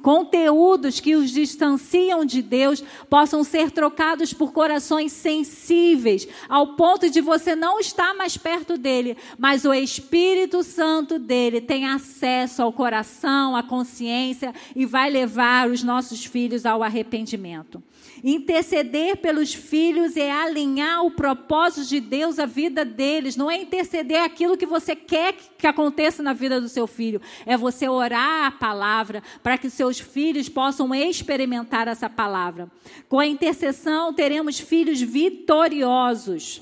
conteúdos 0.02 1.00
que 1.00 1.16
os 1.16 1.32
distanciam 1.32 2.26
de 2.26 2.42
Deus 2.42 2.84
possam 3.10 3.44
ser 3.44 3.72
trocados 3.72 4.34
por 4.34 4.52
corações 4.52 5.12
sensíveis, 5.12 6.28
ao 6.48 6.76
ponto 6.76 7.10
de 7.10 7.22
você 7.22 7.56
não 7.56 7.80
estar 7.80 8.14
mais 8.14 8.38
perto 8.38 8.78
dele, 8.78 9.18
mas 9.38 9.66
o 9.66 9.74
Espírito 9.74 10.64
Santo 10.64 11.20
dele 11.20 11.62
tem 11.62 11.88
acesso 11.88 12.62
ao 12.62 12.74
coração, 12.74 13.56
à 13.56 13.64
consciência 13.64 14.54
e 14.76 14.86
vai 14.86 15.10
levar 15.10 15.70
os 15.70 15.84
nossos 15.84 16.26
filhos 16.26 16.66
ao 16.66 16.84
arrependimento. 16.84 17.84
Interceder 18.24 19.18
pelos 19.18 19.54
filhos 19.54 20.18
é 20.18 20.30
alinhar 20.30 21.06
o 21.06 21.12
propósito 21.12 21.88
de 21.88 22.00
Deus 22.00 22.38
à 22.38 22.46
vida 22.46 22.84
deles. 22.84 23.38
Não 23.38 23.50
é 23.50 23.62
interceder 23.62 24.22
aquilo 24.22 24.58
que 24.58 24.66
você 24.66 24.96
quer 24.96 25.36
que 25.58 25.68
aconteça 25.68 26.22
na 26.22 26.34
vida 26.34 26.60
do 26.60 26.68
seu 26.68 26.86
filho. 26.86 27.22
É 27.46 27.56
você 27.56 27.88
orar 27.88 28.46
a 28.46 28.52
palavra 28.52 29.24
para 29.42 29.58
que 29.58 29.70
seus 29.90 30.00
filhos 30.00 30.48
possam 30.48 30.94
experimentar 30.94 31.88
essa 31.88 32.10
palavra. 32.10 32.70
Com 33.08 33.20
a 33.20 33.26
intercessão, 33.26 34.14
teremos 34.14 34.60
filhos 34.60 35.02
vitoriosos. 35.02 36.62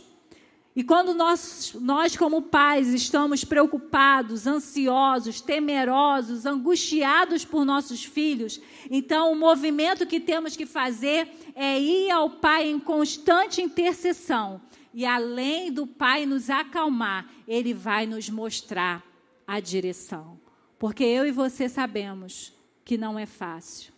E 0.74 0.84
quando 0.84 1.14
nós, 1.14 1.76
nós, 1.82 2.16
como 2.16 2.44
pais, 2.44 2.94
estamos 2.94 3.44
preocupados, 3.44 4.46
ansiosos, 4.46 5.42
temerosos, 5.42 6.46
angustiados 6.46 7.44
por 7.44 7.66
nossos 7.66 8.06
filhos, 8.06 8.62
então 8.90 9.32
o 9.32 9.36
movimento 9.36 10.06
que 10.06 10.20
temos 10.20 10.56
que 10.56 10.68
fazer 10.68 11.28
é 11.56 11.80
ir 11.82 12.12
ao 12.12 12.30
Pai 12.30 12.70
em 12.70 12.80
constante 12.80 13.62
intercessão. 13.62 14.62
E 14.94 15.06
além 15.06 15.72
do 15.72 15.86
Pai 15.86 16.26
nos 16.26 16.50
acalmar, 16.50 17.28
Ele 17.48 17.74
vai 17.74 18.06
nos 18.06 18.30
mostrar 18.30 19.04
a 19.48 19.60
direção. 19.60 20.40
Porque 20.78 21.04
eu 21.04 21.26
e 21.26 21.32
você 21.32 21.68
sabemos 21.68 22.57
que 22.88 22.98
não 22.98 23.20
é 23.20 23.26
fácil. 23.26 23.92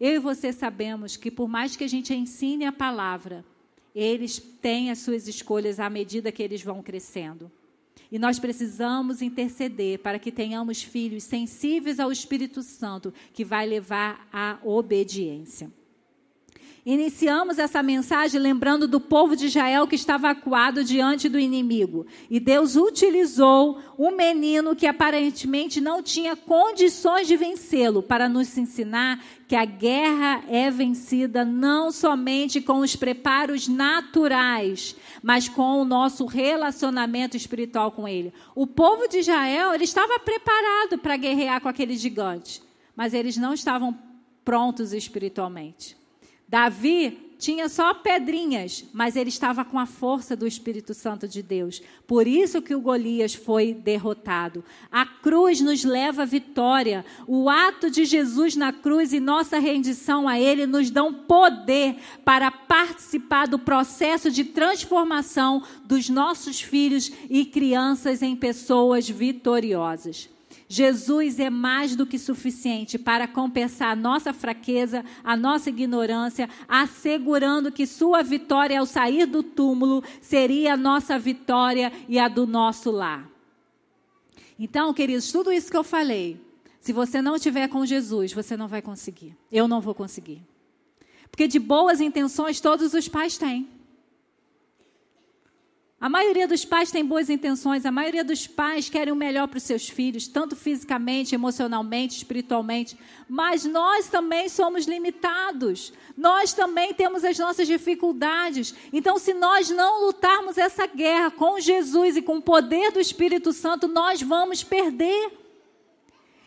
Eu 0.00 0.14
e 0.14 0.18
você 0.18 0.50
sabemos 0.50 1.14
que, 1.14 1.30
por 1.30 1.46
mais 1.46 1.76
que 1.76 1.84
a 1.84 1.86
gente 1.86 2.14
ensine 2.14 2.64
a 2.64 2.72
palavra, 2.72 3.44
eles 3.94 4.38
têm 4.38 4.90
as 4.90 5.00
suas 5.00 5.28
escolhas 5.28 5.78
à 5.78 5.90
medida 5.90 6.32
que 6.32 6.42
eles 6.42 6.62
vão 6.62 6.82
crescendo. 6.82 7.52
E 8.10 8.18
nós 8.18 8.38
precisamos 8.38 9.20
interceder 9.20 9.98
para 9.98 10.18
que 10.18 10.32
tenhamos 10.32 10.82
filhos 10.82 11.24
sensíveis 11.24 12.00
ao 12.00 12.10
Espírito 12.10 12.62
Santo, 12.62 13.12
que 13.34 13.44
vai 13.44 13.66
levar 13.66 14.26
à 14.32 14.58
obediência. 14.64 15.70
Iniciamos 16.84 17.58
essa 17.58 17.82
mensagem 17.82 18.40
lembrando 18.40 18.88
do 18.88 18.98
povo 18.98 19.36
de 19.36 19.46
Israel 19.46 19.86
que 19.86 19.94
estava 19.94 20.30
acuado 20.30 20.82
diante 20.82 21.28
do 21.28 21.38
inimigo. 21.38 22.06
E 22.30 22.40
Deus 22.40 22.74
utilizou 22.74 23.78
um 23.98 24.16
menino 24.16 24.74
que 24.74 24.86
aparentemente 24.86 25.78
não 25.78 26.02
tinha 26.02 26.34
condições 26.34 27.28
de 27.28 27.36
vencê-lo 27.36 28.02
para 28.02 28.30
nos 28.30 28.56
ensinar 28.56 29.22
que 29.46 29.54
a 29.54 29.66
guerra 29.66 30.42
é 30.48 30.70
vencida 30.70 31.44
não 31.44 31.92
somente 31.92 32.62
com 32.62 32.78
os 32.78 32.96
preparos 32.96 33.68
naturais, 33.68 34.96
mas 35.22 35.50
com 35.50 35.82
o 35.82 35.84
nosso 35.84 36.24
relacionamento 36.24 37.36
espiritual 37.36 37.92
com 37.92 38.08
ele. 38.08 38.32
O 38.54 38.66
povo 38.66 39.06
de 39.06 39.18
Israel, 39.18 39.74
ele 39.74 39.84
estava 39.84 40.18
preparado 40.18 40.96
para 40.96 41.18
guerrear 41.18 41.60
com 41.60 41.68
aqueles 41.68 42.00
gigantes, 42.00 42.62
mas 42.96 43.12
eles 43.12 43.36
não 43.36 43.52
estavam 43.52 43.98
prontos 44.42 44.94
espiritualmente. 44.94 45.99
Davi 46.50 47.30
tinha 47.38 47.68
só 47.68 47.94
pedrinhas, 47.94 48.84
mas 48.92 49.14
ele 49.14 49.28
estava 49.28 49.64
com 49.64 49.78
a 49.78 49.86
força 49.86 50.34
do 50.34 50.48
Espírito 50.48 50.92
Santo 50.92 51.28
de 51.28 51.42
Deus. 51.42 51.80
Por 52.04 52.26
isso 52.26 52.60
que 52.60 52.74
o 52.74 52.80
Golias 52.80 53.32
foi 53.32 53.72
derrotado. 53.72 54.64
A 54.90 55.06
cruz 55.06 55.60
nos 55.60 55.84
leva 55.84 56.22
à 56.22 56.26
vitória. 56.26 57.04
O 57.28 57.48
ato 57.48 57.88
de 57.88 58.04
Jesus 58.04 58.56
na 58.56 58.72
cruz 58.72 59.12
e 59.12 59.20
nossa 59.20 59.60
rendição 59.60 60.26
a 60.26 60.40
ele 60.40 60.66
nos 60.66 60.90
dão 60.90 61.14
poder 61.14 61.96
para 62.24 62.50
participar 62.50 63.46
do 63.46 63.60
processo 63.60 64.28
de 64.28 64.42
transformação 64.42 65.62
dos 65.84 66.08
nossos 66.08 66.60
filhos 66.60 67.12
e 67.30 67.44
crianças 67.44 68.22
em 68.22 68.34
pessoas 68.34 69.08
vitoriosas. 69.08 70.28
Jesus 70.72 71.40
é 71.40 71.50
mais 71.50 71.96
do 71.96 72.06
que 72.06 72.16
suficiente 72.16 72.96
para 72.96 73.26
compensar 73.26 73.90
a 73.90 73.96
nossa 73.96 74.32
fraqueza, 74.32 75.04
a 75.24 75.36
nossa 75.36 75.68
ignorância, 75.68 76.48
assegurando 76.68 77.72
que 77.72 77.84
sua 77.84 78.22
vitória 78.22 78.78
ao 78.78 78.86
sair 78.86 79.26
do 79.26 79.42
túmulo 79.42 80.00
seria 80.20 80.74
a 80.74 80.76
nossa 80.76 81.18
vitória 81.18 81.92
e 82.08 82.20
a 82.20 82.28
do 82.28 82.46
nosso 82.46 82.92
lar. 82.92 83.28
Então, 84.56 84.94
queridos, 84.94 85.32
tudo 85.32 85.50
isso 85.50 85.72
que 85.72 85.76
eu 85.76 85.82
falei, 85.82 86.40
se 86.80 86.92
você 86.92 87.20
não 87.20 87.34
estiver 87.34 87.66
com 87.66 87.84
Jesus, 87.84 88.32
você 88.32 88.56
não 88.56 88.68
vai 88.68 88.80
conseguir. 88.80 89.36
Eu 89.50 89.66
não 89.66 89.80
vou 89.80 89.92
conseguir. 89.92 90.40
Porque 91.32 91.48
de 91.48 91.58
boas 91.58 92.00
intenções 92.00 92.60
todos 92.60 92.94
os 92.94 93.08
pais 93.08 93.36
têm. 93.36 93.68
A 96.00 96.08
maioria 96.08 96.48
dos 96.48 96.64
pais 96.64 96.90
tem 96.90 97.04
boas 97.04 97.28
intenções, 97.28 97.84
a 97.84 97.92
maioria 97.92 98.24
dos 98.24 98.46
pais 98.46 98.88
querem 98.88 99.12
o 99.12 99.16
melhor 99.16 99.46
para 99.46 99.58
os 99.58 99.62
seus 99.62 99.86
filhos, 99.86 100.26
tanto 100.26 100.56
fisicamente, 100.56 101.34
emocionalmente, 101.34 102.16
espiritualmente, 102.16 102.98
mas 103.28 103.66
nós 103.66 104.08
também 104.08 104.48
somos 104.48 104.86
limitados. 104.86 105.92
Nós 106.16 106.54
também 106.54 106.94
temos 106.94 107.22
as 107.22 107.38
nossas 107.38 107.68
dificuldades. 107.68 108.74
Então, 108.90 109.18
se 109.18 109.34
nós 109.34 109.68
não 109.68 110.06
lutarmos 110.06 110.56
essa 110.56 110.86
guerra 110.86 111.30
com 111.30 111.60
Jesus 111.60 112.16
e 112.16 112.22
com 112.22 112.38
o 112.38 112.42
poder 112.42 112.92
do 112.92 112.98
Espírito 112.98 113.52
Santo, 113.52 113.86
nós 113.86 114.22
vamos 114.22 114.64
perder. 114.64 115.49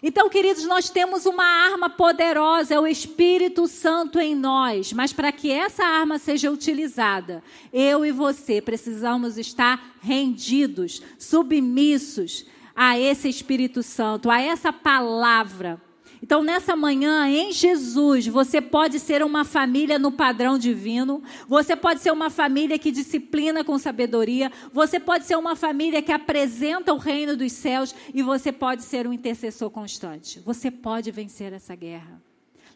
Então, 0.06 0.30
queridos, 0.30 0.66
nós 0.66 0.90
temos 0.90 1.26
uma 1.26 1.46
arma 1.46 1.90
poderosa, 1.90 2.74
é 2.74 2.80
o 2.80 2.86
Espírito 2.86 3.70
Santo 3.70 4.20
em 4.20 4.36
nós. 4.36 4.92
Mas 4.92 5.14
para 5.14 5.32
que 5.32 5.50
essa 5.50 5.86
arma 5.86 6.20
seja 6.20 6.52
utilizada, 6.52 7.42
eu 7.72 8.06
e 8.06 8.12
você 8.12 8.62
precisamos 8.62 9.38
estar 9.38 9.96
rendidos, 10.02 11.02
submissos 11.18 12.46
a 12.76 13.00
esse 13.00 13.30
Espírito 13.30 13.82
Santo, 13.82 14.30
a 14.30 14.42
essa 14.42 14.74
palavra. 14.74 15.82
Então, 16.24 16.42
nessa 16.42 16.74
manhã, 16.74 17.28
em 17.28 17.52
Jesus, 17.52 18.26
você 18.28 18.62
pode 18.62 18.98
ser 18.98 19.22
uma 19.22 19.44
família 19.44 20.00
no 20.00 20.10
padrão 20.10 20.58
divino, 20.58 21.22
você 21.50 21.76
pode 21.76 22.00
ser 22.00 22.14
uma 22.14 22.30
família 22.30 22.80
que 22.80 22.92
disciplina 22.92 23.62
com 23.62 23.78
sabedoria, 23.78 24.50
você 24.72 25.02
pode 25.02 25.26
ser 25.26 25.36
uma 25.36 25.54
família 25.54 26.02
que 26.02 26.14
apresenta 26.14 26.94
o 26.94 26.98
reino 26.98 27.36
dos 27.36 27.52
céus 27.52 27.94
e 28.14 28.24
você 28.24 28.54
pode 28.54 28.84
ser 28.84 29.06
um 29.06 29.12
intercessor 29.12 29.70
constante. 29.70 30.40
Você 30.40 30.72
pode 30.72 31.12
vencer 31.12 31.52
essa 31.52 31.76
guerra. 31.76 32.24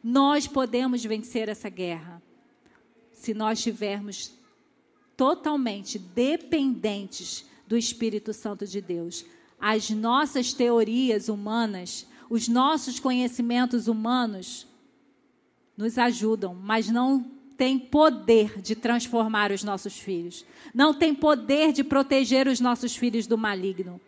Nós 0.04 0.46
podemos 0.46 1.02
vencer 1.06 1.48
essa 1.48 1.70
guerra 1.70 2.22
se 3.14 3.34
nós 3.34 3.60
estivermos 3.60 4.34
totalmente 5.16 5.98
dependentes 5.98 7.46
do 7.66 7.78
Espírito 7.78 8.34
Santo 8.34 8.68
de 8.68 8.82
Deus. 8.82 9.26
As 9.58 9.90
nossas 9.90 10.52
teorias 10.52 11.30
humanas 11.30 12.06
os 12.30 12.48
nossos 12.48 13.00
conhecimentos 13.00 13.88
humanos 13.88 14.68
nos 15.78 15.98
ajudam, 15.98 16.54
mas 16.56 16.90
não 16.90 17.24
tem 17.58 17.80
poder 17.80 18.62
de 18.62 18.76
transformar 18.76 19.52
os 19.52 19.64
nossos 19.64 19.98
filhos. 19.98 20.46
Não 20.74 20.94
tem 20.94 21.14
poder 21.14 21.74
de 21.74 21.84
proteger 21.84 22.48
os 22.48 22.60
nossos 22.60 22.96
filhos 22.96 23.26
do 23.26 23.38
maligno. 23.38 24.00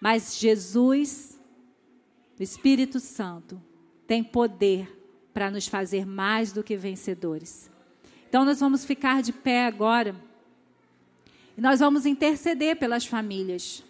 Mas 0.00 0.38
Jesus, 0.38 1.38
o 2.38 2.42
Espírito 2.42 3.00
Santo, 3.00 3.60
tem 4.06 4.22
poder 4.22 5.00
para 5.32 5.50
nos 5.50 5.66
fazer 5.66 6.06
mais 6.06 6.52
do 6.52 6.62
que 6.62 6.76
vencedores. 6.76 7.70
Então 8.28 8.44
nós 8.44 8.60
vamos 8.60 8.84
ficar 8.84 9.22
de 9.22 9.32
pé 9.32 9.66
agora. 9.66 10.14
E 11.56 11.60
nós 11.60 11.80
vamos 11.80 12.06
interceder 12.06 12.76
pelas 12.76 13.04
famílias. 13.04 13.82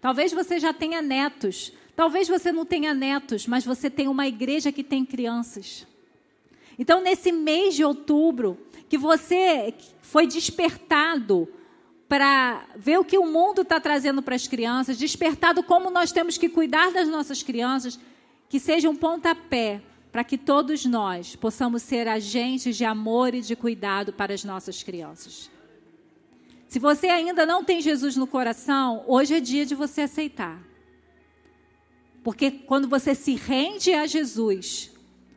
Talvez 0.00 0.32
você 0.32 0.60
já 0.60 0.72
tenha 0.72 1.02
netos. 1.02 1.72
Talvez 1.98 2.28
você 2.28 2.52
não 2.52 2.64
tenha 2.64 2.94
netos, 2.94 3.48
mas 3.48 3.64
você 3.64 3.90
tem 3.90 4.06
uma 4.06 4.24
igreja 4.24 4.70
que 4.70 4.84
tem 4.84 5.04
crianças. 5.04 5.84
Então, 6.78 7.00
nesse 7.00 7.32
mês 7.32 7.74
de 7.74 7.82
outubro, 7.82 8.56
que 8.88 8.96
você 8.96 9.74
foi 10.00 10.24
despertado 10.24 11.48
para 12.08 12.64
ver 12.76 13.00
o 13.00 13.04
que 13.04 13.18
o 13.18 13.26
mundo 13.26 13.62
está 13.62 13.80
trazendo 13.80 14.22
para 14.22 14.36
as 14.36 14.46
crianças, 14.46 14.96
despertado 14.96 15.60
como 15.60 15.90
nós 15.90 16.12
temos 16.12 16.38
que 16.38 16.48
cuidar 16.48 16.92
das 16.92 17.08
nossas 17.08 17.42
crianças, 17.42 17.98
que 18.48 18.60
seja 18.60 18.88
um 18.88 18.94
pontapé 18.94 19.82
para 20.12 20.22
que 20.22 20.38
todos 20.38 20.84
nós 20.84 21.34
possamos 21.34 21.82
ser 21.82 22.06
agentes 22.06 22.76
de 22.76 22.84
amor 22.84 23.34
e 23.34 23.40
de 23.40 23.56
cuidado 23.56 24.12
para 24.12 24.32
as 24.32 24.44
nossas 24.44 24.84
crianças. 24.84 25.50
Se 26.68 26.78
você 26.78 27.08
ainda 27.08 27.44
não 27.44 27.64
tem 27.64 27.80
Jesus 27.80 28.14
no 28.14 28.28
coração, 28.28 29.02
hoje 29.08 29.34
é 29.34 29.40
dia 29.40 29.66
de 29.66 29.74
você 29.74 30.02
aceitar. 30.02 30.67
Porque 32.22 32.50
quando 32.50 32.88
você 32.88 33.14
se 33.14 33.34
rende 33.34 33.92
a 33.92 34.06
Jesus, 34.06 34.90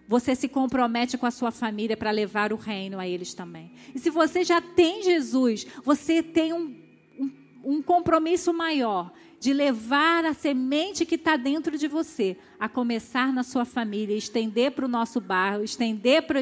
você 0.07 0.35
se 0.35 0.49
compromete 0.49 1.17
com 1.17 1.25
a 1.25 1.31
sua 1.31 1.51
família 1.51 1.95
para 1.95 2.11
levar 2.11 2.51
o 2.51 2.57
reino 2.57 2.99
a 2.99 3.07
eles 3.07 3.33
também. 3.33 3.71
E 3.95 3.99
se 3.99 4.09
você 4.09 4.43
já 4.43 4.59
tem 4.59 5.03
Jesus, 5.03 5.65
você 5.83 6.21
tem 6.21 6.51
um, 6.51 6.75
um, 7.17 7.31
um 7.63 7.81
compromisso 7.81 8.53
maior 8.53 9.11
de 9.39 9.53
levar 9.53 10.23
a 10.23 10.33
semente 10.35 11.03
que 11.03 11.15
está 11.15 11.35
dentro 11.35 11.75
de 11.75 11.87
você, 11.87 12.37
a 12.59 12.69
começar 12.69 13.33
na 13.33 13.41
sua 13.41 13.65
família, 13.65 14.15
estender 14.15 14.71
para 14.71 14.85
o 14.85 14.87
nosso 14.87 15.19
bairro, 15.19 15.63
estender 15.63 16.23
para, 16.27 16.41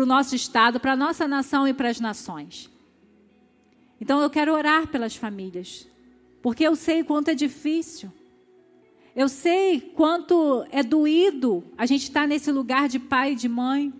o 0.00 0.06
nosso 0.06 0.34
estado, 0.34 0.80
para 0.80 0.94
a 0.94 0.96
nossa 0.96 1.28
nação 1.28 1.68
e 1.68 1.72
para 1.72 1.88
as 1.88 2.00
nações. 2.00 2.68
Então 4.00 4.20
eu 4.20 4.28
quero 4.28 4.52
orar 4.52 4.88
pelas 4.88 5.14
famílias, 5.14 5.86
porque 6.42 6.66
eu 6.66 6.74
sei 6.74 7.04
quanto 7.04 7.28
é 7.28 7.34
difícil. 7.34 8.10
Eu 9.14 9.28
sei 9.28 9.80
quanto 9.80 10.66
é 10.70 10.82
doído 10.82 11.62
a 11.76 11.84
gente 11.84 12.04
estar 12.04 12.22
tá 12.22 12.26
nesse 12.26 12.50
lugar 12.50 12.88
de 12.88 12.98
pai 12.98 13.32
e 13.32 13.36
de 13.36 13.48
mãe. 13.48 13.92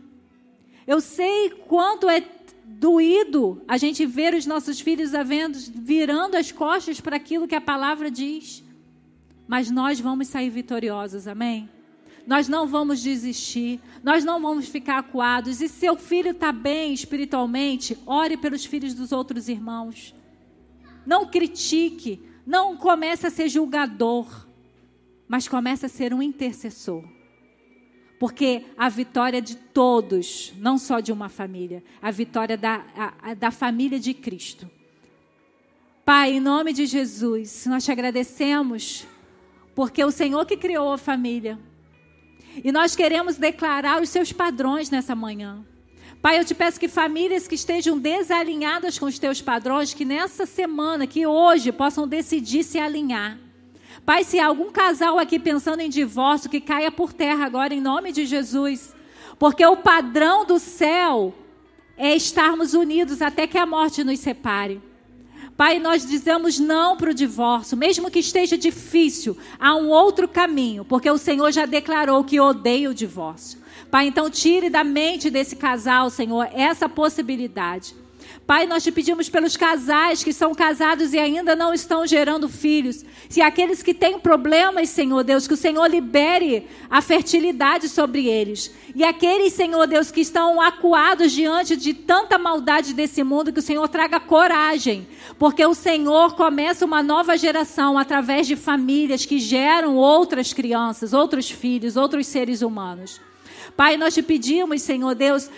Eu 0.86 1.00
sei 1.00 1.50
quanto 1.50 2.08
é 2.08 2.24
doído 2.64 3.62
a 3.68 3.76
gente 3.76 4.06
ver 4.06 4.34
os 4.34 4.46
nossos 4.46 4.80
filhos 4.80 5.14
havendo, 5.14 5.58
virando 5.74 6.36
as 6.36 6.50
costas 6.50 7.00
para 7.00 7.16
aquilo 7.16 7.46
que 7.46 7.54
a 7.54 7.60
palavra 7.60 8.10
diz. 8.10 8.64
Mas 9.46 9.70
nós 9.70 10.00
vamos 10.00 10.28
sair 10.28 10.48
vitoriosos, 10.48 11.28
amém? 11.28 11.68
Nós 12.26 12.48
não 12.48 12.66
vamos 12.66 13.02
desistir, 13.02 13.80
nós 14.02 14.24
não 14.24 14.40
vamos 14.40 14.68
ficar 14.68 14.98
acuados. 14.98 15.60
E 15.60 15.68
seu 15.68 15.96
filho 15.96 16.30
está 16.30 16.52
bem 16.52 16.94
espiritualmente, 16.94 17.98
ore 18.06 18.36
pelos 18.36 18.64
filhos 18.64 18.94
dos 18.94 19.12
outros 19.12 19.48
irmãos. 19.48 20.14
Não 21.04 21.26
critique, 21.26 22.22
não 22.46 22.76
comece 22.76 23.26
a 23.26 23.30
ser 23.30 23.48
julgador, 23.48 24.46
mas 25.32 25.48
comece 25.48 25.86
a 25.86 25.88
ser 25.88 26.12
um 26.12 26.20
intercessor. 26.20 27.02
Porque 28.20 28.66
a 28.76 28.90
vitória 28.90 29.40
de 29.40 29.56
todos, 29.56 30.52
não 30.58 30.76
só 30.76 31.00
de 31.00 31.10
uma 31.10 31.30
família, 31.30 31.82
a 32.02 32.10
vitória 32.10 32.54
da, 32.54 32.84
a, 32.94 33.32
da 33.32 33.50
família 33.50 33.98
de 33.98 34.12
Cristo. 34.12 34.70
Pai, 36.04 36.34
em 36.34 36.40
nome 36.40 36.74
de 36.74 36.84
Jesus, 36.84 37.64
nós 37.64 37.82
te 37.82 37.90
agradecemos, 37.90 39.06
porque 39.74 40.04
o 40.04 40.10
Senhor 40.10 40.44
que 40.44 40.54
criou 40.54 40.92
a 40.92 40.98
família. 40.98 41.58
E 42.62 42.70
nós 42.70 42.94
queremos 42.94 43.38
declarar 43.38 44.02
os 44.02 44.10
seus 44.10 44.34
padrões 44.34 44.90
nessa 44.90 45.14
manhã. 45.14 45.64
Pai, 46.20 46.38
eu 46.38 46.44
te 46.44 46.54
peço 46.54 46.78
que 46.78 46.88
famílias 46.88 47.48
que 47.48 47.54
estejam 47.54 47.98
desalinhadas 47.98 48.98
com 48.98 49.06
os 49.06 49.18
teus 49.18 49.40
padrões, 49.40 49.94
que 49.94 50.04
nessa 50.04 50.44
semana, 50.44 51.06
que 51.06 51.26
hoje, 51.26 51.72
possam 51.72 52.06
decidir 52.06 52.64
se 52.64 52.78
alinhar. 52.78 53.38
Pai, 54.04 54.24
se 54.24 54.38
há 54.38 54.46
algum 54.46 54.70
casal 54.70 55.18
aqui 55.18 55.38
pensando 55.38 55.80
em 55.80 55.88
divórcio, 55.88 56.50
que 56.50 56.60
caia 56.60 56.90
por 56.90 57.12
terra 57.12 57.44
agora, 57.44 57.74
em 57.74 57.80
nome 57.80 58.12
de 58.12 58.26
Jesus. 58.26 58.94
Porque 59.38 59.64
o 59.64 59.76
padrão 59.76 60.44
do 60.44 60.58
céu 60.58 61.34
é 61.96 62.14
estarmos 62.14 62.74
unidos 62.74 63.22
até 63.22 63.46
que 63.46 63.58
a 63.58 63.66
morte 63.66 64.02
nos 64.02 64.18
separe. 64.18 64.80
Pai, 65.56 65.78
nós 65.78 66.06
dizemos 66.06 66.58
não 66.58 66.96
para 66.96 67.10
o 67.10 67.14
divórcio, 67.14 67.76
mesmo 67.76 68.10
que 68.10 68.18
esteja 68.18 68.56
difícil, 68.56 69.36
há 69.60 69.76
um 69.76 69.90
outro 69.90 70.26
caminho, 70.26 70.84
porque 70.84 71.10
o 71.10 71.18
Senhor 71.18 71.52
já 71.52 71.66
declarou 71.66 72.24
que 72.24 72.40
odeia 72.40 72.90
o 72.90 72.94
divórcio. 72.94 73.60
Pai, 73.90 74.06
então 74.06 74.30
tire 74.30 74.70
da 74.70 74.82
mente 74.82 75.30
desse 75.30 75.54
casal, 75.54 76.08
Senhor, 76.08 76.48
essa 76.52 76.88
possibilidade. 76.88 77.94
Pai, 78.46 78.66
nós 78.66 78.82
te 78.82 78.90
pedimos 78.90 79.28
pelos 79.28 79.56
casais 79.56 80.22
que 80.24 80.32
são 80.32 80.54
casados 80.54 81.12
e 81.12 81.18
ainda 81.18 81.54
não 81.54 81.72
estão 81.72 82.06
gerando 82.06 82.48
filhos. 82.48 83.04
Se 83.28 83.40
aqueles 83.40 83.82
que 83.82 83.94
têm 83.94 84.18
problemas, 84.18 84.88
Senhor 84.88 85.22
Deus, 85.22 85.46
que 85.46 85.54
o 85.54 85.56
Senhor 85.56 85.86
libere 85.86 86.66
a 86.90 87.00
fertilidade 87.00 87.88
sobre 87.88 88.26
eles. 88.26 88.74
E 88.94 89.04
aqueles, 89.04 89.52
Senhor 89.52 89.86
Deus, 89.86 90.10
que 90.10 90.20
estão 90.20 90.60
acuados 90.60 91.32
diante 91.32 91.76
de 91.76 91.94
tanta 91.94 92.36
maldade 92.36 92.92
desse 92.92 93.22
mundo, 93.22 93.52
que 93.52 93.60
o 93.60 93.62
Senhor 93.62 93.88
traga 93.88 94.20
coragem. 94.20 95.06
Porque 95.38 95.64
o 95.64 95.74
Senhor 95.74 96.34
começa 96.34 96.84
uma 96.84 97.02
nova 97.02 97.36
geração 97.36 97.96
através 97.96 98.46
de 98.46 98.56
famílias 98.56 99.24
que 99.24 99.38
geram 99.38 99.96
outras 99.96 100.52
crianças, 100.52 101.12
outros 101.12 101.50
filhos, 101.50 101.96
outros 101.96 102.26
seres 102.26 102.60
humanos. 102.60 103.20
Pai, 103.76 103.96
nós 103.96 104.14
te 104.14 104.22
pedimos, 104.22 104.82
Senhor 104.82 105.14
Deus, 105.14 105.48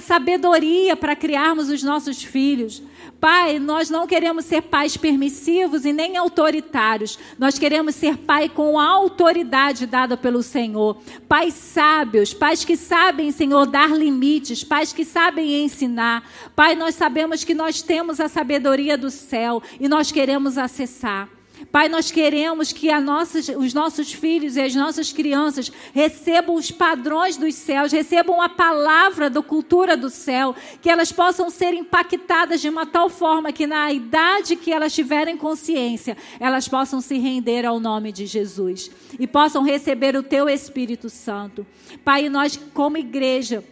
sabedoria 0.00 0.96
para 0.96 1.16
criarmos 1.16 1.68
os 1.68 1.82
nossos 1.82 2.22
filhos. 2.22 2.82
Pai, 3.20 3.58
nós 3.58 3.88
não 3.88 4.06
queremos 4.06 4.44
ser 4.44 4.62
pais 4.62 4.96
permissivos 4.96 5.84
e 5.84 5.92
nem 5.92 6.16
autoritários. 6.16 7.18
Nós 7.38 7.58
queremos 7.58 7.94
ser 7.94 8.18
pai 8.18 8.48
com 8.48 8.78
a 8.78 8.86
autoridade 8.86 9.86
dada 9.86 10.16
pelo 10.16 10.42
Senhor. 10.42 10.98
Pais 11.28 11.54
sábios, 11.54 12.34
pais 12.34 12.64
que 12.64 12.76
sabem, 12.76 13.32
Senhor, 13.32 13.66
dar 13.66 13.90
limites, 13.90 14.62
pais 14.62 14.92
que 14.92 15.04
sabem 15.04 15.64
ensinar. 15.64 16.28
Pai, 16.54 16.74
nós 16.74 16.94
sabemos 16.94 17.42
que 17.42 17.54
nós 17.54 17.82
temos 17.82 18.20
a 18.20 18.28
sabedoria 18.28 18.98
do 18.98 19.10
céu 19.10 19.62
e 19.80 19.88
nós 19.88 20.12
queremos 20.12 20.58
acessar. 20.58 21.35
Pai, 21.72 21.88
nós 21.88 22.10
queremos 22.10 22.72
que 22.72 22.92
nossas, 23.00 23.48
os 23.48 23.72
nossos 23.72 24.12
filhos 24.12 24.56
e 24.56 24.60
as 24.60 24.74
nossas 24.74 25.12
crianças 25.12 25.72
recebam 25.92 26.54
os 26.54 26.70
padrões 26.70 27.36
dos 27.36 27.54
céus, 27.54 27.92
recebam 27.92 28.40
a 28.42 28.48
palavra 28.48 29.30
da 29.30 29.42
cultura 29.42 29.96
do 29.96 30.10
céu, 30.10 30.54
que 30.82 30.90
elas 30.90 31.12
possam 31.12 31.48
ser 31.48 31.72
impactadas 31.72 32.60
de 32.60 32.68
uma 32.68 32.84
tal 32.84 33.08
forma 33.08 33.52
que 33.52 33.66
na 33.66 33.90
idade 33.92 34.56
que 34.56 34.72
elas 34.72 34.94
tiverem 34.94 35.36
consciência, 35.36 36.16
elas 36.38 36.68
possam 36.68 37.00
se 37.00 37.18
render 37.18 37.64
ao 37.64 37.80
nome 37.80 38.12
de 38.12 38.26
Jesus 38.26 38.90
e 39.18 39.26
possam 39.26 39.62
receber 39.62 40.14
o 40.14 40.22
teu 40.22 40.48
Espírito 40.48 41.08
Santo. 41.08 41.66
Pai, 42.04 42.28
nós 42.28 42.58
como 42.74 42.98
igreja, 42.98 43.64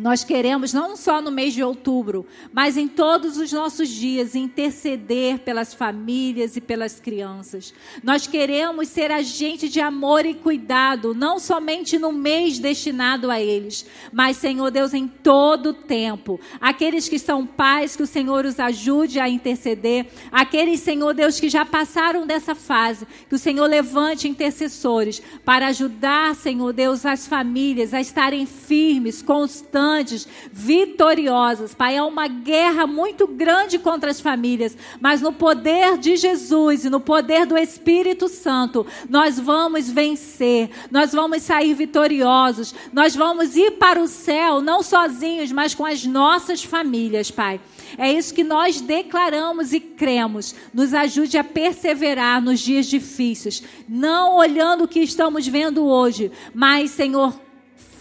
nós 0.00 0.24
queremos, 0.24 0.72
não 0.72 0.96
só 0.96 1.20
no 1.20 1.30
mês 1.30 1.52
de 1.52 1.62
outubro, 1.62 2.26
mas 2.52 2.76
em 2.76 2.88
todos 2.88 3.36
os 3.36 3.52
nossos 3.52 3.88
dias, 3.90 4.34
interceder 4.34 5.40
pelas 5.40 5.74
famílias 5.74 6.56
e 6.56 6.60
pelas 6.60 6.98
crianças. 6.98 7.74
Nós 8.02 8.26
queremos 8.26 8.88
ser 8.88 9.10
agente 9.10 9.68
de 9.68 9.80
amor 9.80 10.24
e 10.24 10.34
cuidado, 10.34 11.14
não 11.14 11.38
somente 11.38 11.98
no 11.98 12.10
mês 12.10 12.58
destinado 12.58 13.30
a 13.30 13.40
eles, 13.40 13.86
mas, 14.12 14.38
Senhor 14.38 14.70
Deus, 14.70 14.94
em 14.94 15.06
todo 15.06 15.70
o 15.70 15.74
tempo. 15.74 16.40
Aqueles 16.60 17.08
que 17.08 17.18
são 17.18 17.46
pais, 17.46 17.94
que 17.94 18.02
o 18.02 18.06
Senhor 18.06 18.46
os 18.46 18.58
ajude 18.58 19.20
a 19.20 19.28
interceder. 19.28 20.06
Aqueles, 20.30 20.80
Senhor 20.80 21.12
Deus, 21.12 21.38
que 21.38 21.50
já 21.50 21.66
passaram 21.66 22.26
dessa 22.26 22.54
fase, 22.54 23.06
que 23.28 23.34
o 23.34 23.38
Senhor 23.38 23.66
levante 23.66 24.26
intercessores 24.26 25.22
para 25.44 25.66
ajudar, 25.66 26.34
Senhor 26.34 26.72
Deus, 26.72 27.04
as 27.04 27.26
famílias 27.26 27.92
a 27.92 28.00
estarem 28.00 28.46
firmes, 28.46 29.20
constantes 29.20 29.81
constantes, 29.82 30.28
vitoriosas. 30.52 31.74
Pai, 31.74 31.96
é 31.96 32.02
uma 32.02 32.28
guerra 32.28 32.86
muito 32.86 33.26
grande 33.26 33.78
contra 33.78 34.10
as 34.10 34.20
famílias, 34.20 34.76
mas 35.00 35.20
no 35.20 35.32
poder 35.32 35.98
de 35.98 36.16
Jesus 36.16 36.84
e 36.84 36.90
no 36.90 37.00
poder 37.00 37.46
do 37.46 37.58
Espírito 37.58 38.28
Santo, 38.28 38.86
nós 39.08 39.38
vamos 39.38 39.90
vencer, 39.90 40.70
nós 40.90 41.12
vamos 41.12 41.42
sair 41.42 41.74
vitoriosos, 41.74 42.74
nós 42.92 43.16
vamos 43.16 43.56
ir 43.56 43.72
para 43.72 44.00
o 44.00 44.06
céu, 44.06 44.60
não 44.60 44.82
sozinhos, 44.82 45.50
mas 45.50 45.74
com 45.74 45.84
as 45.84 46.04
nossas 46.04 46.62
famílias, 46.62 47.30
Pai. 47.30 47.60
É 47.98 48.10
isso 48.10 48.32
que 48.32 48.44
nós 48.44 48.80
declaramos 48.80 49.72
e 49.72 49.80
cremos. 49.80 50.54
Nos 50.72 50.94
ajude 50.94 51.36
a 51.36 51.44
perseverar 51.44 52.40
nos 52.40 52.60
dias 52.60 52.86
difíceis, 52.86 53.62
não 53.88 54.36
olhando 54.36 54.84
o 54.84 54.88
que 54.88 55.00
estamos 55.00 55.46
vendo 55.46 55.84
hoje, 55.84 56.30
mas, 56.54 56.90
Senhor, 56.92 57.34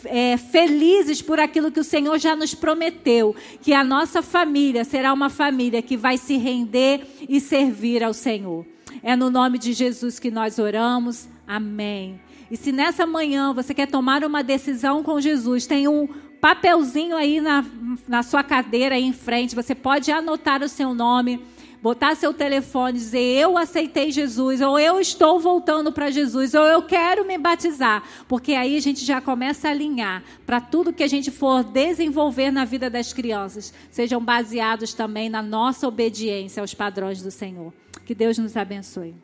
é, 0.06 0.38
felizes 0.38 1.22
por 1.22 1.40
aquilo 1.40 1.72
que 1.72 1.80
o 1.80 1.84
Senhor 1.84 2.18
já 2.18 2.36
nos 2.36 2.54
prometeu, 2.54 3.36
que 3.62 3.74
a 3.74 3.84
nossa 3.84 4.22
família 4.22 4.84
será 4.84 5.14
uma 5.14 5.30
família 5.30 5.82
que 5.82 5.98
vai 5.98 6.18
se 6.18 6.38
render 6.38 7.06
e 7.28 7.40
servir 7.40 8.04
ao 8.04 8.14
Senhor. 8.14 8.66
É 9.04 9.16
no 9.16 9.30
nome 9.30 9.58
de 9.58 9.74
Jesus 9.74 10.20
que 10.20 10.30
nós 10.30 10.60
oramos. 10.60 11.28
Amém. 11.48 12.20
E 12.50 12.58
se 12.58 12.72
nessa 12.72 13.06
manhã 13.06 13.54
você 13.54 13.74
quer 13.74 13.88
tomar 13.88 14.24
uma 14.24 14.44
decisão 14.44 15.02
com 15.04 15.22
Jesus, 15.22 15.66
tem 15.66 15.88
um 15.88 16.08
papelzinho 16.42 17.16
aí 17.16 17.40
na, 17.40 17.64
na 18.08 18.24
sua 18.24 18.44
cadeira 18.44 18.96
aí 18.96 19.04
em 19.04 19.14
frente, 19.14 19.56
você 19.56 19.76
pode 19.76 20.12
anotar 20.12 20.64
o 20.64 20.68
seu 20.68 20.94
nome 20.94 21.40
botar 21.82 22.16
seu 22.16 22.34
telefone, 22.34 22.98
dizer 22.98 23.20
eu 23.20 23.58
aceitei 23.58 24.12
Jesus, 24.12 24.62
ou 24.62 24.78
eu 24.78 25.00
estou 25.00 25.40
voltando 25.40 25.92
para 25.92 26.12
Jesus, 26.12 26.54
ou 26.54 26.64
eu 26.64 26.82
quero 26.84 27.26
me 27.26 27.38
batizar, 27.38 28.04
porque 28.28 28.54
aí 28.54 28.78
a 28.78 28.82
gente 28.82 29.04
já 29.04 29.20
começa 29.20 29.68
a 29.68 29.72
alinhar 29.72 30.24
para 30.46 30.62
tudo 30.62 30.94
que 30.94 31.04
a 31.04 31.08
gente 31.08 31.32
for 31.32 31.64
desenvolver 31.64 32.52
na 32.52 32.66
vida 32.66 32.90
das 32.90 33.12
crianças, 33.14 33.74
sejam 33.90 34.24
baseados 34.24 34.94
também 34.94 35.30
na 35.30 35.42
nossa 35.42 35.88
obediência 35.88 36.62
aos 36.62 36.74
padrões 36.74 37.22
do 37.22 37.32
Senhor. 37.32 37.74
Que 38.06 38.14
Deus 38.14 38.38
nos 38.38 38.56
abençoe. 38.56 39.16